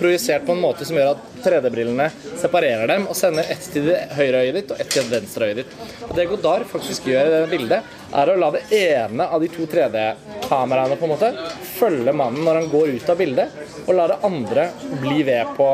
projisert 0.00 0.46
på 0.46 0.54
en 0.56 0.62
måte 0.64 0.86
som 0.88 0.98
gjør 0.98 1.12
at 1.14 1.44
3D-brillene 1.44 2.08
separerer 2.40 2.90
dem 2.90 3.06
og 3.10 3.14
sender 3.18 3.46
ett 3.54 3.68
til 3.70 3.86
det 3.86 4.00
høyre 4.16 4.42
øyet 4.42 4.58
ditt 4.58 4.74
og 4.74 4.82
ett 4.82 4.90
til 4.90 5.06
det 5.06 5.20
venstre 5.20 5.50
øyet 5.50 5.60
ditt. 5.62 5.76
Og 6.08 6.14
det 6.18 6.26
Godard 6.32 6.66
faktisk 6.70 7.06
gjør 7.10 7.28
i 7.28 7.34
det 7.36 7.42
bildet, 7.52 7.92
er 8.14 8.32
å 8.32 8.36
la 8.40 8.50
det 8.56 8.64
ene 8.80 9.28
av 9.28 9.44
de 9.44 9.50
to 9.54 9.68
3D-kameraene 9.70 10.98
på 10.98 11.06
en 11.06 11.14
måte 11.14 11.32
følge 11.76 12.16
mannen 12.16 12.42
når 12.46 12.62
han 12.62 12.70
går 12.74 12.96
ut 12.96 13.14
av 13.14 13.20
bildet, 13.20 13.60
og 13.84 13.94
la 13.98 14.08
det 14.10 14.20
andre 14.26 14.68
bli 15.02 15.22
ved 15.26 15.54
på 15.58 15.70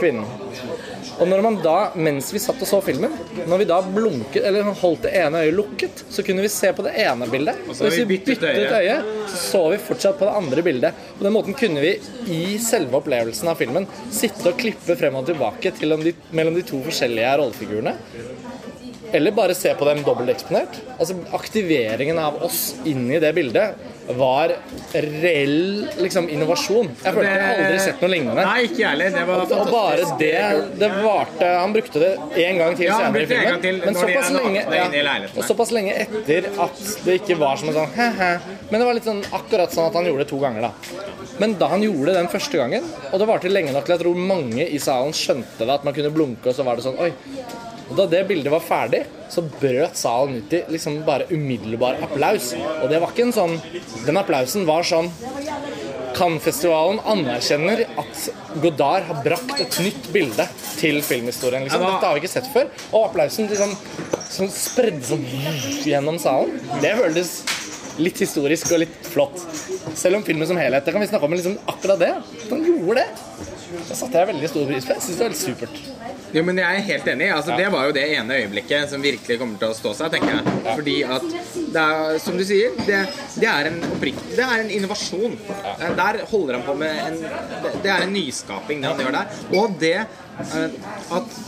kvinnen. 0.00 0.28
Og 1.20 1.28
når 1.28 1.42
man 1.44 1.58
da, 1.62 1.76
mens 1.94 2.30
vi 2.34 2.40
satt 2.42 2.60
og 2.62 2.68
så 2.68 2.80
filmen, 2.84 3.12
når 3.48 3.62
vi 3.62 3.68
da 3.68 3.78
blunket, 3.84 4.42
eller 4.48 4.72
holdt 4.82 5.06
det 5.06 5.14
ene 5.20 5.44
øyet 5.44 5.56
lukket, 5.56 6.04
så 6.10 6.24
kunne 6.26 6.44
vi 6.44 6.50
se 6.52 6.72
på 6.74 6.84
det 6.86 6.94
ene 7.04 7.28
bildet. 7.30 7.60
Og 7.68 7.82
hvis 7.84 8.00
vi 8.02 8.18
byttet 8.18 8.46
øye, 8.72 8.96
så 9.32 9.62
så 9.62 9.68
vi 9.70 9.78
fortsatt 9.78 10.18
på 10.18 10.26
det 10.26 10.34
andre 10.34 10.62
bildet. 10.62 11.02
På 11.18 11.24
den 11.24 11.32
måten 11.32 11.54
kunne 11.54 11.82
vi 11.84 11.92
i 12.34 12.58
selve 12.62 12.98
opplevelsen 12.98 13.50
av 13.52 13.60
filmen 13.60 13.86
sitte 14.10 14.50
og 14.50 14.58
klippe 14.58 14.96
frem 14.98 15.18
og 15.20 15.28
tilbake 15.28 15.74
til 15.76 15.94
de, 16.02 16.14
mellom 16.34 16.56
de 16.58 16.64
to 16.66 16.80
forskjellige 16.82 17.36
rollefigurene. 17.38 17.94
Eller 19.12 19.34
bare 19.36 19.54
se 19.54 19.74
på 19.76 19.86
dem 19.86 20.00
dobbelteksponert. 20.06 20.80
Altså, 20.96 21.18
aktiveringen 21.36 22.18
av 22.18 22.40
oss 22.42 22.72
inn 22.88 23.04
i 23.12 23.20
det 23.22 23.34
bildet 23.36 23.76
var 24.18 24.52
reell 24.92 25.88
liksom, 26.00 26.28
innovasjon. 26.32 26.90
Jeg 27.02 27.16
følte 27.16 27.30
jeg 27.30 27.56
aldri 27.56 27.78
sett 27.82 28.02
noe 28.04 28.12
lignende. 28.12 28.44
Nei, 28.46 28.58
ikke 28.68 28.90
heller. 28.90 29.14
Det 29.16 29.24
var 29.28 29.54
Og 29.58 29.70
bare 29.72 30.08
det 30.20 30.32
det 30.80 30.90
varte 31.02 31.48
Han 31.62 31.74
brukte 31.74 32.02
det 32.02 32.12
en 32.46 32.60
gang 32.60 32.76
til 32.78 32.86
Ja, 32.88 32.98
senere 33.00 33.22
i 33.24 33.30
filmen. 33.30 33.60
til 33.62 33.80
Men 33.84 33.98
såpass 33.98 34.30
lenge, 34.36 34.64
ja, 34.76 35.16
og 35.36 35.44
såpass 35.48 35.72
lenge 35.74 35.96
etter 36.04 36.48
at 36.66 36.82
det 37.06 37.18
ikke 37.20 37.38
var 37.40 37.56
som 37.60 37.72
en 37.72 37.78
sånn 37.80 37.96
he-he. 37.96 38.32
Men 38.70 38.80
det 38.80 38.86
var 38.88 38.98
litt 38.98 39.08
sånn 39.08 39.24
akkurat 39.32 39.74
sånn 39.74 39.90
at 39.90 39.98
han 39.98 40.08
gjorde 40.08 40.24
det 40.24 40.30
to 40.32 40.40
ganger, 40.42 40.68
da. 40.68 40.72
Men 41.40 41.56
da 41.60 41.68
han 41.72 41.82
gjorde 41.84 42.12
det 42.12 42.18
den 42.20 42.30
første 42.32 42.60
gangen, 42.60 42.88
og 43.10 43.18
det 43.20 43.28
varte 43.28 43.52
lenge 43.52 43.74
nok 43.74 43.86
til 43.86 43.96
jeg 43.96 44.04
tror 44.04 44.22
mange 44.32 44.66
i 44.68 44.80
salen 44.82 45.14
skjønte 45.16 45.64
det, 45.64 45.70
at 45.72 45.84
man 45.86 45.96
kunne 45.96 46.12
blunke, 46.14 46.50
og 46.50 46.56
så 46.56 46.66
var 46.66 46.76
det 46.78 46.86
sånn 46.86 46.98
Oi. 47.02 47.12
Og 47.92 47.98
da 47.98 48.06
det 48.08 48.22
bildet 48.24 48.48
var 48.48 48.62
ferdig, 48.64 49.02
så 49.28 49.42
brøt 49.44 49.98
salen 50.00 50.38
ut 50.40 50.54
i 50.56 50.62
liksom 50.72 51.02
bare 51.04 51.26
umiddelbar 51.28 51.98
applaus. 52.06 52.54
Og 52.80 52.86
det 52.88 53.00
var 53.02 53.12
ikke 53.12 53.26
en 53.26 53.34
sånn 53.36 53.58
Den 54.06 54.16
applausen 54.16 54.64
var 54.64 54.86
sånn 54.88 55.10
Cannes-festivalen 56.16 57.02
anerkjenner 57.08 57.84
at 58.00 58.24
Godard 58.64 59.04
har 59.08 59.20
brakt 59.24 59.60
et 59.60 59.78
nytt 59.84 60.08
bilde 60.12 60.46
til 60.78 61.00
filmhistorien. 61.04 61.66
Liksom. 61.66 61.84
Dette 61.84 62.08
har 62.08 62.16
vi 62.16 62.24
ikke 62.24 62.32
sett 62.32 62.48
før. 62.52 62.72
Og 62.92 63.10
applausen 63.10 63.48
liksom, 63.52 63.76
som 64.32 64.48
spredde 64.52 65.04
sånn 65.08 65.24
gjennom 65.84 66.20
salen. 66.20 66.56
Det 66.84 66.94
føltes 66.96 67.34
litt 68.00 68.24
historisk 68.24 68.72
og 68.72 68.84
litt 68.86 69.12
flott. 69.12 69.36
Selv 69.98 70.16
om 70.16 70.24
filmen 70.24 70.48
som 70.48 70.56
helhet 70.56 70.86
Det 70.86 70.94
kan 70.94 71.02
vi 71.02 71.10
snakke 71.10 71.28
om, 71.28 71.34
men 71.34 71.42
liksom 71.42 71.58
akkurat 71.68 72.00
det. 72.00 72.12
Den 72.48 72.64
gjorde 72.70 73.02
det. 73.02 73.08
Det 73.88 73.96
satte 73.96 74.16
jeg 74.16 74.32
veldig 74.32 74.52
stor 74.52 74.68
pris 74.68 74.88
på. 74.88 74.96
Jeg 74.96 75.04
synes 75.06 75.18
det 75.18 75.24
var 75.24 75.32
helt 75.32 75.44
supert. 75.44 76.11
Jo, 76.32 76.42
men 76.46 76.56
jeg 76.56 76.78
er 76.78 76.86
helt 76.86 77.08
enig. 77.12 77.28
Altså, 77.34 77.56
Det 77.58 77.68
var 77.72 77.88
jo 77.88 77.94
det 77.96 78.04
ene 78.16 78.38
øyeblikket 78.40 78.90
som 78.90 79.02
virkelig 79.04 79.38
kommer 79.40 79.60
til 79.60 79.68
å 79.72 79.76
stå 79.76 79.92
seg, 79.98 80.14
tenker 80.14 80.38
jeg. 80.38 80.54
Fordi 80.64 80.96
at 81.16 81.26
det 81.74 81.82
er, 81.82 82.18
som 82.24 82.38
du 82.40 82.44
sier, 82.48 82.76
det, 82.86 83.02
det 83.42 83.48
er 83.50 83.68
en 83.68 83.78
oppriktig 83.90 84.36
Det 84.38 84.46
er 84.46 84.64
en 84.64 84.72
innovasjon. 84.72 85.36
Eh, 85.60 85.90
Der 85.98 86.22
holder 86.30 86.58
han 86.58 86.66
på 86.66 86.76
med 86.80 87.02
en 87.06 87.18
Det, 87.82 87.90
er 87.90 88.06
en 88.06 88.14
nyskaping, 88.16 88.80
det 88.82 88.90
han 88.92 89.04
gjør 89.04 89.18
der. 89.18 89.38
Og 89.60 89.76
det 89.80 89.96
eh, 90.00 90.78
at 91.18 91.38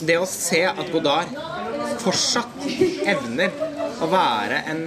Det 0.00 0.18
å 0.20 0.28
se 0.30 0.62
at 0.70 0.92
Godard 0.94 1.32
fortsatt 1.98 2.64
evner 3.08 3.50
å 4.02 4.08
være 4.10 4.62
en 4.70 4.82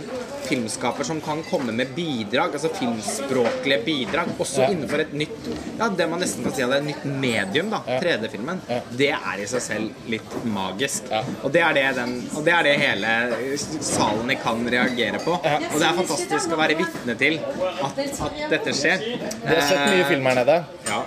filmskaper 0.46 1.06
som 1.08 1.20
kan 1.24 1.42
komme 1.48 1.74
med 1.76 1.94
bidrag, 1.96 2.54
altså 2.58 2.70
filmspråklige 2.76 3.84
bidrag, 3.86 4.32
også 4.40 4.62
Ja. 4.66 4.70
innenfor 4.74 5.00
et 5.04 5.14
nytt 5.14 5.48
Ja, 5.80 5.88
det 5.90 6.08
man 6.10 6.20
nesten 6.22 6.44
kan 6.44 6.54
si 6.54 6.62
er 6.62 6.74
et 6.74 6.84
nytt 6.86 7.06
medium, 7.06 7.70
da. 7.72 7.80
3D-filmen. 7.88 8.62
Det 8.96 9.10
er 9.12 9.40
i 9.42 9.46
seg 9.50 9.62
selv 9.62 9.90
litt 10.08 10.36
magisk. 10.46 11.04
Ja. 11.10 11.24
Og 11.44 11.52
det 11.52 11.64
det, 11.74 11.96
den, 11.96 12.30
og 12.36 12.46
det 12.46 12.54
er 12.54 12.64
det 12.64 12.76
hele 12.80 13.58
salen 13.82 14.30
i 14.32 14.36
Cannes 14.36 14.72
reagerer 14.72 15.20
på. 15.24 15.40
Ja. 15.44 15.58
Og 15.58 15.80
det 15.80 15.88
er 15.88 15.98
fantastisk 15.98 16.54
å 16.54 16.58
være 16.60 16.78
vitne 16.78 17.18
til 17.18 17.40
at, 17.40 17.98
at 17.98 18.50
dette 18.52 18.74
skjer. 18.78 18.98
Vi 19.18 19.48
har 19.56 19.62
sett 19.62 19.86
mye 19.90 20.06
film 20.10 20.26
her 20.26 20.36
nede. 20.44 20.64
Ja. 20.88 21.04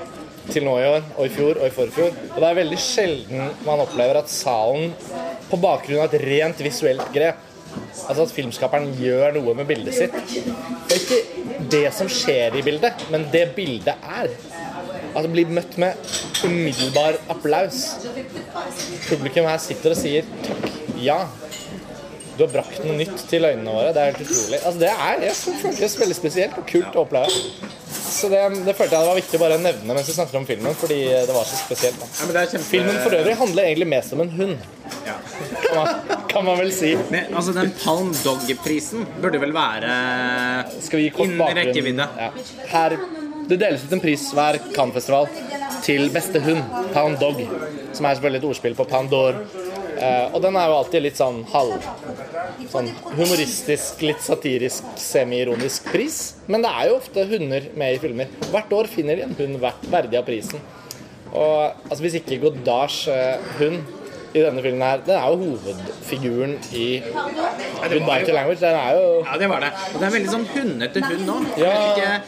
til 0.53 0.64
nå 0.67 0.75
i 0.77 0.85
år, 0.85 1.03
og 1.17 1.25
i 1.25 1.31
fjor 1.33 1.57
og 1.57 1.64
i 1.64 1.71
forfjor. 1.73 2.11
Og 2.35 2.40
det 2.43 2.49
er 2.51 2.57
veldig 2.59 2.77
sjelden 2.79 3.47
man 3.64 3.81
opplever 3.81 4.19
at 4.21 4.29
salen, 4.29 4.93
på 5.49 5.57
bakgrunn 5.57 6.03
av 6.05 6.12
et 6.12 6.21
rent 6.21 6.59
visuelt 6.59 7.07
grep 7.14 7.37
Altså 8.04 8.26
at 8.26 8.34
filmskaperen 8.34 8.90
gjør 8.98 9.34
noe 9.38 9.54
med 9.58 9.68
bildet 9.68 9.96
sitt. 9.96 10.16
Det 10.88 10.96
er 10.96 11.00
ikke 11.00 11.68
det 11.72 11.87
som 11.96 12.10
skjer 12.10 12.58
i 12.58 12.64
bildet, 12.66 13.06
men 13.12 13.26
det 13.32 13.46
bildet 13.56 13.94
er. 13.94 14.32
Altså 15.14 15.30
blir 15.30 15.50
møtt 15.54 15.78
med 15.78 15.94
umiddelbar 16.44 17.20
applaus. 17.30 17.84
Publikum 19.08 19.46
her 19.48 19.60
sitter 19.62 19.94
og 19.94 20.00
sier 20.00 20.26
takk, 20.46 20.68
ja. 21.00 21.22
Du 22.34 22.42
har 22.42 22.50
brakt 22.50 22.80
noe 22.82 22.96
nytt 22.98 23.28
til 23.30 23.46
øynene 23.46 23.70
våre. 23.70 23.92
Det 23.94 24.02
er 24.02 24.10
helt 24.10 24.24
utrolig. 24.24 24.58
Altså 24.58 24.80
det 24.80 24.90
er, 24.90 25.22
jeg 25.28 25.78
det 25.78 25.90
veldig 26.00 26.16
spesielt 26.18 26.58
og 26.58 26.66
kult 26.66 26.98
å 26.98 27.04
oppleve. 27.04 27.74
Så 28.14 28.29
det, 28.31 28.40
det 28.66 28.74
følte 28.79 28.94
jeg 28.94 29.03
det 29.03 29.09
var 29.11 29.16
viktig 29.18 29.38
bare 29.42 29.57
å 29.59 29.62
nevne 29.62 29.94
mens 29.96 30.07
vi 30.11 30.14
snakker 30.14 30.38
om 30.38 30.44
filmen, 30.46 30.74
fordi 30.79 30.98
det 31.27 31.35
var 31.35 31.46
så 31.48 31.57
spesielt. 31.59 31.98
Ja, 32.05 32.29
men 32.29 32.37
det 32.37 32.44
kjempe... 32.53 32.68
Filmen 32.70 33.00
for 33.03 33.16
øvrig 33.18 33.35
handler 33.40 33.66
egentlig 33.70 33.88
mest 33.90 34.14
om 34.14 34.22
en 34.24 34.31
hund, 34.38 34.55
Ja. 35.09 35.16
kan 35.64 35.77
man, 35.81 36.20
kan 36.31 36.44
man 36.46 36.59
vel 36.61 36.70
si. 36.77 36.92
Men, 37.11 37.33
altså, 37.35 37.55
den 37.57 37.72
Palm 37.83 38.12
Dog-prisen 38.24 39.03
burde 39.22 39.40
vel 39.42 39.53
være 39.57 39.90
Skal 40.85 41.00
vi 41.00 41.09
gi 41.09 41.12
kort 41.16 41.35
bakgrunn? 41.40 41.59
rekkevidde. 41.64 42.07
Ja. 42.20 42.31
Her, 42.70 42.96
det 43.50 43.59
deles 43.61 43.85
ut 43.88 43.92
en 43.98 44.05
pris 44.05 44.29
hver 44.37 44.61
Cannes-festival 44.77 45.29
til 45.85 46.07
beste 46.14 46.40
hund, 46.46 46.62
Pound 46.94 47.18
Dog, 47.20 47.42
som 47.96 48.07
er 48.09 48.14
selvfølgelig 48.16 48.40
et 48.44 48.48
ordspill 48.53 48.79
på 48.79 48.87
Pound 48.88 49.11
d'Or. 49.12 49.42
Eh, 49.42 49.63
og 50.35 50.40
den 50.45 50.57
er 50.59 50.71
jo 50.71 50.79
alltid 50.79 51.05
litt 51.05 51.19
sånn 51.19 51.43
halv 51.53 51.88
sånn 52.71 52.88
humoristisk, 53.14 54.03
litt 54.05 54.23
satirisk, 54.25 54.87
semi-ironisk 55.01 55.90
pris. 55.93 56.21
Men 56.51 56.64
det 56.64 56.71
er 56.71 56.90
jo 56.90 56.99
ofte 56.99 57.27
hunder 57.31 57.69
med 57.79 57.97
i 57.97 58.01
filmer. 58.03 58.33
Hvert 58.53 58.73
år 58.77 58.90
finner 58.90 59.19
de 59.19 59.27
en 59.27 59.37
hund 59.38 59.61
verdig 59.93 60.21
av 60.21 60.27
prisen. 60.29 60.62
Og 61.35 61.90
altså, 61.90 62.01
hvis 62.05 62.19
ikke 62.21 62.40
Godards 62.45 63.05
eh, 63.11 63.53
hund 63.59 64.04
i 64.35 64.42
denne 64.42 64.62
filmen 64.64 64.83
her 64.83 65.03
Den 65.07 65.14
er 65.14 65.27
jo 65.31 65.37
hovedfiguren 65.42 66.55
i 66.75 66.87
Goodbye 67.05 68.25
to 68.27 68.33
Language. 68.35 68.59
Den 68.61 68.79
er 68.79 68.97
jo 68.99 69.07
Ja, 69.23 69.38
det 69.38 69.49
var 69.53 69.61
det. 69.62 69.70
Og 69.92 70.01
det 70.01 70.09
er 70.09 70.14
veldig 70.16 70.33
sånn 70.33 70.47
hundete 70.55 71.03
hund 71.05 71.25
nå. 71.29 71.37
Ja, 71.61 71.75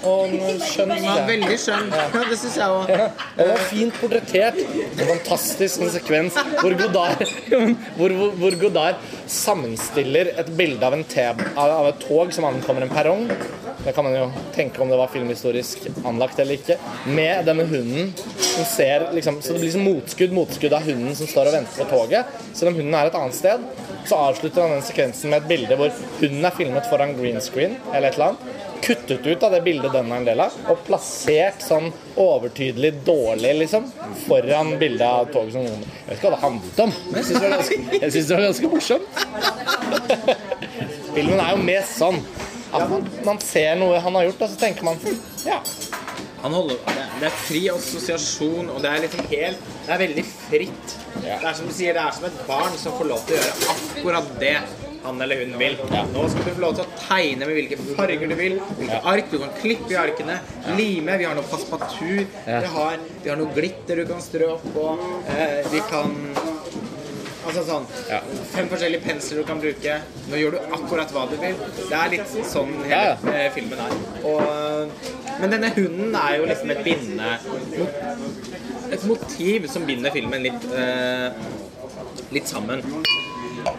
og 0.07 0.37
skjønn 0.63 0.95
Ja, 1.03 1.17
veldig 1.29 1.59
skjønn. 1.61 1.91
Ja, 1.91 2.25
det 2.31 2.39
syns 2.43 2.59
jeg 2.61 2.79
òg. 2.79 2.93
Ja, 2.95 3.09
Den 3.39 3.53
var 3.53 3.65
fint 3.73 4.01
portrettert. 4.01 4.63
En 4.87 5.13
fantastisk 5.13 5.83
en 5.83 5.95
sekvens 5.97 6.39
hvor 6.61 6.77
Godard, 6.79 7.27
hvor, 7.99 8.17
hvor, 8.21 8.37
hvor 8.41 8.59
Godard 8.63 9.03
sammenstiller 9.27 10.31
et 10.39 10.53
bilde 10.59 10.87
av, 10.87 10.95
av, 11.57 11.71
av 11.81 11.91
et 11.91 12.05
tog 12.07 12.35
som 12.35 12.47
ankommer 12.49 12.87
en 12.87 12.93
perrong. 12.93 13.27
Det 13.87 13.93
kan 13.93 14.05
man 14.05 14.15
jo 14.17 14.31
tenke 14.55 14.83
om 14.83 14.89
det 14.89 14.97
var 14.99 15.07
filmhistorisk 15.07 15.85
anlagt 16.05 16.39
eller 16.43 16.59
ikke. 16.59 16.75
Med 17.07 17.45
denne 17.47 17.63
hunden 17.71 18.09
som 18.39 18.65
ser 18.65 19.05
liksom, 19.15 19.43
Så 19.43 19.53
det 19.53 19.61
blir 19.61 19.69
liksom 19.69 19.85
motskudd 19.87 20.33
motskudd 20.35 20.73
av 20.75 20.83
hunden 20.83 21.15
som 21.15 21.29
står 21.31 21.53
og 21.53 21.55
venter 21.55 21.85
på 21.85 21.87
toget. 21.93 22.33
Selv 22.51 22.73
om 22.73 22.81
hunden 22.81 22.97
er 22.99 23.07
et 23.07 23.15
annet 23.15 23.37
sted. 23.39 23.63
Så 24.11 24.19
avslutter 24.19 24.65
han 24.65 24.75
den 24.75 24.83
sekvensen 24.83 25.31
med 25.31 25.45
et 25.45 25.51
bilde 25.53 25.79
hvor 25.79 25.93
hunden 26.19 26.49
er 26.49 26.57
filmet 26.57 26.89
foran 26.91 27.15
green 27.15 27.39
screen 27.45 27.77
eller 27.93 28.09
et 28.09 28.19
eller 28.19 28.33
annet. 28.33 28.65
Kuttet 28.89 29.27
ut 29.27 29.47
av 29.47 29.55
det 29.55 29.63
bildet 29.69 29.95
den 29.95 30.11
er 30.11 30.19
en 30.19 30.27
del 30.27 30.43
av, 30.43 30.59
og 30.71 30.83
plassert 30.87 31.63
sånn 31.65 31.89
overtydelig 32.21 32.93
dårlig, 33.07 33.55
liksom, 33.63 33.87
foran 34.27 34.75
bildet 34.83 35.07
av 35.07 35.31
toget 35.35 35.57
som 35.57 35.65
Jeg 35.65 35.79
vet 36.11 36.19
ikke 36.19 36.27
hva 36.27 36.35
det 36.35 36.43
handlet 36.43 36.83
om, 36.85 36.93
men 37.07 37.23
jeg 37.23 37.25
syns 37.31 37.41
det, 37.41 38.27
det 38.29 38.37
var 38.37 38.45
ganske 38.51 38.71
morsomt. 38.75 39.09
Filmen 41.17 41.41
er 41.41 41.55
jo 41.55 41.65
mest 41.71 41.97
sånn 42.03 42.21
at 42.73 42.89
man, 42.91 43.07
man 43.27 43.39
ser 43.43 43.77
noe 43.81 44.01
han 44.03 44.19
har 44.19 44.29
gjort, 44.29 44.47
og 44.47 44.53
så 44.53 44.61
tenker 44.61 44.87
man 44.87 44.99
ja. 45.47 45.61
Han 46.43 46.55
holder, 46.55 46.79
det, 46.87 47.27
er 47.27 47.37
fri 47.47 47.63
assosiasjon, 47.73 48.69
og 48.71 48.83
det 48.85 48.91
er 48.91 49.05
liksom 49.07 49.29
helt 49.33 49.71
Det 49.87 49.95
er 49.95 50.03
veldig 50.03 50.25
fritt. 50.27 50.97
Ja. 51.25 51.39
Det 51.41 51.49
er 51.49 51.55
som 51.59 51.71
du 51.71 51.75
sier, 51.75 51.97
det 51.97 52.03
er 52.03 52.15
som 52.15 52.27
et 52.29 52.43
barn 52.47 52.75
som 52.79 52.95
får 52.99 53.09
lov 53.11 53.23
til 53.27 53.39
å 53.39 53.41
gjøre 53.41 53.71
akkurat 53.77 54.35
det 54.43 54.59
han 55.07 55.23
eller 55.23 55.45
hun 55.45 55.55
vil. 55.59 55.77
Nå 56.13 56.25
skal 56.31 56.45
du 56.45 56.51
få 56.51 56.63
lov 56.65 56.77
til 56.79 56.85
å 56.85 57.01
tegne 57.01 57.47
med 57.47 57.59
hvilke 57.59 57.79
farger 57.99 58.31
du 58.31 58.35
vil, 58.39 58.57
hvilke 58.79 59.01
ark. 59.13 59.31
Du 59.31 59.39
kan 59.43 59.55
klippe 59.61 59.95
i 59.95 59.99
arkene, 60.01 60.41
lime. 60.79 61.19
Vi 61.21 61.29
har 61.29 61.39
noe 61.39 61.47
passepartout. 61.51 62.37
Vi, 62.47 62.73
har, 62.77 62.99
vi 63.23 63.31
har 63.31 63.41
noe 63.41 63.55
glitter 63.57 64.03
du 64.03 64.07
kan 64.11 64.23
strø 64.25 64.51
oppå. 64.57 64.89
Eh, 65.37 65.61
vi 65.71 65.83
kan 65.91 66.15
Altså 67.47 67.63
sånn 67.67 67.85
Ja. 68.11 68.19
Fem 68.53 68.69
forskjellige 68.71 69.05
pensler 69.07 69.41
du 69.41 69.45
kan 69.49 69.61
bruke. 69.63 69.99
Nå 70.31 70.41
gjør 70.41 70.57
du 70.57 70.75
akkurat 70.79 71.13
hva 71.15 71.27
du 71.31 71.37
vil. 71.41 71.59
Det 71.79 71.99
er 72.01 72.11
litt 72.17 72.35
sånn 72.51 72.73
hele 72.83 72.91
Ja, 72.91 73.17
ja. 73.45 73.51
filmen 73.55 73.79
er. 73.87 73.95
Og, 74.27 74.91
men 75.41 75.53
denne 75.55 75.71
hunden 75.77 76.17
er 76.19 76.39
jo 76.41 76.49
liksom 76.51 76.73
et 76.75 76.83
bindende 76.87 77.37
Et 78.93 79.05
motiv 79.07 79.67
som 79.71 79.87
binder 79.87 80.15
filmen 80.15 80.43
litt 80.47 80.67
eh, 80.75 81.31
Litt 82.35 82.51
sammen. 82.51 82.83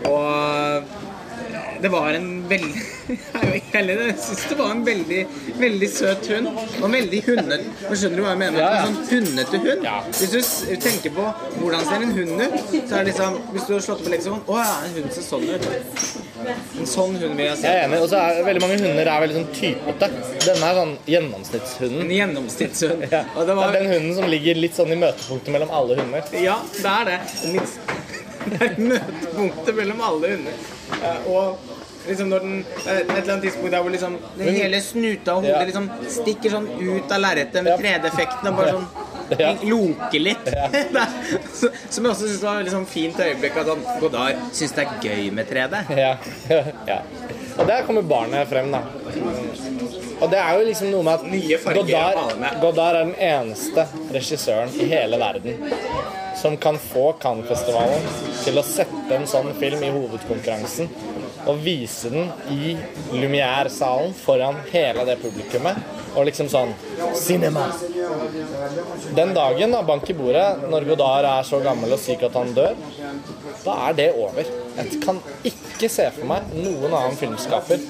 Og 0.08 0.84
det 1.82 1.90
var 1.94 2.14
en 2.18 2.30
veldig 2.50 2.84
Jeg 3.78 4.14
syns 4.20 4.44
det 4.50 4.56
var 4.60 4.72
en 4.74 4.82
veldig 4.86 5.20
veldig 5.60 5.90
søt 5.92 6.28
hund. 6.32 6.48
Og 6.82 6.92
veldig 6.92 7.20
hundet. 7.28 7.66
Skjønner 7.88 8.18
du 8.20 8.24
hva 8.24 8.34
jeg 8.34 8.40
mener? 8.42 8.60
Ja, 8.62 8.70
ja. 8.74 8.86
En 8.88 8.98
sånn 8.98 9.08
hundete 9.12 9.62
hund. 9.64 9.86
Ja. 9.86 9.98
Hvis 10.18 10.54
du 10.68 10.74
tenker 10.84 11.14
på 11.16 11.28
hvordan 11.62 11.86
ser 11.88 12.06
en 12.06 12.14
hund 12.18 12.42
ut, 12.42 12.58
så 12.74 12.98
er 12.98 12.98
det 12.98 13.12
liksom 13.12 13.38
Hvis 13.54 13.68
du 13.68 13.74
har 13.76 13.84
slått 13.86 14.02
opp 14.04 14.10
i 14.10 14.14
leksikon 14.16 14.44
Å 14.48 14.58
ja, 14.60 14.74
en 14.88 14.96
hund 14.98 15.14
ser 15.16 15.28
sånn 15.28 15.46
ut. 15.48 15.68
En 16.48 16.90
sånn 16.90 17.16
hund 17.22 17.38
vil 17.40 17.46
jeg 17.46 17.60
si. 17.62 17.68
Jeg 17.68 17.82
er 17.82 17.86
enig. 17.88 18.02
Og 18.04 18.10
så 18.12 18.22
er 18.24 18.42
veldig 18.48 18.64
mange 18.66 18.80
hunder 18.84 19.12
er 19.14 19.24
veldig 19.26 19.38
sånn 19.40 19.52
typete. 19.58 20.12
Denne 20.46 20.72
er 20.72 20.82
sånn 20.82 20.96
gjennomsnittshunden. 21.14 22.02
En 22.08 22.16
gjennomsnittshund. 22.18 23.06
Ja. 23.12 23.24
Og 23.36 23.48
det 23.48 23.58
Det 23.58 23.68
er 23.68 23.78
den 23.80 23.92
hunden 23.94 24.18
som 24.18 24.32
ligger 24.32 24.60
litt 24.64 24.78
sånn 24.78 24.94
i 24.94 25.00
møtepunktet 25.00 25.54
mellom 25.56 25.74
alle 25.82 26.00
hunder. 26.02 26.34
Ja, 26.44 26.60
det 26.78 26.98
er 26.98 27.14
det. 27.14 27.22
Det 28.48 28.62
er 28.64 28.78
møtepunktet 28.80 29.76
mellom 29.76 30.02
alle 30.08 30.30
hunder. 30.38 30.60
Eh, 31.04 31.28
Og 31.32 31.58
liksom 32.08 32.30
når 32.32 32.40
den 32.46 32.60
Et 32.88 33.10
eller 33.10 33.34
annet 33.34 33.44
tidspunkt 33.44 33.72
der 33.72 33.82
hvor 33.84 33.92
liksom 33.92 34.18
den 34.38 34.54
hele 34.56 34.80
snuta 34.82 35.34
og 35.36 35.44
hodet 35.44 35.56
Ja. 35.58 35.66
liksom 35.68 35.90
stikker 36.10 36.50
sånn 36.56 36.68
ut 36.80 37.12
av 37.12 37.20
lerretet 37.22 37.64
med 37.64 37.80
3D-effekten 37.82 38.48
og 38.52 38.56
bare 38.62 38.72
sånn 38.78 38.88
Ja. 39.40 39.50
loker 39.62 40.20
litt. 40.24 40.46
Det 40.46 40.56
er- 40.56 41.74
Som 41.90 42.06
jeg 42.06 42.12
også 42.14 42.28
syns 42.30 42.44
var 42.44 42.62
et 42.62 42.72
sånn 42.72 42.86
fint 42.88 43.18
øyeblikk. 43.20 43.58
At 43.60 43.68
han 43.68 43.82
Godard 44.00 44.36
syns 44.56 44.72
det 44.78 44.86
er 44.88 45.02
gøy 45.04 45.32
med 45.32 45.50
3D. 45.50 45.82
Ja. 46.06 46.14
ja. 46.88 47.02
Og 47.58 47.68
der 47.68 47.84
kommer 47.84 48.02
barnet 48.08 48.48
frem, 48.48 48.72
da. 48.72 48.80
Og 50.22 50.30
det 50.32 50.38
er 50.40 50.54
jo 50.60 50.66
liksom 50.66 50.92
noe 50.92 51.04
med 51.04 51.14
at 51.14 51.76
Godard. 51.76 52.62
Godard 52.62 52.96
er 52.96 53.04
den 53.04 53.16
eneste 53.20 53.84
regissøren 54.14 54.70
i 54.80 54.86
hele 54.94 55.18
verden 55.20 55.60
som 56.38 56.58
kan 56.62 56.78
få 56.82 57.12
Cannes-festivalen 57.22 58.08
til 58.44 58.60
å 58.60 58.66
sette 58.66 59.16
en 59.18 59.28
sånn 59.30 59.54
film 59.58 59.84
i 59.84 59.94
hovedkonkurransen 59.94 60.92
og 61.48 61.62
vise 61.64 62.12
den 62.12 62.30
i 62.52 62.76
Lumière-salen 63.16 64.14
foran 64.18 64.60
hele 64.72 65.06
det 65.08 65.18
publikummet. 65.22 65.80
Og 66.18 66.26
liksom 66.28 66.50
sånn 66.50 66.74
Cinema! 67.18 67.68
Den 69.16 69.34
dagen, 69.36 69.74
da, 69.74 69.84
bank 69.86 70.10
i 70.10 70.16
bordet, 70.18 70.46
når 70.72 70.88
Godard 70.90 71.28
er 71.30 71.46
så 71.48 71.60
gammel 71.64 71.94
og 71.94 72.02
syk 72.02 72.26
at 72.28 72.38
han 72.38 72.54
dør, 72.58 72.78
da 73.64 73.76
er 73.88 73.98
det 74.00 74.08
over. 74.18 74.50
Jeg 74.78 75.02
kan 75.04 75.22
ikke 75.46 75.90
se 75.92 76.08
for 76.16 76.30
meg 76.30 76.50
noen 76.56 76.90
annen 76.90 77.18
filmskaper 77.20 77.84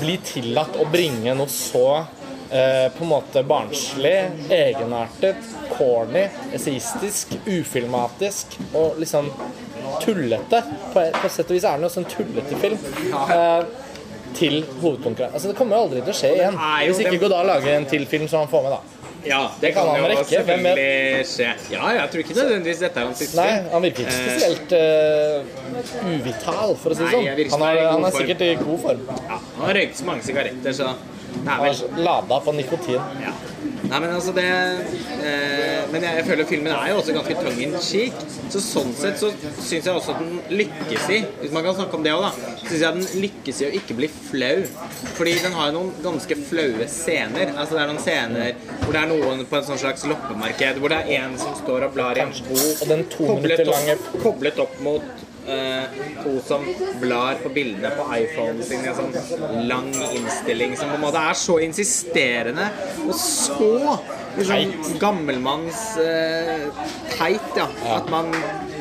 bli 0.00 0.16
tillatt 0.26 0.78
å 0.78 0.86
bringe 0.92 1.34
noe 1.36 1.50
så 1.52 1.88
eh, 2.50 2.86
på 2.96 3.04
en 3.04 3.10
måte 3.10 3.42
barnslig, 3.46 4.16
egenartet, 4.50 5.48
corny, 5.76 6.26
esaistisk, 6.56 7.36
ufilmatisk 7.46 8.58
og 8.74 9.00
liksom 9.02 9.30
tullete. 10.02 10.62
På, 10.92 11.06
på 11.22 11.28
sett 11.32 11.50
og 11.50 11.56
vis 11.58 11.66
er 11.66 11.78
det 11.78 11.86
jo 11.86 11.92
også 11.92 12.04
en 12.04 12.10
tullete 12.16 12.62
film. 12.62 12.78
Eh, 13.14 13.84
til 14.36 14.58
hovedkonkurransen. 14.82 15.32
Altså, 15.34 15.48
det 15.48 15.56
kommer 15.56 15.78
jo 15.78 15.86
aldri 15.86 16.02
til 16.04 16.12
å 16.12 16.16
skje 16.18 16.34
igjen. 16.34 16.58
Hvis 16.60 16.98
ikke 17.00 17.14
det- 17.14 17.20
Godard 17.22 17.46
lager 17.48 17.76
en 17.76 17.86
til 17.88 18.06
film 18.06 18.28
som 18.28 18.44
han 18.44 18.48
får 18.48 18.62
med, 18.66 18.70
da. 18.76 18.96
Ja, 19.26 19.50
det 19.60 19.72
kan 19.74 19.82
kan 19.86 19.94
han 19.94 20.02
jo 20.02 20.08
rekke, 20.12 20.42
hvem 20.46 20.62
vet? 20.62 20.78
selvfølgelig 20.78 21.26
skje. 21.26 21.48
Ja, 21.72 21.88
jeg 21.96 22.10
tror 22.10 22.22
ikke 22.22 22.36
nødvendigvis 22.36 22.78
dette 22.84 23.00
er 23.00 23.08
hans 23.08 23.18
siste. 23.18 23.36
Nei, 23.40 23.70
han 23.72 23.82
virker 23.82 24.04
ikke 24.04 24.12
Eh, 24.12 24.28
spesielt 24.28 24.72
uh, 24.72 26.06
uvital, 26.12 26.76
for 26.76 26.90
å 26.90 26.96
si 26.96 27.02
det 27.02 27.10
sånn. 27.10 27.26
Han 27.26 27.62
er, 27.66 27.80
han 27.90 28.04
er 28.04 28.06
er 28.06 28.18
sikkert 28.20 28.40
i 28.46 28.54
god 28.60 28.80
form. 28.84 29.00
Ja, 29.26 29.40
han 29.58 29.66
har 29.66 29.74
røykt 29.80 29.98
så 29.98 30.04
mange 30.06 30.22
sigaretter, 30.22 30.72
så 30.72 30.92
er 31.44 31.60
vel 31.62 31.74
er 31.74 32.02
lada 32.08 32.40
på 32.44 32.56
nikotin. 32.56 33.20
Ja. 33.22 33.34
Nei, 33.86 33.98
men 34.02 34.10
altså 34.10 34.32
det 34.34 34.44
eh, 34.46 35.82
Men 35.92 36.02
jeg, 36.02 36.16
jeg 36.18 36.24
føler 36.26 36.48
filmen 36.48 36.72
er 36.74 36.90
jo 36.90 36.96
også 37.00 37.14
ganske 37.14 37.36
tongue 37.38 37.66
in 37.66 37.76
cheek. 37.82 38.16
Så 38.52 38.62
sånn 38.62 38.92
sett 38.96 39.20
så 39.20 39.30
syns 39.36 39.86
jeg 39.86 39.92
også 39.92 40.14
at 40.16 40.22
den 40.22 40.40
lykkes 40.60 41.06
i 41.14 41.20
Hvis 41.42 41.54
man 41.54 41.66
kan 41.66 41.76
snakke 41.78 41.98
om 41.98 42.06
det 42.06 42.14
òg, 42.16 42.26
da. 42.26 42.56
Syns 42.64 42.82
jeg 42.82 42.98
den 42.98 43.22
lykkes 43.26 43.62
i 43.62 43.68
å 43.68 43.72
ikke 43.78 43.98
bli 43.98 44.10
flau. 44.10 44.64
Fordi 45.18 45.36
den 45.44 45.56
har 45.58 45.70
jo 45.70 45.76
noen 45.78 45.92
ganske 46.04 46.38
flaue 46.48 46.88
scener. 46.90 47.54
Altså 47.54 47.78
det 47.78 47.84
er 47.84 47.92
noen 47.92 48.02
scener 48.02 48.74
hvor 48.82 48.96
det 48.96 49.04
er 49.04 49.12
noen 49.12 49.46
på 49.46 49.60
en 49.60 49.68
sånn 49.70 49.82
slags 49.82 50.06
loppemarked, 50.08 50.82
hvor 50.82 50.92
det 50.92 51.00
er 51.04 51.22
en 51.22 51.38
som 51.40 51.54
står 51.58 51.88
og 51.88 51.96
blar 51.96 52.18
i 52.18 52.22
en 52.22 52.34
bok 52.46 52.82
Og 52.84 52.90
den 52.90 53.06
to 53.12 53.30
koblet 53.30 53.62
minutter 53.62 53.70
opp, 53.70 53.74
lange 53.76 54.22
koblet 54.22 54.62
opp 54.62 54.76
mot 54.84 55.26
eh, 55.48 55.96
to 56.22 56.36
som 56.46 56.64
blar 57.00 57.40
på 57.42 57.52
bildene 57.54 57.90
på 57.96 58.06
iPhonen 58.18 58.62
sin 58.66 58.84
i 58.84 58.90
en 58.90 58.98
sånn 58.98 59.66
lang 59.70 59.90
innstilling 60.10 60.76
som 60.78 60.92
på 60.92 60.98
en 61.00 61.04
måte 61.06 61.22
er 61.30 61.38
så 61.38 61.58
insisterende 61.64 62.68
og 63.06 63.14
så 63.20 63.72
liksom, 64.38 64.96
gammelmanns 65.02 65.82
eh, 66.02 66.66
teit, 67.16 67.52
ja. 67.56 67.68
At 67.96 68.10
man 68.12 68.32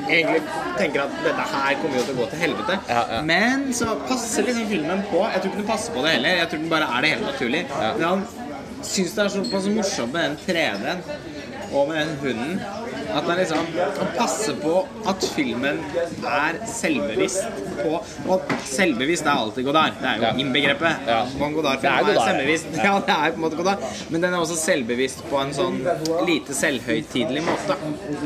egentlig 0.10 0.42
tenker 0.78 1.06
at 1.06 1.20
dette 1.24 1.46
her 1.52 1.78
kommer 1.82 2.00
jo 2.00 2.08
til 2.08 2.16
å 2.16 2.20
gå 2.22 2.30
til 2.32 2.42
helvete. 2.46 2.80
Ja, 2.90 3.04
ja. 3.16 3.22
Men 3.26 3.70
så 3.76 3.96
passer 4.10 4.48
liksom 4.48 4.68
filmen 4.72 5.06
på. 5.12 5.24
Jeg 5.32 5.42
tror 5.44 5.52
ikke 5.52 5.62
den 5.64 5.70
passer 5.70 5.96
på 5.96 6.04
det 6.06 6.18
heller. 6.18 6.42
Jeg 6.42 6.52
tror 6.52 6.64
den 6.66 6.74
bare 6.74 6.90
er 6.92 7.06
det 7.06 7.14
helt 7.16 7.28
naturlig. 7.30 7.64
Men 7.86 8.06
han 8.10 8.26
syns 8.86 9.16
det 9.16 9.24
er 9.24 9.34
såpass 9.34 9.70
morsomt 9.74 10.14
med 10.14 10.28
den 10.28 10.38
3D-en 10.46 11.06
og 11.76 11.90
med 11.90 11.98
den 12.02 12.18
hunden 12.22 12.60
at 13.16 13.28
man 13.28 13.38
liksom 13.40 13.58
Han 14.00 14.08
passer 14.18 14.56
på 14.62 14.74
at 15.08 15.24
filmen 15.36 15.80
er 16.28 16.58
selvbevisst 16.68 17.46
på 17.80 17.94
Og 18.34 18.54
selvbevisst 18.68 19.26
er 19.26 19.32
alltid 19.44 19.66
Godard. 19.70 19.94
Det 20.02 20.10
er 20.10 20.16
jo 20.18 20.24
Ja. 20.26 20.32
innbegrepet. 20.44 21.08
Ja. 21.08 21.22
Godard-film 21.40 21.82
Det 21.82 21.92
er 21.92 22.06
Godard. 22.10 22.28
selvbevisst. 22.30 22.66
Ja, 22.86 22.94
det 23.08 23.16
er 23.16 23.32
på 23.32 23.36
en 23.36 23.42
måte 23.46 23.56
Godard. 23.62 23.84
Men 24.10 24.22
den 24.24 24.34
er 24.34 24.38
også 24.40 24.58
selvbevisst 24.60 25.24
på 25.30 25.40
en 25.42 25.54
sånn 25.54 25.80
lite 26.28 26.54
selvhøytidelig 26.54 27.44
måte. 27.46 27.78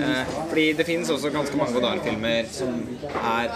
Eh, 0.01 0.35
fordi 0.49 0.67
det 0.77 0.85
finnes 0.85 1.09
også 1.09 1.31
ganske 1.33 1.57
mange 1.57 1.73
Godard-filmer 1.77 2.45
som 2.51 2.81
er 3.13 3.49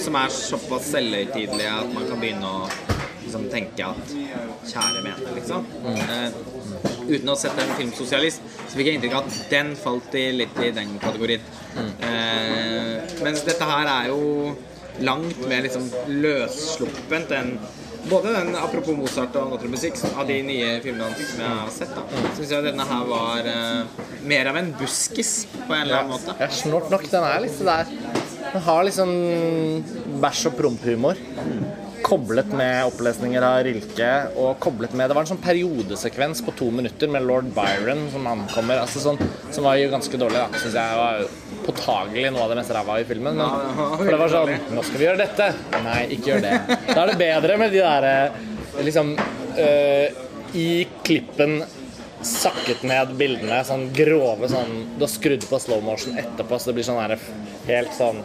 Som 0.00 0.14
er 0.14 0.28
såpass 0.28 0.90
selvhøytidelige 0.92 1.70
at 1.80 1.94
man 1.94 2.06
kan 2.08 2.20
begynne 2.20 2.46
å 2.46 2.68
liksom 3.30 3.46
tenke 3.52 3.86
at 3.86 4.14
Kjære 4.70 5.02
vene, 5.04 5.34
liksom. 5.38 5.66
Eh, 5.88 6.40
uten 7.08 7.30
å 7.32 7.36
sette 7.38 7.62
en 7.64 7.76
filmsosialist, 7.78 8.42
så 8.60 8.76
fikk 8.76 8.90
jeg 8.90 8.98
inntrykk 8.98 9.16
av 9.16 9.28
at 9.28 9.38
den 9.50 9.72
falt 9.78 10.16
i, 10.18 10.26
litt 10.36 10.58
i 10.62 10.70
den 10.74 10.96
kategorien. 11.02 11.44
Uh, 12.02 12.98
mens 13.24 13.44
dette 13.46 13.66
her 13.66 13.88
er 13.88 14.10
jo 14.10 14.52
langt 15.06 15.38
mer 15.48 15.64
liksom 15.64 15.86
løssluppent 16.20 17.32
enn 17.34 17.54
både 18.10 18.32
den, 18.34 18.54
apropos 18.58 18.96
Mozart 18.96 19.36
og 19.38 19.54
naturmusikk, 19.54 19.98
av 20.12 20.28
de 20.28 20.38
nye 20.44 20.70
filmene 20.84 21.10
som 21.18 21.42
jeg 21.42 21.58
har 21.62 21.74
sett, 21.74 21.92
da, 21.96 22.22
syns 22.36 22.54
jeg 22.54 22.66
denne 22.68 22.86
her 22.90 23.04
var 23.10 23.48
uh, 23.48 24.06
mer 24.28 24.50
av 24.52 24.60
en 24.60 24.72
buskis 24.80 25.34
på 25.56 25.68
en 25.68 25.84
eller 25.84 26.02
annen 26.02 26.14
måte. 26.16 26.36
Ja, 26.40 26.50
snort 26.62 26.90
nok. 26.92 27.06
Den 27.12 27.28
er 27.28 27.44
litt 27.46 27.62
der. 27.70 27.94
Den 28.50 28.66
har 28.66 28.82
liksom 28.88 29.14
bæsj- 30.20 30.50
og 30.50 30.58
prompehumor. 30.58 31.20
Koblet 32.10 32.48
med 32.58 32.88
opplesninger 32.88 33.44
av 33.46 33.60
Rilke, 33.62 34.10
og 34.34 34.56
koblet 34.62 34.96
med 34.98 35.10
Det 35.10 35.14
var 35.14 35.22
en 35.22 35.30
sånn 35.30 35.42
periodesekvens 35.44 36.40
på 36.42 36.54
to 36.58 36.70
minutter 36.74 37.10
med 37.12 37.22
lord 37.22 37.52
Byron 37.54 38.08
som 38.10 38.26
ankommer, 38.26 38.80
altså 38.82 39.02
sånn, 39.04 39.20
som 39.54 39.68
var 39.68 39.78
jo 39.78 39.92
ganske 39.92 40.18
dårlig, 40.18 40.40
da. 40.40 40.58
Syns 40.58 40.78
jeg 40.80 40.98
var 40.98 41.22
påtagelig 41.68 42.32
noe 42.34 42.42
av 42.42 42.50
det 42.50 42.58
mest 42.58 42.74
ræva 42.74 42.96
i 42.98 43.06
filmen. 43.06 43.38
Men, 43.38 43.76
for 43.94 44.10
det 44.10 44.18
var 44.18 44.32
sånn 44.32 44.74
Nå 44.74 44.86
skal 44.88 45.02
vi 45.02 45.06
gjøre 45.06 45.22
dette! 45.22 45.50
Nei, 45.86 46.00
ikke 46.16 46.32
gjør 46.32 46.46
det. 46.48 46.56
Da 46.90 46.96
er 47.04 47.12
det 47.12 47.20
bedre 47.20 47.60
med 47.62 47.76
de 47.76 47.84
derre 47.84 48.82
liksom 48.86 49.14
øh, 49.14 50.24
I 50.58 50.68
klippen 51.06 51.60
sakket 52.26 52.82
ned 52.84 53.14
bildene, 53.20 53.62
sånn 53.64 53.86
grove 53.96 54.50
sånn 54.52 54.74
Du 54.98 55.06
har 55.06 55.12
skrudd 55.12 55.46
på 55.48 55.62
slow 55.62 55.80
motion 55.84 56.18
etterpå, 56.20 56.58
så 56.58 56.70
det 56.70 56.80
blir 56.80 56.88
sånn 56.90 57.00
her 57.00 57.16
helt 57.70 57.94
sånn 57.96 58.20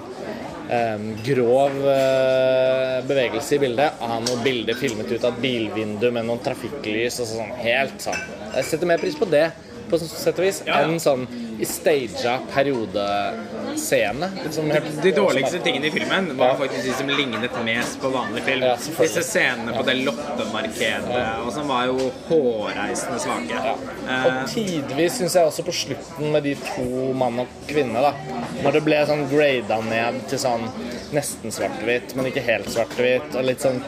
grov 1.25 1.75
eh, 1.91 2.97
bevegelse 3.07 3.55
i 3.57 3.61
bildet. 3.61 4.01
Ha 4.01 4.19
noen 4.23 4.43
bilder 4.45 4.77
filmet 4.79 5.11
ut 5.11 5.23
av 5.23 5.35
et 5.35 5.43
bilvindu 5.43 6.09
med 6.11 6.25
noen 6.25 6.41
trafikklys 6.45 7.21
og 7.21 7.31
sånn 7.33 7.53
helt 7.61 8.01
sånn. 8.01 8.21
Jeg 8.55 8.69
setter 8.71 8.89
mer 8.89 9.01
pris 9.01 9.17
på 9.19 9.29
det 9.29 9.49
på 9.89 9.99
sett 10.01 10.39
og 10.39 10.47
vis 10.47 10.63
enn 10.65 10.97
sånn 11.01 11.27
i 11.61 11.67
staged 11.69 12.25
periodescene. 13.75 14.29
Liksom 14.43 14.71
helt- 14.71 15.01
De 15.03 15.11
dårligste 15.11 15.59
tingene 15.59 15.87
i 15.87 15.91
filmen 15.91 16.37
var 16.37 16.55
faktisk 16.55 16.83
de 16.83 16.93
som 16.93 17.09
lignet 17.09 17.51
mest 17.65 18.01
på 18.01 18.09
vanlig 18.09 18.43
film. 18.43 18.63
Ja. 18.63 18.75
Disse 18.99 19.23
scenene 19.23 19.73
på 19.77 19.83
det 19.85 19.93
loppemarkedet 19.93 21.45
og 21.45 21.53
som 21.53 21.67
var 21.67 21.85
jo 21.85 22.11
hårreisende 22.29 23.19
svake. 23.19 23.75
Og 24.05 24.05
Eh, 24.09 24.45
tidvis 24.47 25.17
syns 25.17 25.33
jeg 25.35 25.45
også 25.45 25.63
på 25.65 25.71
slutten 25.73 26.31
med 26.31 26.43
de 26.43 26.55
to 26.55 27.13
mann 27.13 27.39
og 27.39 27.47
kvinne, 27.67 28.01
da 28.01 28.13
Når 28.63 28.71
det 28.71 28.83
ble 28.83 29.05
sånn 29.05 29.29
grada 29.29 29.81
ned 29.81 30.27
til 30.29 30.39
sånn 30.39 30.69
nesten 31.13 31.51
svart-hvitt, 31.51 32.15
men 32.15 32.25
ikke 32.25 32.41
helt 32.41 32.67
svart-hvitt, 32.67 33.35
og 33.35 33.43
litt 33.43 33.59
sånn 33.61 33.81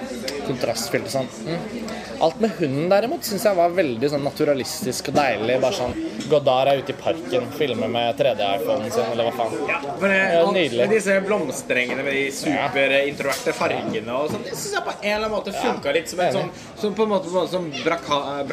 kontrastfylt 0.47 1.09
sånn. 1.11 1.27
Mm. 1.45 1.87
Alt 2.25 2.39
med 2.41 2.51
hunden 2.57 2.87
derimot 2.89 3.23
syns 3.27 3.43
jeg 3.45 3.55
var 3.59 3.69
veldig 3.77 4.09
sånn 4.09 4.23
naturalistisk 4.25 5.09
og 5.11 5.17
deilig. 5.19 5.59
Bare 5.61 5.77
sånn 5.77 5.93
Godard 6.31 6.67
er 6.71 6.79
ute 6.81 6.91
i 6.91 6.97
parken, 6.97 7.45
filmer 7.55 7.87
med 7.93 8.17
3D-iPhonen 8.19 8.89
sin, 8.91 9.11
eller 9.13 9.29
hva 9.29 9.35
faen. 9.37 9.53
ja, 9.69 9.77
men 10.01 10.09
det, 10.11 10.17
Ja, 10.17 10.39
alt 10.41 10.53
nydelig. 10.57 10.79
med 10.81 10.89
disse 10.97 11.19
blomsterengene 11.27 12.03
med 12.03 12.13
de 12.17 12.25
superintroverte 12.31 13.53
fargene 13.53 14.17
og 14.17 14.31
sånn, 14.33 14.43
det 14.43 14.55
syns 14.57 14.73
jeg 14.73 14.83
på 14.87 14.95
en 14.97 15.13
eller 15.13 15.27
annen 15.27 15.35
måte 15.37 15.53
funka 15.53 15.93
litt 15.93 16.09
som 16.09 16.19
en 16.25 16.33
sånn 16.33 16.49
som 16.81 16.93
på 16.97 17.03
en 17.03 17.09
måte, 17.09 17.27
en 17.41 17.47
som 17.47 17.71
braka- 17.85 18.45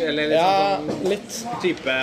eller 0.00 0.28
liksom 0.28 0.32
Ja, 0.32 0.78
sånn, 0.80 1.08
litt. 1.10 1.30
sånn 1.30 1.60
type 1.62 1.94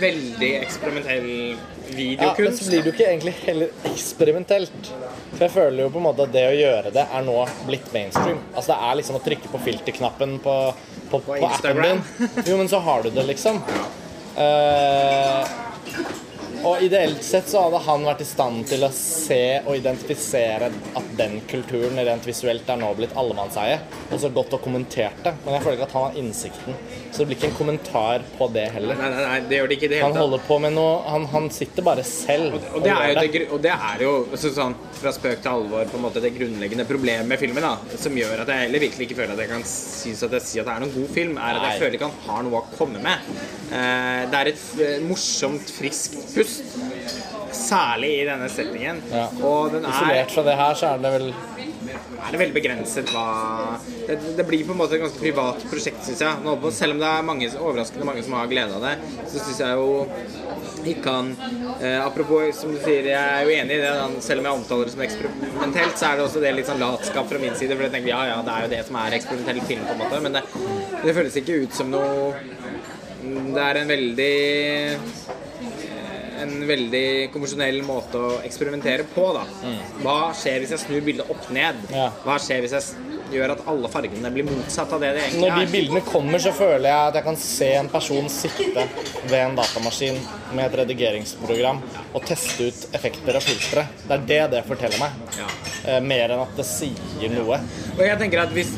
veldig 0.00 0.50
eksperimentell 0.60 1.56
Ja, 1.96 2.34
men 2.38 2.56
så 2.56 2.68
blir 2.68 2.82
det 2.82 2.90
jo 2.90 2.94
ikke 2.94 3.08
egentlig 3.08 3.34
heller 3.44 3.88
eksperimentelt. 3.90 4.90
For 5.32 5.44
jeg 5.46 5.54
føler 5.54 5.84
jo 5.84 5.90
på 5.94 6.00
en 6.00 6.06
måte 6.08 6.26
at 6.26 6.34
det 6.34 6.44
å 6.48 6.54
gjøre 6.56 6.92
det 6.94 7.06
er 7.06 7.26
nå 7.26 7.36
blitt 7.68 7.90
mainstream. 7.94 8.40
Altså 8.54 8.72
det 8.72 8.78
er 8.88 9.00
liksom 9.00 9.18
å 9.18 9.22
trykke 9.24 9.52
på 9.52 9.62
filterknappen 9.66 10.36
på, 10.44 10.56
på, 11.10 11.22
på, 11.26 11.40
appen 11.48 11.82
din. 11.84 12.04
Jo, 12.46 12.58
men 12.60 12.70
så 12.70 12.82
har 12.84 13.04
du 13.04 13.10
det, 13.14 13.26
liksom. 13.30 13.62
Eh, 14.40 15.56
og 16.64 16.82
ideelt 16.84 17.22
sett 17.24 17.48
så 17.48 17.62
hadde 17.64 17.80
han 17.86 18.04
vært 18.04 18.22
i 18.24 18.28
stand 18.28 18.66
til 18.68 18.84
å 18.84 18.90
se 18.94 19.42
og 19.64 19.76
identifisere 19.78 20.68
at 20.68 21.12
den 21.16 21.38
kulturen 21.48 22.00
rent 22.04 22.26
visuelt 22.28 22.68
er 22.68 22.80
nå 22.80 22.90
blitt 22.98 23.14
allemannseie, 23.18 23.78
og 24.10 24.20
så 24.20 24.30
godt 24.34 24.58
og 24.58 24.64
kommentert 24.64 25.22
det. 25.24 25.32
Men 25.44 25.56
jeg 25.56 25.64
føler 25.64 25.78
ikke 25.78 25.88
at 25.88 25.96
han 25.96 26.06
har 26.08 26.18
innsikten. 26.20 26.76
Så 27.10 27.22
det 27.22 27.30
blir 27.30 27.38
ikke 27.38 27.48
en 27.50 27.56
kommentar 27.58 28.26
på 28.36 28.48
det 28.54 28.66
heller. 28.74 28.98
Nei, 29.00 29.08
nei, 29.14 29.24
nei, 29.26 29.38
det 29.48 29.58
gjør 29.58 29.70
det 29.70 29.78
ikke 29.80 29.90
det 29.90 30.02
Han 30.04 30.14
holder 30.14 30.42
på 30.46 30.58
med 30.62 30.74
noe 30.76 31.00
Han, 31.10 31.24
han 31.32 31.48
sitter 31.52 31.82
bare 31.82 32.04
selv 32.06 32.54
Og 32.54 32.84
det 32.84 32.92
er 32.92 33.10
jo, 33.10 33.16
det, 33.18 33.40
og 33.56 33.64
det 33.64 33.72
er 33.74 34.04
jo 34.04 34.12
sånn, 34.38 34.76
fra 35.00 35.12
spøk 35.14 35.42
til 35.42 35.50
alvor 35.50 35.90
på 35.90 35.98
en 35.98 36.04
måte 36.04 36.22
det 36.22 36.30
grunnleggende 36.36 36.86
problemet 36.86 37.26
med 37.26 37.40
filmen. 37.42 37.66
da 37.66 37.98
Som 37.98 38.18
gjør 38.18 38.44
at 38.44 38.52
jeg 38.54 38.66
heller 38.66 38.84
virkelig 38.86 39.08
ikke 39.08 39.18
føler 39.22 39.34
at 39.34 39.42
jeg 39.42 39.52
kan 39.52 39.66
synes 39.72 40.22
at 40.28 40.36
jeg 40.38 40.46
sier 40.46 40.62
at 40.62 40.70
det 40.70 40.76
er 40.76 40.84
noen 40.84 40.94
god 41.00 41.10
film. 41.16 41.34
Er 41.40 41.58
at 41.58 41.64
Nei. 41.64 41.72
jeg 41.72 41.82
føler 41.82 41.98
ikke 41.98 42.10
han 42.10 42.28
har 42.28 42.46
noe 42.46 42.60
å 42.60 42.64
komme 42.76 43.02
med. 43.02 43.30
Eh, 43.70 44.22
det 44.30 44.40
er 44.40 44.52
et 44.52 45.02
morsomt, 45.06 45.74
friskt 45.80 46.18
pust. 46.34 46.49
Særlig 47.54 48.10
i 48.20 48.26
denne 48.28 48.48
settingen. 48.52 49.00
Ja. 49.10 49.26
Og 49.42 49.72
den 49.74 49.84
er 49.84 49.94
Isolert 49.94 50.34
fra 50.34 50.46
det 50.46 50.58
her, 50.60 50.76
så 50.78 50.92
er 50.94 51.02
det 51.02 51.14
vel 51.16 51.30
er 52.20 52.34
det 52.34 52.40
veldig 52.40 52.54
begrenset 52.54 53.10
hva 53.14 53.78
det, 54.06 54.16
det 54.36 54.44
blir 54.46 54.66
på 54.68 54.74
en 54.74 54.78
måte 54.82 54.96
et 54.96 55.02
ganske 55.02 55.20
privat 55.22 55.62
prosjekt, 55.70 56.02
syns 56.04 56.20
jeg. 56.22 56.42
Nå, 56.44 56.54
selv 56.76 56.94
om 56.94 57.00
det 57.00 57.08
er 57.08 57.26
mange, 57.26 57.48
overraskende 57.58 58.06
mange 58.06 58.24
som 58.26 58.36
har 58.36 58.50
glede 58.50 58.76
av 58.76 58.84
det, 58.84 58.92
så 59.30 59.40
syns 59.40 59.62
jeg 59.62 59.78
jo 59.80 60.90
ikke 60.90 61.14
han 61.14 61.32
eh, 61.80 61.98
Apropos, 62.04 62.60
som 62.60 62.72
du 62.74 62.78
sier, 62.82 63.08
jeg 63.10 63.16
er 63.16 63.44
jo 63.44 63.54
enig 63.56 63.78
i 63.78 63.82
det. 63.82 63.92
Selv 64.24 64.42
om 64.42 64.48
jeg 64.48 64.60
omtaler 64.60 64.88
det 64.88 64.94
som 64.94 65.04
eksperimentelt, 65.06 65.98
så 65.98 66.10
er 66.10 66.18
det 66.18 66.26
også 66.26 66.44
det 66.44 66.54
litt 66.56 66.70
sånn 66.70 66.82
latskap 66.82 67.28
fra 67.32 67.42
min 67.42 67.56
side. 67.58 67.76
For 67.76 67.86
jeg 67.86 67.94
tenker 67.96 68.12
ja, 68.12 68.22
ja, 68.30 68.38
det 68.46 68.54
er 68.54 68.66
jo 68.66 68.72
det 68.74 68.82
som 68.88 69.00
er 69.00 69.18
eksperimentell 69.18 69.62
film, 69.68 69.84
på 69.88 69.96
en 69.96 70.02
måte. 70.04 70.22
Men 70.26 70.38
det, 70.38 70.44
det 71.04 71.16
føles 71.16 71.40
ikke 71.40 71.60
ut 71.64 71.76
som 71.76 71.92
noe 71.92 72.32
Det 73.20 73.64
er 73.64 73.80
en 73.80 73.90
veldig 73.90 74.34
en 76.42 76.66
veldig 76.68 77.04
konvensjonell 77.34 77.80
måte 77.86 78.20
å 78.20 78.32
eksperimentere 78.46 79.06
på. 79.14 79.26
da 79.36 79.44
Hva 80.02 80.18
skjer 80.36 80.62
hvis 80.62 80.74
jeg 80.76 80.84
snur 80.86 81.06
bildet 81.06 81.30
opp 81.32 81.48
ned? 81.54 81.80
Hva 82.24 82.38
skjer 82.42 82.64
hvis 82.64 82.76
jeg 82.76 83.08
gjør 83.30 83.52
at 83.54 83.60
alle 83.70 83.88
fargene 83.92 84.30
blir 84.34 84.46
motsatt 84.48 84.92
av 84.96 85.02
det 85.04 85.12
de 85.14 85.22
egentlig 85.22 85.46
er? 85.46 85.54
Når 85.54 85.60
de 85.64 85.72
bildene 85.74 86.02
kommer, 86.06 86.42
så 86.42 86.52
føler 86.56 86.88
jeg 86.90 87.10
at 87.12 87.18
jeg 87.20 87.26
kan 87.28 87.40
se 87.44 87.70
en 87.78 87.90
person 87.92 88.30
sitte 88.32 88.86
ved 89.30 89.38
en 89.44 89.58
datamaskin 89.58 90.18
med 90.50 90.64
et 90.66 90.78
redigeringsprogram 90.82 91.78
og 92.10 92.24
teste 92.26 92.70
ut 92.70 92.96
effekter 92.98 93.38
og 93.38 93.44
filtre. 93.46 93.86
Det 94.08 94.16
er 94.16 94.24
det 94.32 94.40
det 94.56 94.64
forteller 94.66 94.98
meg. 95.02 95.20
Ja. 95.38 95.46
Eh, 95.80 96.00
mer 96.04 96.34
enn 96.34 96.42
at 96.42 96.56
det 96.58 96.66
sier 96.68 97.32
noe. 97.32 97.56
Og 97.94 98.02
jeg 98.04 98.18
tenker 98.20 98.42
at 98.42 98.50
hvis 98.52 98.72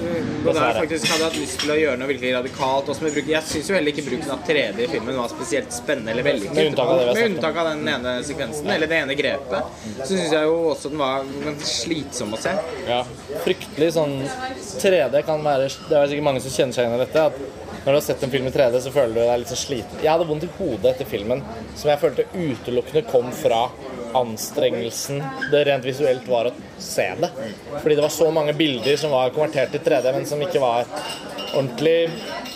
Godard 0.44 0.76
faktisk 0.82 1.08
hadde 1.10 1.26
hatt 1.30 1.38
lyst 1.40 1.58
til 1.62 1.72
å 1.74 1.78
gjøre 1.80 1.98
noe 1.98 2.10
virkelig 2.12 2.34
radikalt 2.36 2.90
også 2.92 3.06
med 3.06 3.16
bruk, 3.16 3.30
Jeg 3.32 3.48
syns 3.48 3.70
jo 3.70 3.74
heller 3.78 3.94
ikke 3.94 4.04
bruken 4.06 4.30
av 4.34 4.44
3D 4.46 4.84
i 4.84 4.90
filmen 4.92 5.16
var 5.16 5.30
spesielt 5.32 5.72
spennende 5.74 6.12
eller 6.12 6.26
vellykket. 6.26 6.54
Med 6.58 6.70
unntak 6.72 6.92
av 6.92 6.98
det 7.00 7.06
vi 7.06 7.08
har 7.08 7.16
snakket 7.16 7.32
om. 7.32 7.34
Unntak 7.53 7.66
av 7.66 7.78
den 7.78 7.88
ene 7.88 8.24
sekvensen, 8.24 8.70
eller 8.70 8.86
det 8.86 8.96
ene 8.96 9.14
grepet, 9.14 9.64
så 9.98 10.09
syns 10.09 10.32
jeg 10.32 10.44
jo 10.44 10.57
også 10.72 10.90
den 10.92 10.98
var 11.00 11.24
slitsom 11.66 12.34
å 12.34 12.40
se. 12.40 12.53
Ja. 12.88 13.03
Fryktelig 13.44 13.92
sånn 13.96 14.20
3D 14.80 15.22
kan 15.26 15.42
være 15.44 15.68
Det 15.88 15.96
er 15.98 16.09
sikkert 16.09 16.24
mange 16.24 16.42
som 16.44 16.55
kjenner 16.55 16.76
seg 16.76 16.86
igjen 16.86 16.98
i 16.98 17.05
dette. 17.05 17.26
At 17.26 17.82
når 17.82 17.88
du 17.92 17.96
har 17.96 18.05
sett 18.07 18.22
en 18.22 18.30
film 18.30 18.46
i 18.46 18.53
3D, 18.55 18.80
så 18.80 18.92
føler 18.94 19.14
du 19.14 19.20
deg 19.22 19.40
litt 19.42 19.50
så 19.53 19.59
sliten. 19.59 20.03
Jeg 20.03 20.12
hadde 20.12 20.28
vondt 20.28 20.46
i 20.46 20.53
hodet 20.59 20.92
etter 20.92 21.09
filmen, 21.09 21.42
som 21.74 21.90
jeg 21.90 22.03
følte 22.03 22.28
utelukkende 22.32 23.05
kom 23.11 23.32
fra 23.34 23.64
anstrengelsen 24.12 25.22
det 25.50 25.62
rent 25.64 25.86
visuelt 25.88 26.26
var 26.28 26.50
å 26.50 26.53
se 26.78 27.07
det. 27.18 27.30
Fordi 27.78 27.96
det 27.96 28.05
var 28.05 28.12
så 28.12 28.28
mange 28.34 28.53
bilder 28.57 28.98
som 29.00 29.14
var 29.14 29.32
konvertert 29.34 29.72
til 29.72 29.82
3D, 29.86 30.12
men 30.12 30.28
som 30.28 30.42
ikke 30.44 30.61
var 30.62 30.84
ordentlig 31.53 32.11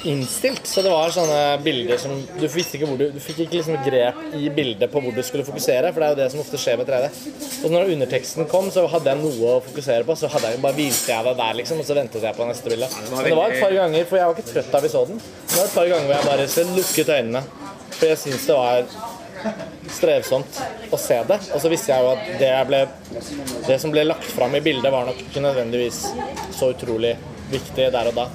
innstilt. 0.05 0.66
Så 0.66 0.82
det 0.84 0.90
var 0.92 1.12
sånne 1.14 1.40
bilder 1.64 1.99
som 2.01 2.14
Du 2.36 2.47
visste 2.49 2.76
ikke 2.78 2.88
hvor 2.90 2.99
du 3.01 3.07
Du 3.14 3.18
fikk 3.22 3.44
ikke 3.44 3.59
liksom 3.59 3.78
grep 3.84 4.20
i 4.36 4.49
bildet 4.53 4.92
på 4.92 5.03
hvor 5.03 5.14
du 5.14 5.22
skulle 5.26 5.47
fokusere, 5.47 5.92
for 5.92 6.03
det 6.03 6.09
er 6.09 6.14
jo 6.14 6.20
det 6.20 6.28
som 6.34 6.42
ofte 6.42 6.61
skjer 6.61 6.80
med 6.80 6.90
3D. 6.90 7.11
Og 7.66 7.74
når 7.74 7.92
underteksten 7.97 8.49
kom, 8.51 8.70
så 8.74 8.86
hadde 8.92 9.12
jeg 9.12 9.22
noe 9.22 9.57
å 9.57 9.62
fokusere 9.66 10.07
på, 10.09 10.16
så 10.18 10.30
hadde 10.32 10.55
jeg 10.55 10.62
bare 10.64 10.78
hvilte 10.78 11.12
jeg 11.12 11.28
det 11.28 11.36
der, 11.40 11.59
liksom, 11.61 11.82
og 11.82 11.88
så 11.88 11.99
ventet 11.99 12.28
jeg 12.28 12.38
på 12.38 12.49
neste 12.49 12.72
bilde. 12.72 12.90
Men 13.11 13.30
det 13.30 13.36
var 13.40 13.55
et 13.55 13.64
par 13.64 13.76
ganger, 13.80 14.09
for 14.11 14.20
jeg 14.20 14.30
var 14.30 14.38
ikke 14.38 14.53
trøtt 14.53 14.72
da 14.74 14.82
vi 14.84 14.92
så 14.92 15.05
den. 15.09 15.22
Det 15.22 15.61
var 15.61 15.70
et 15.70 15.78
par 15.80 15.92
ganger 15.92 16.11
hvor 16.11 16.18
jeg 16.18 16.30
bare 16.32 16.76
lukket 16.76 17.14
øynene. 17.18 17.44
For 17.97 18.11
jeg 18.11 18.20
syns 18.20 18.49
det 18.51 18.57
var 18.59 19.14
strevsomt 19.92 20.59
å 20.92 20.99
se 21.01 21.18
det. 21.28 21.38
Og 21.55 21.62
så 21.62 21.70
visste 21.72 21.92
jeg 21.92 22.05
jo 22.05 22.12
at 22.12 22.28
det, 22.40 22.51
ble, 22.68 22.82
det 23.68 23.78
som 23.82 23.92
ble 23.94 24.07
lagt 24.07 24.26
fram 24.34 24.57
i 24.59 24.62
bildet, 24.64 24.90
var 24.92 25.09
nok 25.09 25.20
ikke 25.26 25.44
nødvendigvis 25.44 26.03
så 26.57 26.72
utrolig 26.74 27.14
viktig 27.53 27.90
der 27.94 28.11
og 28.11 28.18
da. 28.18 28.26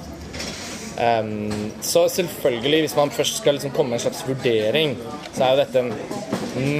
Ehm, 1.00 1.70
så 1.80 2.08
selvfølgelig, 2.08 2.80
hvis 2.80 2.96
man 2.96 3.10
først 3.10 3.36
skal 3.40 3.56
liksom 3.56 3.70
komme 3.70 3.94
med 3.94 4.00
en 4.00 4.06
slags 4.06 4.24
vurdering, 4.28 4.96
så 5.32 5.44
er 5.44 5.54
jo 5.54 5.62
dette 5.62 5.78
en 5.82 5.94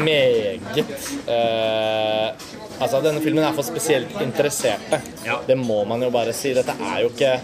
meget 0.05 0.83
uh, 1.29 2.59
Altså, 2.83 2.99
denne 3.05 3.21
filmen 3.23 3.45
er 3.45 3.55
for 3.55 3.63
spesielt 3.63 4.15
interesserte. 4.25 4.99
Ja. 5.27 5.37
Det 5.47 5.55
må 5.59 5.85
man 5.87 6.03
jo 6.03 6.11
bare 6.11 6.33
si. 6.35 6.51
Dette 6.57 6.75
er 6.75 7.05
jo 7.05 7.13
ikke 7.13 7.37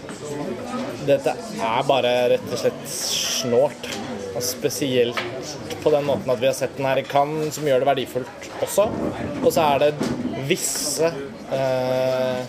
Dette 1.07 1.31
er 1.63 1.85
bare 1.87 2.11
rett 2.33 2.51
og 2.51 2.59
slett 2.59 2.81
snålt. 2.91 3.87
Og 4.35 4.43
spesielt 4.43 5.21
på 5.83 5.93
den 5.93 6.03
måten 6.09 6.31
at 6.33 6.41
vi 6.41 6.49
har 6.49 6.57
sett 6.57 6.75
den 6.77 6.89
her 6.89 6.99
i 6.99 7.05
Cannes, 7.07 7.55
som 7.55 7.67
gjør 7.67 7.81
det 7.81 7.87
verdifullt 7.87 8.49
også. 8.65 8.89
Og 9.39 9.49
så 9.55 9.63
er 9.63 9.85
det 9.85 10.09
visse 10.49 11.07
eh, 11.55 12.43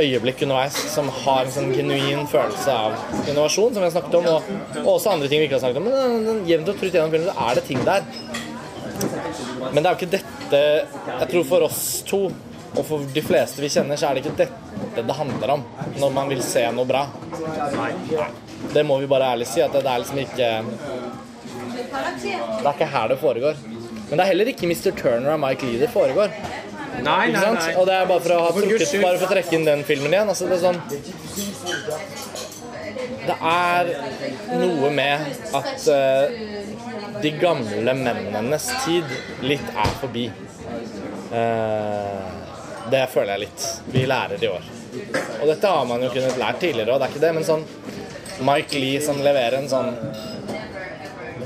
øyeblikk 0.00 0.42
underveis 0.46 0.76
som 0.92 1.08
har 1.22 1.44
en 1.44 1.54
sånn 1.54 1.70
genuin 1.74 2.26
følelse 2.30 2.72
av 2.72 2.96
innovasjon, 3.26 3.72
som 3.74 3.82
vi 3.82 3.86
har 3.88 3.94
snakket 3.94 4.18
om, 4.20 4.28
og, 4.32 4.50
og 4.82 4.90
også 4.96 5.14
andre 5.14 5.30
ting 5.30 5.42
vi 5.42 5.48
ikke 5.48 5.58
har 5.58 5.64
snakket 5.64 5.80
om. 5.82 5.88
Men 6.26 6.42
jevnt 6.48 6.72
og 6.72 6.80
trutt 6.80 6.96
gjennom 6.96 7.14
filmen 7.14 7.30
så 7.30 7.48
er 7.48 7.58
det 7.58 7.64
ting 7.68 7.84
der. 7.86 8.10
Men 9.72 9.80
det 9.82 9.88
er 9.88 9.92
jo 9.92 9.98
ikke 9.98 10.12
dette 10.12 10.60
Jeg 11.20 11.28
tror 11.30 11.44
for 11.48 11.66
oss 11.66 11.80
to, 12.06 12.20
og 12.76 12.82
for 12.86 13.06
de 13.12 13.22
fleste 13.24 13.62
vi 13.64 13.70
kjenner, 13.72 13.98
så 13.98 14.08
er 14.08 14.16
det 14.16 14.24
ikke 14.24 14.36
dette 14.44 15.04
det 15.06 15.16
handler 15.16 15.52
om 15.56 15.62
når 16.00 16.12
man 16.12 16.28
vil 16.32 16.42
se 16.44 16.62
noe 16.72 16.88
bra. 16.88 17.06
Det 18.72 18.84
må 18.86 18.98
vi 19.00 19.08
bare 19.10 19.32
ærlig 19.34 19.48
si, 19.50 19.60
at 19.64 19.74
det 19.74 19.84
er 19.84 20.02
liksom 20.02 20.20
ikke 20.22 20.50
Det 21.76 22.64
er 22.64 22.72
ikke 22.72 22.92
her 22.92 23.08
det 23.12 23.18
foregår. 23.20 23.58
Men 24.08 24.18
det 24.18 24.22
er 24.22 24.30
heller 24.30 24.50
ikke 24.52 24.68
Mr. 24.70 24.92
Turner 24.96 25.32
og 25.34 25.40
Mike 25.42 25.66
Lee 25.66 25.80
det 25.82 25.90
foregår. 25.92 26.32
Nei, 27.02 27.32
nei, 27.32 27.52
nei. 27.54 27.74
Og 27.76 27.86
det 27.88 27.94
er 27.96 28.08
bare 28.08 28.22
for 28.24 28.34
å 28.36 28.40
ha 28.46 28.52
trukket, 28.56 28.94
bare 29.02 29.18
for 29.20 29.26
å 29.28 29.34
trekke 29.34 29.56
inn 29.58 29.66
den 29.66 29.84
filmen 29.88 30.14
igjen. 30.14 30.30
Altså, 30.32 30.48
det 30.48 30.56
er 30.56 30.62
sånn 30.64 30.80
Det 33.26 33.36
er 33.50 33.90
noe 34.62 34.90
med 34.94 35.16
at 35.58 35.88
uh, 35.90 36.24
de 37.22 37.32
gamle 37.40 37.94
mennenes 37.98 38.70
tid 38.84 39.16
litt 39.44 39.68
er 39.74 39.92
forbi. 40.00 40.26
Uh, 41.32 42.24
det 42.90 43.04
føler 43.12 43.34
jeg 43.34 43.44
litt. 43.46 43.68
Vi 43.92 44.06
lærer 44.06 44.42
i 44.42 44.50
år. 44.50 44.72
Og 45.40 45.46
dette 45.50 45.74
har 45.74 45.84
man 45.88 46.02
jo 46.06 46.12
kunnet 46.14 46.38
lært 46.40 46.62
tidligere, 46.62 46.94
òg, 46.94 47.02
det 47.02 47.08
er 47.08 47.14
ikke 47.14 47.24
det, 47.26 47.34
men 47.36 47.46
sånn 47.46 47.66
Mike 48.46 48.78
Lee 48.80 49.00
som 49.04 49.18
leverer 49.24 49.58
en 49.58 49.68
sånn 49.70 49.90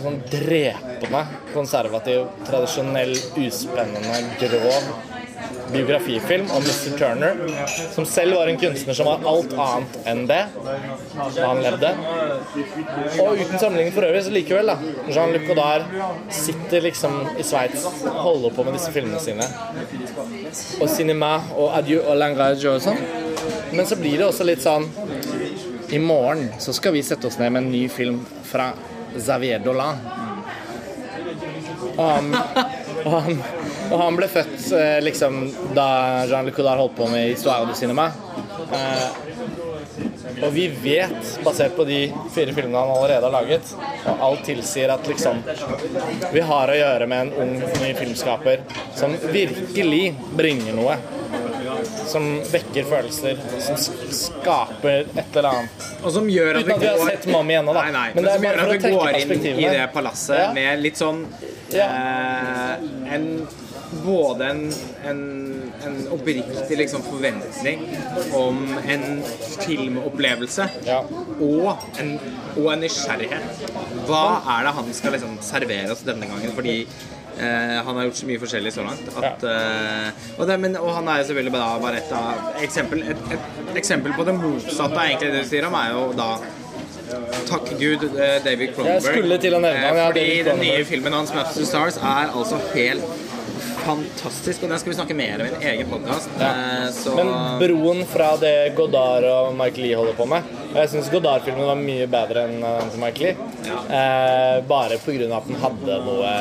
en 0.01 0.05
sånn 0.05 0.20
drepende, 0.30 1.22
konservativ, 1.53 2.28
tradisjonell, 2.46 3.12
uspennende, 3.42 4.20
grov 4.40 5.10
biografifilm 5.72 6.51
om 6.51 6.62
Mr. 6.62 6.99
Turner, 6.99 7.36
som 7.95 8.07
selv 8.07 8.34
var 8.34 8.47
en 8.47 8.59
kunstner 8.59 8.95
som 8.95 9.07
var 9.07 9.24
alt 9.32 9.53
annet 9.53 9.99
enn 10.11 10.24
det 10.30 10.41
da 11.36 11.47
han 11.47 11.62
levde. 11.62 11.93
Og 13.22 13.38
uten 13.38 13.59
sammenligning 13.59 13.95
for 13.95 14.07
øvrig, 14.09 14.24
så 14.26 14.34
likevel, 14.34 14.72
da. 14.72 14.76
Jean-Luc 15.09 15.47
Godard 15.49 15.86
sitter 16.34 16.84
liksom 16.88 17.16
i 17.38 17.47
Sveits 17.47 17.86
og 17.86 18.20
holder 18.26 18.55
på 18.57 18.66
med 18.66 18.78
disse 18.78 18.93
filmene 18.95 19.20
sine. 19.22 19.47
Og 20.80 20.88
cinema 20.91 21.36
og 21.57 21.76
adieu 21.78 22.03
og 22.03 22.18
langage 22.18 22.70
og 22.70 22.82
sånn. 22.84 23.01
Men 23.72 23.86
så 23.86 23.97
blir 23.97 24.18
det 24.18 24.26
også 24.26 24.45
litt 24.45 24.61
sånn 24.61 24.88
I 25.95 25.99
morgen 26.03 26.51
så 26.62 26.74
skal 26.76 26.93
vi 26.95 27.03
sette 27.07 27.26
oss 27.26 27.38
ned 27.41 27.55
med 27.55 27.64
en 27.64 27.70
ny 27.72 27.86
film 27.91 28.20
fra 28.47 28.72
Xavier 29.16 29.62
Dolan. 29.64 29.99
Og 31.97 32.05
han, 32.07 32.34
og 33.05 33.16
han, 33.16 33.41
og 33.91 33.99
han 34.01 34.16
ble 34.18 34.28
født 34.30 34.72
eh, 34.78 34.99
liksom 35.05 35.41
da 35.76 35.88
Jean-Luc 36.30 36.55
Coudard 36.57 36.78
holdt 36.78 36.97
på 36.99 37.09
med 37.11 37.28
Histoire 37.32 37.66
du 37.66 37.74
cinema. 37.74 38.11
Eh, 38.72 39.09
og 40.47 40.53
vi 40.55 40.68
vet, 40.80 41.30
basert 41.45 41.74
på 41.76 41.84
de 41.84 41.99
fire 42.32 42.53
filmene 42.57 42.78
han 42.80 42.93
allerede 42.95 43.26
har 43.26 43.34
laget, 43.34 43.72
og 44.09 44.22
alt 44.30 44.45
tilsier 44.47 44.93
at 44.95 45.07
liksom 45.11 45.43
Vi 46.32 46.41
har 46.47 46.70
å 46.72 46.76
gjøre 46.78 47.09
med 47.11 47.26
en 47.26 47.32
ung, 47.45 47.57
ny 47.82 47.91
filmskaper 47.99 48.62
som 48.97 49.16
virkelig 49.34 50.14
bringer 50.38 50.76
noe. 50.78 50.97
Som 52.11 52.24
vekker 52.51 52.84
følelser, 52.88 53.38
som 53.62 53.76
skaper 53.78 55.05
et 55.18 55.36
eller 55.36 55.49
annet. 55.51 55.84
Og 56.03 56.12
som 56.14 56.26
gjør 56.30 56.59
at 56.61 56.64
Uten 56.66 56.74
at 56.74 56.80
vi 56.82 56.88
har 56.91 56.99
går- 56.99 57.11
sett 57.12 57.26
Mommy 57.30 57.55
ennå, 57.61 57.72
da. 57.76 57.84
Nei, 57.86 57.93
nei. 57.95 58.07
Men 58.14 58.24
Men, 58.24 58.24
det 58.24 58.32
som 58.34 58.45
gjør 58.45 58.61
at 58.61 58.70
vi 58.70 58.93
går 58.97 59.20
inn 59.20 59.59
i 59.61 59.68
det 59.76 59.86
palasset 59.95 60.38
Ja. 60.38 60.53
med 60.57 60.80
litt 60.82 60.97
sånn 61.01 61.26
eh, 61.74 63.14
en 63.14 63.26
Både 64.05 64.47
en, 64.53 64.61
en, 65.11 65.20
en 65.86 65.97
oppriktig 66.14 66.76
liksom 66.78 67.03
forventning 67.03 67.80
om 68.38 68.61
en 68.86 69.22
filmopplevelse 69.64 70.68
Ja. 70.86 71.01
og, 71.41 71.86
en, 71.99 72.12
og 72.57 72.68
en 72.72 72.84
nysgjerrighet. 72.84 73.64
Hva 74.07 74.22
er 74.59 74.68
det 74.68 74.74
han 74.78 74.93
skal 74.95 75.16
liksom 75.16 75.38
servere 75.45 75.91
oss 75.97 76.05
denne 76.07 76.28
gangen? 76.30 76.55
Fordi 76.55 76.76
eh, 76.84 77.76
han 77.82 77.97
har 77.99 78.07
gjort 78.09 78.20
så 78.22 78.30
mye 78.30 78.43
forskjellig 78.45 78.72
så 78.78 78.86
langt. 78.86 79.11
At, 79.18 79.43
eh, 79.51 80.24
og, 80.38 80.47
det, 80.51 80.61
men, 80.62 80.78
og 80.78 80.95
han 81.01 81.11
er 81.11 81.22
jo 81.24 81.30
selvfølgelig 81.32 81.57
bare, 81.59 81.82
bare 81.82 82.01
et 82.05 82.14
av 82.14 82.62
eksempel, 82.62 83.03
et, 83.11 83.26
et 83.34 83.76
eksempel 83.82 84.14
på 84.16 84.26
det 84.30 84.38
motsatte 84.38 84.95
av 84.95 85.07
egentlig 85.09 85.34
det 85.34 85.45
du 85.45 85.51
sier 85.51 85.66
om, 85.70 85.74
er 85.82 85.95
jo 85.99 86.09
da 86.18 86.30
Takk 87.49 87.72
Gud, 87.80 88.05
eh, 88.14 88.36
David 88.45 88.70
Cronenberg. 88.76 89.01
Jeg 89.01 89.03
skulle 89.16 89.38
til 89.43 89.57
å 89.57 89.59
nevne 89.59 89.80
han, 89.82 89.97
Eh, 89.97 89.99
ja, 89.99 90.07
Fordi 90.12 90.43
den 90.47 90.61
nye 90.62 90.84
filmen 90.86 91.12
hans, 91.16 91.32
'Maps 91.34 91.57
to 91.59 91.64
Stars', 91.66 91.99
er 91.99 92.30
altså 92.38 92.61
helt 92.74 93.03
fantastisk, 93.85 94.64
og 94.64 94.72
den 94.72 94.83
skal 94.83 94.93
vi 94.93 94.99
snakke 94.99 95.18
mer 95.18 95.43
om 95.43 95.49
i 95.49 95.53
en 95.55 95.68
egen 95.72 95.91
podkast. 95.91 96.33
Så 96.97 97.14
Men 97.18 97.33
broen 97.62 98.05
fra 98.09 98.33
det 98.41 98.74
Godard 98.78 99.26
og 99.31 99.55
Mike 99.59 99.83
Lee 99.83 99.99
holder 99.99 100.18
på 100.18 100.28
med 100.31 100.61
jeg 100.70 100.91
syns 100.93 101.09
Godard-filmen 101.11 101.66
var 101.66 101.78
mye 101.78 102.05
bedre 102.11 102.45
enn 102.47 102.61
eh, 102.62 102.74
den 102.78 102.91
til 102.93 103.01
Mike 103.03 103.22
Lee. 103.24 103.47
Eh, 103.91 104.59
bare 104.70 104.99
pga. 105.03 105.26
at 105.37 105.49
den 105.49 105.57
hadde 105.59 105.97
noe, 106.05 106.35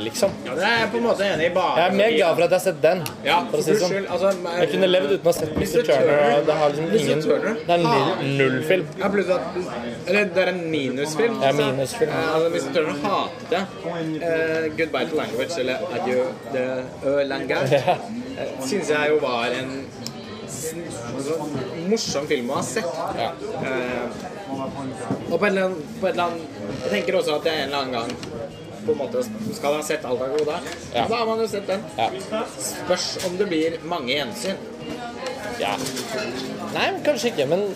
liksom. 0.00 0.32
ja, 0.46 0.56
det 0.58 0.64
er 0.66 0.74
jeg 0.80 0.88
på 0.90 0.98
en 0.98 1.04
måte 1.06 1.28
enig 1.28 1.46
i. 1.46 1.52
Bare 1.54 1.76
Jeg 1.78 1.92
er 1.92 1.98
mer 2.00 2.10
glad 2.16 2.34
for 2.34 2.46
at 2.46 2.50
jeg 2.50 2.58
har 2.58 2.64
sett 2.64 2.80
den. 2.82 3.04
Ja, 3.26 3.36
for 3.52 3.62
å 3.62 3.66
si 3.66 3.76
det 3.76 3.82
sånn. 3.84 4.08
Altså, 4.10 4.32
Jeg 4.56 4.72
kunne 4.72 4.88
levd 4.90 5.14
uten 5.14 5.22
å 5.22 5.30
ha 5.30 5.36
sett 5.38 5.54
Mr. 5.54 5.86
Turner. 5.86 6.22
og 6.40 6.48
Det 6.50 6.56
har 6.60 6.74
liksom 6.74 6.98
ingen 6.98 7.22
Turner? 7.26 7.60
Det 7.60 7.76
er 7.76 7.86
en 7.86 8.34
null 8.40 8.58
film. 8.72 8.90
Ja, 8.98 9.12
pluss 9.14 9.30
at 9.36 9.60
Eller 9.60 10.34
det 10.34 10.42
er 10.44 10.52
en 10.56 10.60
minusfilm. 10.74 11.38
Ja, 11.44 11.52
minusfilm. 11.60 12.10
Eh, 12.10 12.34
altså, 12.34 12.50
Mr. 12.56 12.74
Turner 12.74 12.98
hatet 13.06 13.54
det. 13.54 13.62
Eh, 14.32 14.68
'Goodbye 14.74 15.06
to 15.10 15.20
Language' 15.22 15.58
eller 15.62 15.86
adjø. 15.94 16.26
de 16.50 16.66
Ja. 17.74 17.96
eh, 18.40 18.52
syns 18.66 18.90
jeg 18.92 19.10
jo 19.12 19.18
var 19.22 19.52
en 19.56 19.72
altså, 21.14 21.36
morsom 21.90 22.26
film 22.30 22.50
å 22.52 22.58
ha 22.60 22.64
sett. 22.66 23.00
Ja. 23.18 23.30
Eh, 23.64 24.26
og 25.30 25.36
på 25.38 25.44
et, 25.46 25.50
eller 25.50 25.68
annet, 25.68 25.92
på 26.00 26.08
et 26.08 26.14
eller 26.16 26.24
annet 26.24 26.58
Jeg 26.84 26.90
tenker 26.96 27.18
også 27.20 27.36
at 27.38 27.46
jeg 27.46 27.62
en 27.62 27.68
eller 27.68 27.84
annen 27.84 27.94
gang 27.94 28.10
på 28.80 28.94
en 28.94 28.98
måte 28.98 29.22
skal 29.54 29.76
ha 29.76 29.82
sett 29.84 30.04
alt 30.08 30.22
av 30.24 30.32
gode. 30.38 30.56
Ja. 30.94 31.04
Da 31.06 31.20
har 31.20 31.26
man 31.28 31.42
jo 31.42 31.46
sett 31.52 31.66
den. 31.68 31.82
Ja. 31.98 32.08
Spørs 32.64 33.10
om 33.28 33.36
det 33.38 33.46
blir 33.50 33.76
mange 33.84 34.14
gjensyn. 34.14 34.56
ja. 35.60 35.74
Nei, 36.74 36.86
kanskje 37.04 37.34
ikke, 37.34 37.46
men 37.50 37.68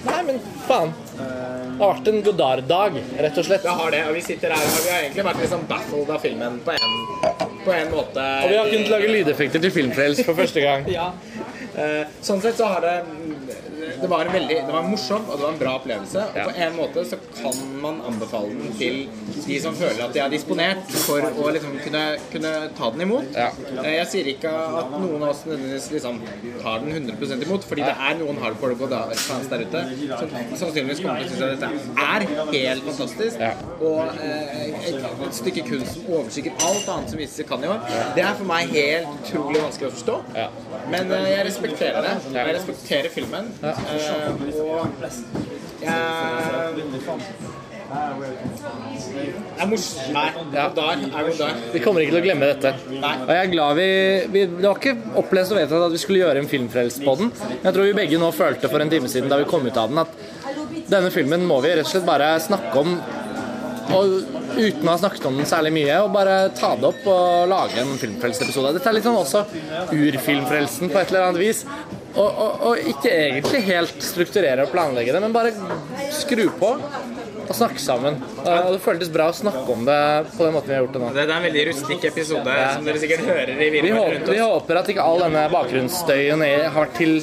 Nei, 0.00 0.20
men 0.24 0.38
faen. 0.64 0.92
Det 1.18 1.24
har 1.80 1.90
vært 1.90 2.06
en 2.08 2.22
Godard-dag, 2.24 2.94
rett 3.24 3.40
og 3.40 3.44
slett. 3.44 3.64
Det 3.66 3.74
har 3.80 3.90
det, 3.92 4.00
og 4.08 4.14
vi 4.16 4.22
sitter 4.24 4.54
her 4.54 4.64
og 4.64 4.78
vi 4.84 4.92
har 4.94 5.02
egentlig 5.04 5.24
vært 5.26 5.42
liksom 5.42 5.66
baffled 5.68 6.12
av 6.14 6.22
filmen 6.24 6.56
på 6.64 6.72
en, 6.72 6.94
på 7.64 7.72
en 7.72 7.90
måte. 7.92 8.26
Og 8.44 8.50
vi 8.50 8.56
har 8.56 8.70
kunnet 8.72 8.92
lage 8.92 9.08
lydeffekter 9.12 9.62
til 9.64 9.72
Filmfrelst 9.74 10.24
for 10.24 10.38
første 10.38 10.64
gang. 10.64 10.86
Ja. 10.90 11.10
Eh, 11.76 12.06
sånn 12.24 12.40
sett 12.42 12.58
så 12.58 12.68
har 12.72 12.84
det 12.84 12.94
Det 14.00 14.10
var 14.10 14.30
veldig 14.32 14.56
Det 14.66 14.74
var 14.74 14.86
morsomt, 14.86 15.28
og 15.28 15.38
det 15.38 15.46
var 15.46 15.52
en 15.52 15.60
bra 15.60 15.74
opplevelse. 15.80 16.24
Og 16.30 16.50
på 16.50 16.54
en 16.66 16.76
måte 16.76 17.04
så 17.08 17.18
kan 17.40 17.60
man 17.82 18.00
anbefale 18.08 18.54
den 18.54 18.76
til 18.78 19.00
de 19.46 19.58
som 19.62 19.74
føler 19.76 20.04
at 20.04 20.14
de 20.14 20.22
er 20.22 20.32
disponert 20.32 20.94
for 21.04 21.24
å 21.24 21.50
liksom 21.54 21.76
kunne, 21.84 22.04
kunne 22.32 22.52
ta 22.78 22.90
den 22.94 23.04
imot. 23.06 23.36
Eh, 23.36 23.90
jeg 23.96 24.06
sier 24.12 24.30
ikke 24.34 24.50
at 24.50 24.92
noen 24.94 25.24
av 25.24 25.32
oss 25.32 25.42
nødvendigvis 25.48 25.90
liksom 25.96 26.20
tar 26.62 26.84
den 26.84 27.08
100% 27.10 27.46
imot, 27.46 27.66
fordi 27.68 27.86
det 27.86 27.96
er 28.08 28.18
noen 28.20 28.40
hardcore 28.42 28.78
Godard-fans 28.80 29.50
der 29.50 29.64
ute 29.66 29.84
som 30.10 30.34
sannsynligvis 30.64 31.02
kommer 31.04 31.24
til 31.24 31.30
å 31.30 31.40
synes 31.40 31.46
at 31.46 31.60
dette 31.60 31.70
er 32.06 32.26
helt 32.52 32.86
fantastisk. 32.88 33.44
Og 33.80 34.20
eh, 34.20 34.90
et, 34.90 35.34
stykke 35.40 35.64
kunst 35.68 35.94
som 35.94 36.08
overskygger 36.18 36.64
alt 36.66 36.88
annet 36.94 37.14
som 37.14 37.48
kan 37.48 37.64
i 37.64 37.70
år. 37.70 37.84
Det 38.16 38.24
er 38.24 38.34
for 38.38 38.48
meg 38.48 38.74
helt 38.74 39.10
utrolig 39.20 39.62
vanskelig 39.62 39.90
å 39.90 39.94
forstå. 39.96 40.16
Men 40.90 41.12
eh, 41.16 41.28
jeg 41.30 41.46
respekterer 41.48 42.06
det. 42.06 42.14
Jeg 42.34 42.56
respekterer 42.58 43.14
filmen. 43.14 43.50
Ja. 43.90 43.96
Eh, 44.20 44.26
og 44.70 44.84
er. 44.84 44.90
Nei. 47.90 50.28
Vi 51.72 51.80
kommer 51.82 52.04
ikke 52.04 52.14
til 52.14 52.20
å 52.20 52.24
glemme 52.24 52.50
dette. 52.52 52.70
Og 52.86 53.32
jeg 53.34 53.40
er 53.40 53.48
glad 53.50 53.78
vi, 53.80 53.86
vi 54.30 54.44
Det 54.46 54.68
var 54.68 54.78
ikke 54.78 55.16
opplest 55.20 55.54
og 55.54 55.58
vedtatt 55.58 55.86
at 55.88 55.94
vi 55.96 56.02
skulle 56.02 56.20
gjøre 56.22 56.42
en 56.44 56.50
filmfrelst 56.50 57.02
på 57.06 57.12
den. 57.18 57.32
Jeg 57.64 57.72
tror 57.74 57.88
vi 57.88 57.96
begge 57.98 58.20
nå 58.22 58.28
følte 58.36 58.70
for 58.70 58.82
en 58.84 58.92
time 58.92 59.10
siden 59.10 59.30
da 59.32 59.40
vi 59.40 59.48
kom 59.50 59.66
ut 59.66 59.80
av 59.80 59.90
den, 59.90 60.04
at 60.04 60.12
denne 60.90 61.10
filmen 61.14 61.42
må 61.48 61.58
vi 61.64 61.72
rett 61.74 61.88
og 61.88 61.90
slett 61.90 62.06
bare 62.06 62.30
snakke 62.42 62.84
om. 62.84 62.90
Og 63.90 64.04
uten 64.54 64.86
å 64.86 64.92
ha 64.92 64.98
snakket 65.00 65.24
om 65.26 65.38
den 65.40 65.48
særlig 65.50 65.72
mye, 65.74 65.96
og 66.04 66.12
bare 66.14 66.34
ta 66.54 66.76
det 66.78 66.86
opp 66.92 67.02
og 67.10 67.48
lage 67.50 67.80
en 67.82 67.96
filmfrelst-episode. 67.98 68.76
Dette 68.76 68.86
er 68.90 68.94
litt 69.00 69.06
sånn 69.08 69.18
også 69.18 69.42
urfilmfrelsen 69.90 70.92
på 70.92 71.00
et 71.00 71.10
eller 71.10 71.26
annet 71.26 71.42
vis. 71.42 71.64
Og, 72.10 72.26
og, 72.26 72.62
og 72.66 72.88
ikke 72.90 73.10
egentlig 73.10 73.60
helt 73.68 74.02
strukturere 74.02 74.64
og 74.66 74.72
planlegge 74.72 75.14
det, 75.14 75.20
men 75.22 75.34
bare 75.34 75.52
skru 76.14 76.48
på 76.58 76.72
og 77.50 77.56
snakke 77.56 77.82
sammen. 77.82 78.18
Og 78.44 78.72
det 78.74 78.80
føltes 78.82 79.10
bra 79.10 79.28
å 79.30 79.34
snakke 79.34 79.64
om 79.74 79.82
det 79.86 80.00
på 80.36 80.44
den 80.46 80.54
måten 80.54 80.70
vi 80.70 80.76
har 80.76 80.84
gjort 80.84 80.96
det 80.96 81.02
nå. 81.02 81.10
Det 81.16 81.22
er 81.24 81.32
en 81.34 81.46
veldig 81.48 81.64
rustikk 81.70 82.06
episode, 82.10 82.56
som 82.74 82.86
dere 82.86 83.02
sikkert 83.02 83.26
hører 83.26 83.54
i 83.54 83.70
Vi 83.74 83.82
rundt 83.86 83.98
håper, 83.98 84.34
vi 84.34 84.42
håper 84.42 84.80
at 84.82 84.92
ikke 84.94 85.06
all 85.06 85.24
denne 85.24 85.46
bakgrunnsstøyen 85.54 86.44
har 86.76 86.92
til 86.98 87.18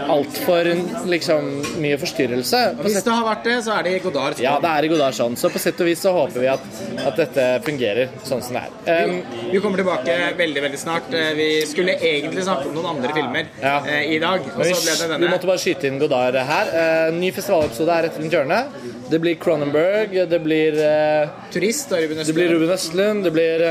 altfor 0.00 0.68
liksom, 1.10 1.48
mye 1.82 1.98
forstyrrelse. 2.00 2.60
Og 2.78 2.84
Hvis 2.86 3.02
det 3.04 3.12
har 3.12 3.24
vært 3.26 3.44
det, 3.48 3.56
så 3.66 3.74
er 3.78 3.82
det 3.86 3.92
i 3.96 4.02
Godard. 4.04 4.38
ja, 4.40 4.54
det 4.62 4.70
er 4.70 4.86
i 4.86 4.90
Godard 4.92 5.16
sånn, 5.16 5.36
så 5.38 5.50
på 5.52 5.60
sett 5.62 5.80
og 5.80 5.86
vis 5.90 6.00
så 6.02 6.12
håper 6.16 6.40
vi 6.42 6.48
at, 6.52 6.64
at 7.06 7.16
dette 7.20 7.46
fungerer 7.66 8.10
sånn 8.26 8.42
som 8.42 8.56
det 8.58 8.62
er. 8.64 9.08
Um, 9.08 9.22
Vi 9.52 9.60
kommer 9.60 9.82
tilbake 9.82 10.16
veldig 10.38 10.62
veldig 10.66 10.78
snart. 10.80 11.12
Eh, 11.14 11.32
Vi 11.38 11.48
skulle 11.66 11.96
egentlig 11.98 12.44
snakke 12.46 12.68
om 12.70 12.74
noen 12.76 12.90
andre 12.96 13.12
filmer 13.16 13.46
Ja. 13.62 13.76
uh, 13.84 14.02
i 14.02 14.18
dag, 14.22 14.40
og 14.40 14.64
så 14.64 14.78
ble 14.82 14.96
det 14.96 15.08
denne. 15.08 15.20
vi 15.26 15.32
måtte 15.32 15.46
bare 15.50 15.62
skyte 15.62 15.86
inn 15.88 15.98
Godard 16.02 16.34
her. 16.34 16.72
Uh, 16.72 17.14
ny 17.18 17.30
festivalepisode 17.32 17.92
er 17.98 18.08
rett 18.08 18.18
rundt 18.20 18.32
hjørnet. 18.38 18.80
Det 19.12 19.20
blir 19.20 19.36
Cronenberg, 19.36 20.14
det 20.30 20.38
blir 20.42 20.78
uh, 20.80 21.28
Turist 21.52 21.92
og 21.92 22.00
Ruben 22.00 22.22
Det 22.24 22.34
blir 22.34 22.48
Østlund. 22.48 22.62
Ruben 22.62 22.74
Østlund, 22.76 23.24
det 23.24 23.32
blir 23.34 23.64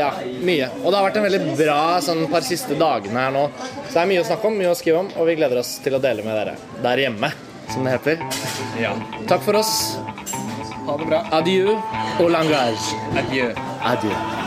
ja, 0.00 0.10
mye. 0.44 0.68
Og 0.82 0.90
det 0.90 0.96
har 0.98 1.06
vært 1.08 1.16
en 1.20 1.26
veldig 1.26 1.56
bra 1.58 1.80
sånn, 2.04 2.26
par 2.30 2.44
siste 2.46 2.76
dagene 2.78 3.24
her 3.24 3.32
nå. 3.34 3.46
Så 3.88 3.94
det 3.96 4.02
er 4.02 4.10
mye 4.12 4.22
å 4.22 4.26
snakke 4.28 4.46
om, 4.50 4.58
mye 4.60 4.70
å 4.72 4.76
skrive 4.78 5.00
om, 5.02 5.08
og 5.16 5.26
vi 5.28 5.29
gleder 5.38 5.62
oss 5.62 5.76
til 5.84 5.96
å 5.96 6.02
dele 6.02 6.24
med 6.26 6.36
dere 6.38 6.56
der 6.82 7.04
hjemme, 7.06 7.32
som 7.70 7.86
det 7.86 7.98
heter. 7.98 8.26
Ja. 8.80 8.94
Takk 9.30 9.44
for 9.46 9.60
oss. 9.60 9.72
Ha 10.86 10.98
det 10.98 11.10
bra. 11.10 11.24
Adieu 11.38 11.76
og 11.76 12.28
langage. 12.32 13.00
Adjø. 13.20 13.52
Adieu. 13.94 14.39